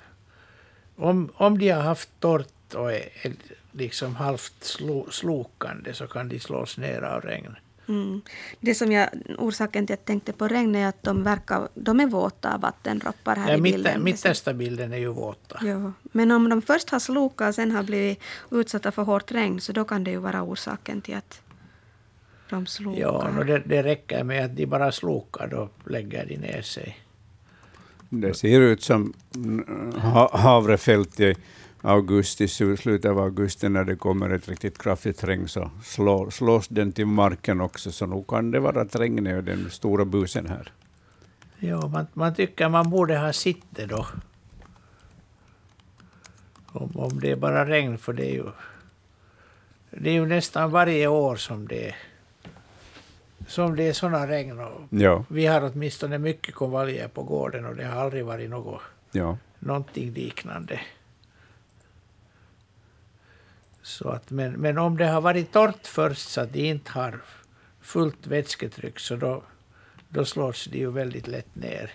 [0.97, 3.33] om, om de har haft torrt och är, är
[3.73, 7.57] liksom halvt slo, slokande så kan de slås ner av regn.
[7.89, 8.21] Mm.
[8.61, 9.09] Det som jag,
[9.39, 12.61] orsaken till att jag tänkte på regn är att de, verkar, de är våta av
[12.61, 14.05] vattendroppar här Ja, i bilden.
[14.05, 15.59] mitt, mittersta bilden är ju våta.
[15.67, 15.93] Ja.
[16.03, 18.19] Men om de först har slokat och sen har blivit
[18.51, 21.41] utsatta för hårt regn så då kan det ju vara orsaken till att
[22.51, 23.01] de slokar.
[23.01, 26.99] Ja, och det, det räcker med att de bara slokar, då lägger de ner sig.
[28.09, 31.35] Det ser ut som mm, ha- havrefält i
[31.83, 36.93] augusti, slutet av augusti, när det kommer ett riktigt kraftigt regn, så slår, slås den
[36.93, 40.73] till marken också, så nog kan det vara att regnet är den stora busen här.
[41.59, 44.07] Ja, man, man tycker man borde ha sitt det då.
[46.67, 48.47] Om, om det är bara regn, för det är ju...
[49.91, 51.97] Det är ju nästan varje år som det är,
[53.47, 54.61] som det är såna regn.
[54.61, 58.81] Och Ja, vi har åtminstone mycket konvaljer på gården och det har aldrig varit något,
[59.13, 59.39] ja.
[59.59, 60.81] någonting liknande.
[63.83, 67.21] Så att, men, men om det har varit torrt först så att de inte har
[67.81, 69.43] fullt vätsketryck så då,
[70.09, 71.91] då slås de ju väldigt lätt ner.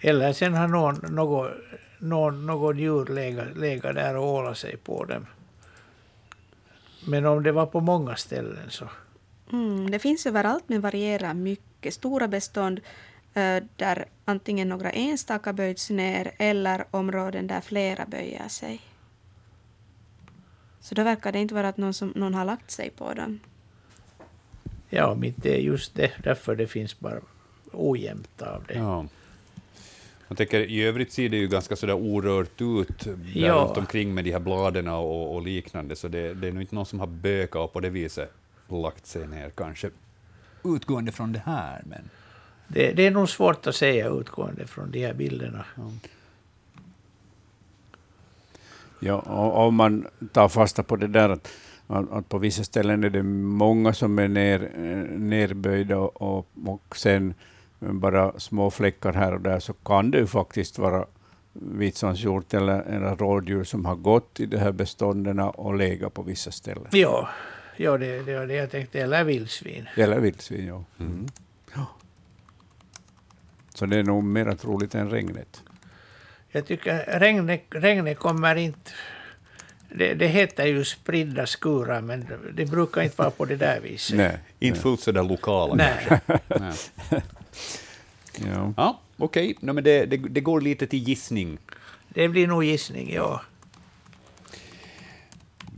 [0.00, 1.50] Eller sen har någon, någon,
[1.98, 5.26] någon, någon djur legat, legat där och ålat sig på dem.
[7.06, 8.88] Men om det var på många ställen så...
[9.52, 11.94] Mm, det finns överallt men varierar mycket.
[11.94, 12.80] Stora bestånd
[13.34, 18.80] eh, där antingen några enstaka böjts ner eller områden där flera böjer sig.
[20.80, 23.40] Så då verkar det inte vara att någon, som, någon har lagt sig på dem.
[24.88, 27.20] Ja, det är just det, därför det finns bara
[27.72, 28.74] ojämnt av det.
[28.74, 29.06] Ja.
[30.34, 33.54] Jag tänker, I övrigt ser det ju ganska sådär orört ut där Ja.
[33.54, 36.74] runt omkring med de här bladen och, och liknande, så det, det är nog inte
[36.74, 38.32] någon som har bökat och på det viset
[38.68, 39.90] lagt sig ner kanske
[40.64, 41.82] utgående från det här.
[41.86, 42.10] Men,
[42.68, 42.92] det.
[42.92, 45.64] Det är nog svårt att säga utgående från de här bilderna.
[49.00, 51.50] Ja, och om man tar fasta på det där att,
[51.86, 57.34] att, på vissa ställen är det många som är ner, eh, nerböjda och, och sen
[57.92, 61.06] bara små fläckar här och där, så kan det ju faktiskt vara
[61.52, 66.50] vitsandshjort eller, eller rådjur som har gått i de här bestånden och legat på vissa
[66.50, 66.88] ställen.
[66.92, 67.28] Ja,
[67.76, 69.00] ja det, det var det jag tänkte.
[69.00, 69.88] Eller vildsvin.
[69.96, 70.84] Eller vildsvin, ja.
[70.98, 71.26] Mm.
[71.74, 71.86] ja.
[73.74, 75.62] Så det är nog mer troligt än regnet.
[76.48, 78.90] Jag tycker regnet, regnet kommer inte...
[79.96, 84.16] Det, det heter ju spridda skurar, men det brukar inte vara på det där viset.
[84.16, 86.06] Nej, inte fullt sådär lokala Nej.
[86.08, 86.40] kanske.
[86.60, 87.22] Nej.
[88.36, 88.72] Ja.
[88.76, 89.56] Ja, okej.
[89.60, 91.58] No, men det, det, det går lite till gissning.
[92.08, 93.40] Det blir nog gissning, ja.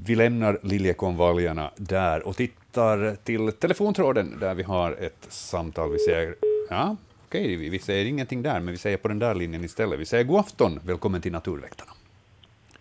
[0.07, 5.93] Vi lämnar liljekonvaljarna där och tittar till telefontråden där vi har ett samtal.
[5.93, 6.35] Vi säger,
[6.71, 6.97] ja,
[7.27, 9.99] okej, vi, vi säger ingenting där, men vi säger på den där linjen istället.
[9.99, 11.93] Vi säger god afton, välkommen till Naturväktarna.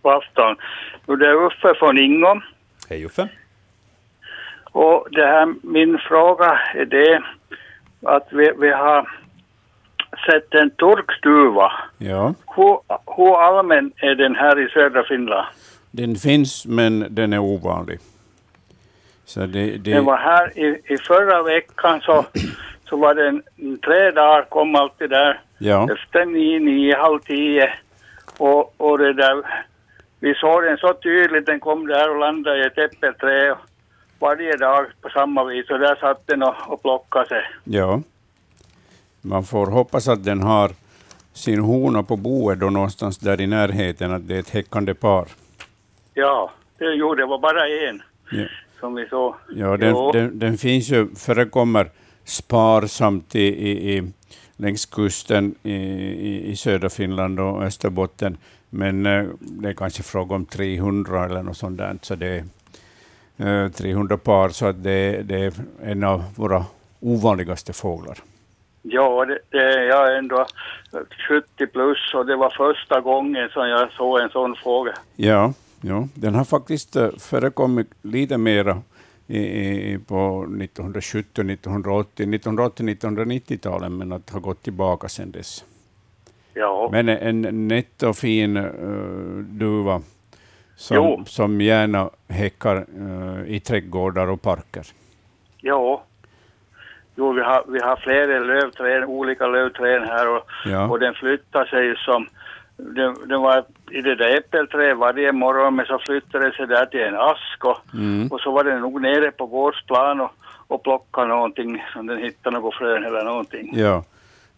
[0.02, 0.56] God afton.
[1.06, 2.42] Det är Uffe från Ingom.
[2.88, 3.28] Hej Uffe.
[4.72, 7.22] Och det här, min fråga är det
[8.08, 9.08] att vi, vi har
[10.26, 11.72] sett en torkstuva.
[11.98, 12.34] ja.
[12.56, 12.78] Hur,
[13.16, 15.46] hur allmän är den här i södra Finland?
[15.90, 17.98] Den finns, men den är ovanlig.
[19.24, 22.24] Så det, det, Den var här i, i förra veckan så,
[22.88, 23.42] så var den
[23.84, 25.40] tre dagar kom alltid där.
[25.58, 27.72] ja, Efter nio, nio, halv tio.
[28.38, 29.42] Och, och det där,
[30.20, 33.56] vi såg den så tydligt, den kom där och landade i ett äppelträd
[34.18, 35.70] varje dag på samma vis.
[35.70, 37.42] Och där satt den och, och plockade sig.
[37.64, 38.00] ja.
[39.22, 40.70] Man får hoppas att den har
[41.32, 45.28] sin hona på boet då någonstans där i närheten, att det är ett häckande par.
[46.14, 48.46] Ja, det, jo, det var bara en Ja.
[48.80, 49.34] som vi såg.
[49.56, 51.90] Ja, den, den, den finns ju, förekommer
[52.24, 54.12] sparsamt i, i, i,
[54.56, 58.36] längs kusten i, i, i södra Finland och Österbotten,
[58.70, 62.44] men eh, det är kanske fråga om 300 eller något sånt där, så det
[63.76, 65.52] 300 par, så att det, det är
[65.82, 66.64] en av våra
[67.00, 68.18] ovanligaste fåglar.
[68.82, 70.46] Ja, det, det, jag är ändå
[71.28, 74.94] 70 plus och det var första gången som jag såg en sån fågel.
[75.16, 78.82] Ja, ja, den har faktiskt eh, förekommit lite mera
[79.26, 85.64] i, i, på 1970, 1980, 1980-1990-talen, men att har gått tillbaka sedan dess.
[86.54, 90.02] Ja, Men en nätt och fin uh, duva
[90.76, 91.24] som, Jo.
[91.26, 94.82] som gärna häckar eh, i trädgårdar och parker.
[95.60, 96.02] ja.
[97.18, 100.88] Jo, vi har, vi har flera lövträd, olika lövträd här och, Ja.
[100.88, 102.26] och den flyttar sig som
[102.76, 106.86] den, den var i det där äppelträdet varje morgon men så flyttade den sig där
[106.86, 108.28] till en ask och, Mm.
[108.28, 110.30] och så var den nog nere på gårdsplan och,
[110.66, 113.70] och plockade någonting som den hittade något frön eller någonting.
[113.74, 114.04] Ja.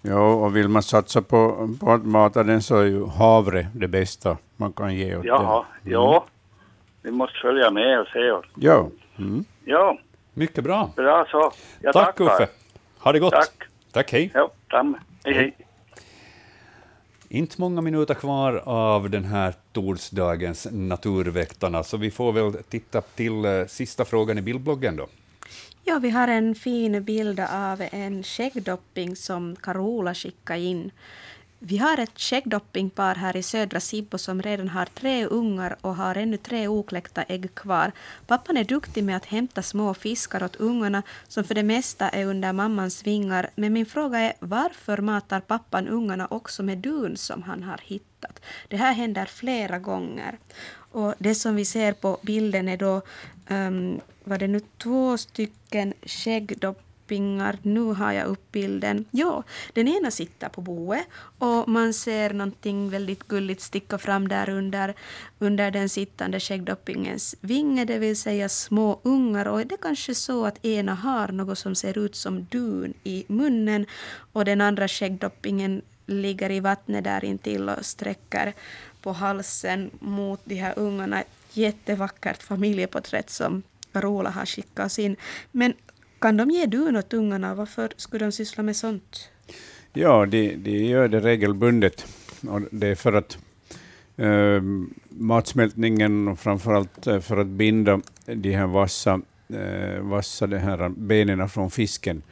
[0.08, 3.88] Ja, och vill man satsa på, på att mata den så är ju havre det
[3.88, 5.92] bästa man kan ge åt Jaha, den.
[5.92, 6.24] ja.
[7.02, 8.48] Vi måste följa med och se.
[8.54, 8.88] Ja.
[9.18, 9.44] Mm.
[9.64, 9.98] Ja,
[10.34, 10.90] Mycket bra.
[10.96, 11.52] bra så.
[11.80, 12.24] Jag Tack tackar.
[12.24, 12.48] Uffe.
[12.98, 13.32] Ha det gott.
[13.32, 13.52] Tack.
[13.92, 14.30] Tack, hej.
[14.34, 14.96] Ja, tam.
[15.24, 15.56] Hej, hej.
[17.28, 23.44] Inte många minuter kvar av den här torsdagens Naturväktarna, så vi får väl titta till
[23.44, 25.06] eh, sista frågan i bildbloggen då.
[25.88, 30.90] Ja, vi har en fin bild av en skäggdopping som Carola skickade in.
[31.58, 36.14] Vi har ett skäggdoppingpar här i södra Sibbo som redan har tre ungar och har
[36.14, 37.92] ännu tre okläckta ägg kvar.
[38.26, 42.26] Pappan är duktig med att hämta små fiskar åt ungarna som för det mesta är
[42.26, 43.50] under mammans vingar.
[43.54, 48.40] Men min fråga är varför matar pappan ungarna också med dun som han har hittat?
[48.68, 50.38] Det här händer flera gånger.
[50.92, 53.02] Och det som vi ser på bilden är då,
[53.50, 59.04] um, var det nu två stycken skäggdoppingar, nu har jag upp bilden.
[59.10, 59.42] Ja,
[59.72, 61.06] den ena sitter på boet
[61.38, 64.94] och man ser någonting väldigt gulligt sticka fram där under,
[65.38, 69.46] under den sittande skäggdoppingens vinge, det vill säga små ungar.
[69.48, 73.24] Och är det kanske så att ena har något som ser ut som dun i
[73.28, 73.86] munnen
[74.32, 78.54] och den andra skäggdoppingen ligger i vattnet där intill och sträcker
[79.02, 81.22] på halsen mot de här ungarna.
[81.58, 83.62] Jättevackert familjeporträtt som
[83.92, 85.16] Carola har skickat in.
[85.52, 85.72] Men
[86.18, 87.54] kan de ge dun åt ungarna?
[87.54, 89.30] Varför skulle de syssla med sånt?
[89.92, 92.06] Ja, de, de gör det regelbundet.
[92.48, 93.38] Och det är för att
[94.16, 94.62] eh,
[95.08, 101.48] matsmältningen och framförallt eh, för att binda de här vassa, eh, vassa de här benen
[101.48, 102.22] från fisken.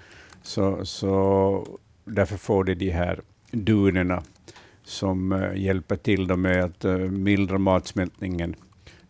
[0.42, 3.20] Så, så därför får de de här
[3.50, 4.22] dunerna
[4.84, 8.56] som eh, hjälper till med att eh, mildra matsmältningen.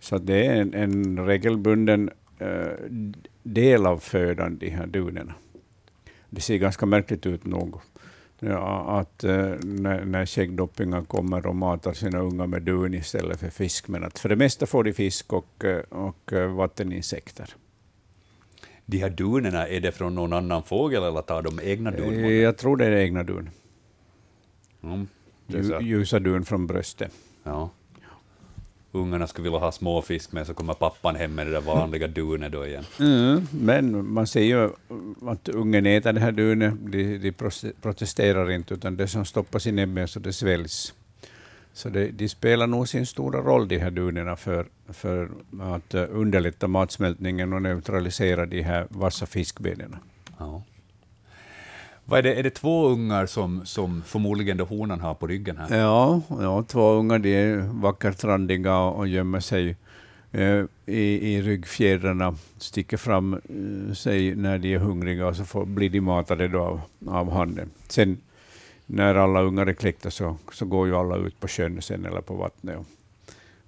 [0.00, 2.66] Så det är en, en regelbunden eh,
[3.42, 5.34] del av födan, de här dunerna.
[6.30, 7.76] Det ser ganska märkligt ut nog.
[8.38, 13.50] Ja, att eh, när, när skäggdoppingar kommer och matar sina unga med dun istället för
[13.50, 13.88] fisk.
[13.88, 17.54] Men att för det mesta får de fisk och, eh, och eh, vatteninsekter.
[18.86, 22.32] De här dunerna, är det från någon annan fågel eller tar de egna Eh, dunmål?
[22.32, 23.50] Jag tror det är egna dun.
[24.82, 25.06] Mm,
[25.80, 27.12] Ljusa dun från bröstet.
[27.42, 27.70] Ja.
[28.96, 32.52] Ungarna skulle vilja ha småfisk, men så kommer pappan hem med det där vanliga dunet
[32.52, 32.84] då igen.
[33.00, 34.70] Mm, men man ser ju
[35.22, 36.74] att ungen äter det här dunet.
[36.78, 37.32] De, de
[37.82, 40.94] protesterar inte, utan det som stoppas i näbben så det sväljs.
[41.72, 46.04] Så det, de spelar nog sin stora roll, de här dunerna, för, för att eh,
[46.10, 49.96] underlätta matsmältningen och neutralisera de här vassa fiskbenen.
[50.38, 50.62] Ja.
[52.08, 55.56] Vad är, det, är det två ungar som, som förmodligen då honan har på ryggen
[55.56, 55.78] här?
[55.78, 59.76] Ja, ja, två ungar de är vackert randiga och, och gömmer sig
[60.32, 65.64] eh, i, i ryggfjädrarna, sticker fram eh, sig när de är hungriga och så får,
[65.64, 67.70] blir de matade då av, av handen.
[67.88, 68.18] Sen
[68.86, 72.20] när alla ungar är kläckta så, så går ju alla ut på sjön sen eller
[72.20, 72.78] på vattnet.
[72.78, 72.86] Och,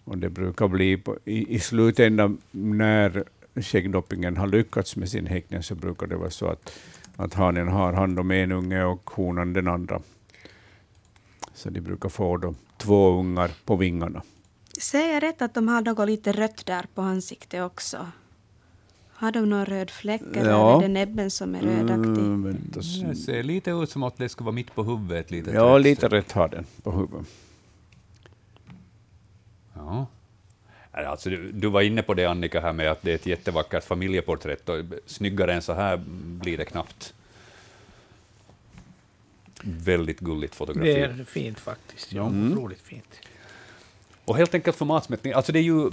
[0.04, 3.24] och det brukar bli på, i, i slutändan när
[3.54, 6.72] skäggdoppingen har lyckats med sin häckning så brukar det vara så att,
[7.18, 10.00] att hanen har hand om en unge och honan den andra.
[11.54, 14.22] Så de brukar få då två ungar på vingarna.
[14.80, 18.06] Säger jag rätt att de har något lite rött där på ansiktet också?
[19.12, 20.76] Har de någon röd fläck eller Ja.
[20.78, 22.24] är det näbben som är rödaktig?
[22.24, 25.24] Mm, Det ser lite ut som att det skulle vara mitt på huvudet.
[25.24, 27.26] Ett litet ja, rött lite rätt har den på huvudet.
[29.74, 30.06] Ja.
[31.06, 33.84] Alltså, du, du var inne på det, Annika, här med att det är ett jättevackert
[33.84, 34.68] familjeporträtt.
[34.68, 37.14] Och snyggare än så här blir det knappt.
[39.62, 40.92] Väldigt gulligt fotografi.
[40.92, 42.12] Det är fint faktiskt.
[42.12, 42.52] Ja, Mm.
[42.52, 43.20] Otroligt fint.
[44.24, 45.90] Och helt enkelt för matsmältning, alltså det är ju...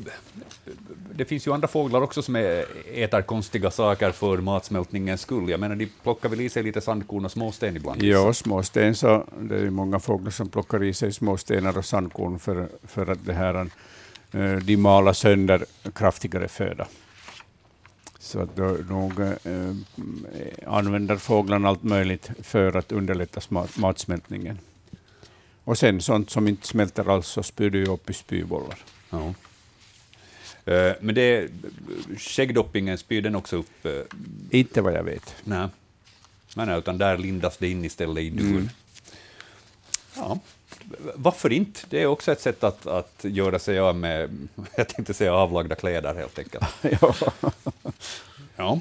[1.15, 5.49] Det finns ju andra fåglar också som är, äter konstiga saker för matsmältningens skull.
[5.49, 8.03] Jag menar, de plockar väl i sig lite sandkorn och småsten ibland?
[8.03, 12.67] Ja, småsten, så det är många fåglar som plockar i sig småstenar och sandkorn för,
[12.83, 13.67] för att det här,
[14.63, 16.87] de malar sönder kraftigare föda.
[18.19, 19.75] Så att då, nog eh,
[20.67, 23.41] använder fåglarna allt möjligt för att underlätta
[23.75, 24.59] matsmältningen.
[25.63, 28.77] Och sen sånt som inte smälter alls så spyr du ju upp i spybollar.
[29.09, 29.33] Ja.
[30.73, 31.49] Eh, Men det,
[32.17, 33.85] skäggdoppingen spyr den också upp?
[33.85, 33.91] eh,
[34.49, 35.35] Inte vad jag vet.
[35.43, 35.67] Nej.
[36.55, 38.47] Nej, utan där lindas det in istället i dun.
[38.51, 38.69] Mm.
[40.15, 40.39] Ja,
[41.15, 41.79] varför inte?
[41.89, 45.75] Det är också ett sätt att, att göra sig av med, jag tänkte säga avlagda
[45.75, 46.65] kläder helt enkelt.
[47.01, 47.13] ja.
[48.55, 48.79] Ja.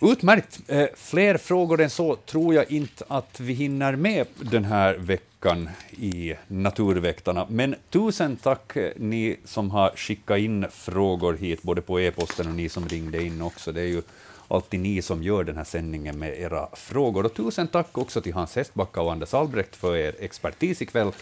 [0.00, 0.60] Utmärkt.
[0.66, 5.68] Eh, Fler frågor än så tror jag inte att vi hinner med den här veckan
[5.90, 7.46] i Naturväktarna.
[7.50, 12.54] Men tusen tack eh, ni som har skickat in frågor hit, både på e-posten och
[12.54, 13.72] ni som ringde in också.
[13.72, 14.02] Det är ju
[14.48, 17.24] alltid ni som gör den här sändningen med era frågor.
[17.24, 21.12] Och tusen tack också till Hans Hestbacka och Anders Albrecht för er expertis ikväll.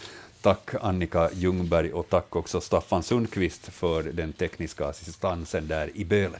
[0.41, 6.37] Tack Annika Ljungberg och tack också Staffan Sundqvist för den tekniska assistansen där i Böle.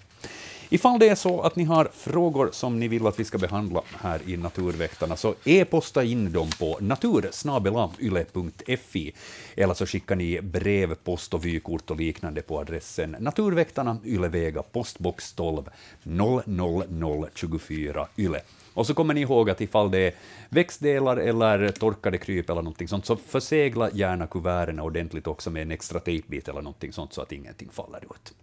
[0.74, 3.82] Ifall det är så att ni har frågor som ni vill att vi ska behandla
[4.02, 9.14] här i Naturväktarna, så e-posta in dem på natursnabelayle.fi
[9.56, 15.34] eller så skickar ni brev, post och vykort och liknande på adressen Naturväktarna, Ylevega, postbox
[15.34, 15.64] 12
[16.04, 18.42] 00024 Yle.
[18.74, 20.14] Och så kommer ni ihåg att ifall det är
[20.50, 25.72] växtdelar eller torkade kryp eller någonting sånt, så försegla gärna kuverten ordentligt också med en
[25.72, 28.34] extra tejpbit eller någonting sånt så att ingenting faller ut.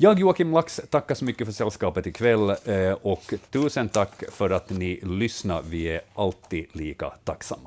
[0.00, 4.70] Jag, Joakim Lax, tackar så mycket för sällskapet ikväll eh, och tusen tack för att
[4.70, 5.62] ni lyssnar.
[5.62, 7.62] Vi är alltid lika tacksamma.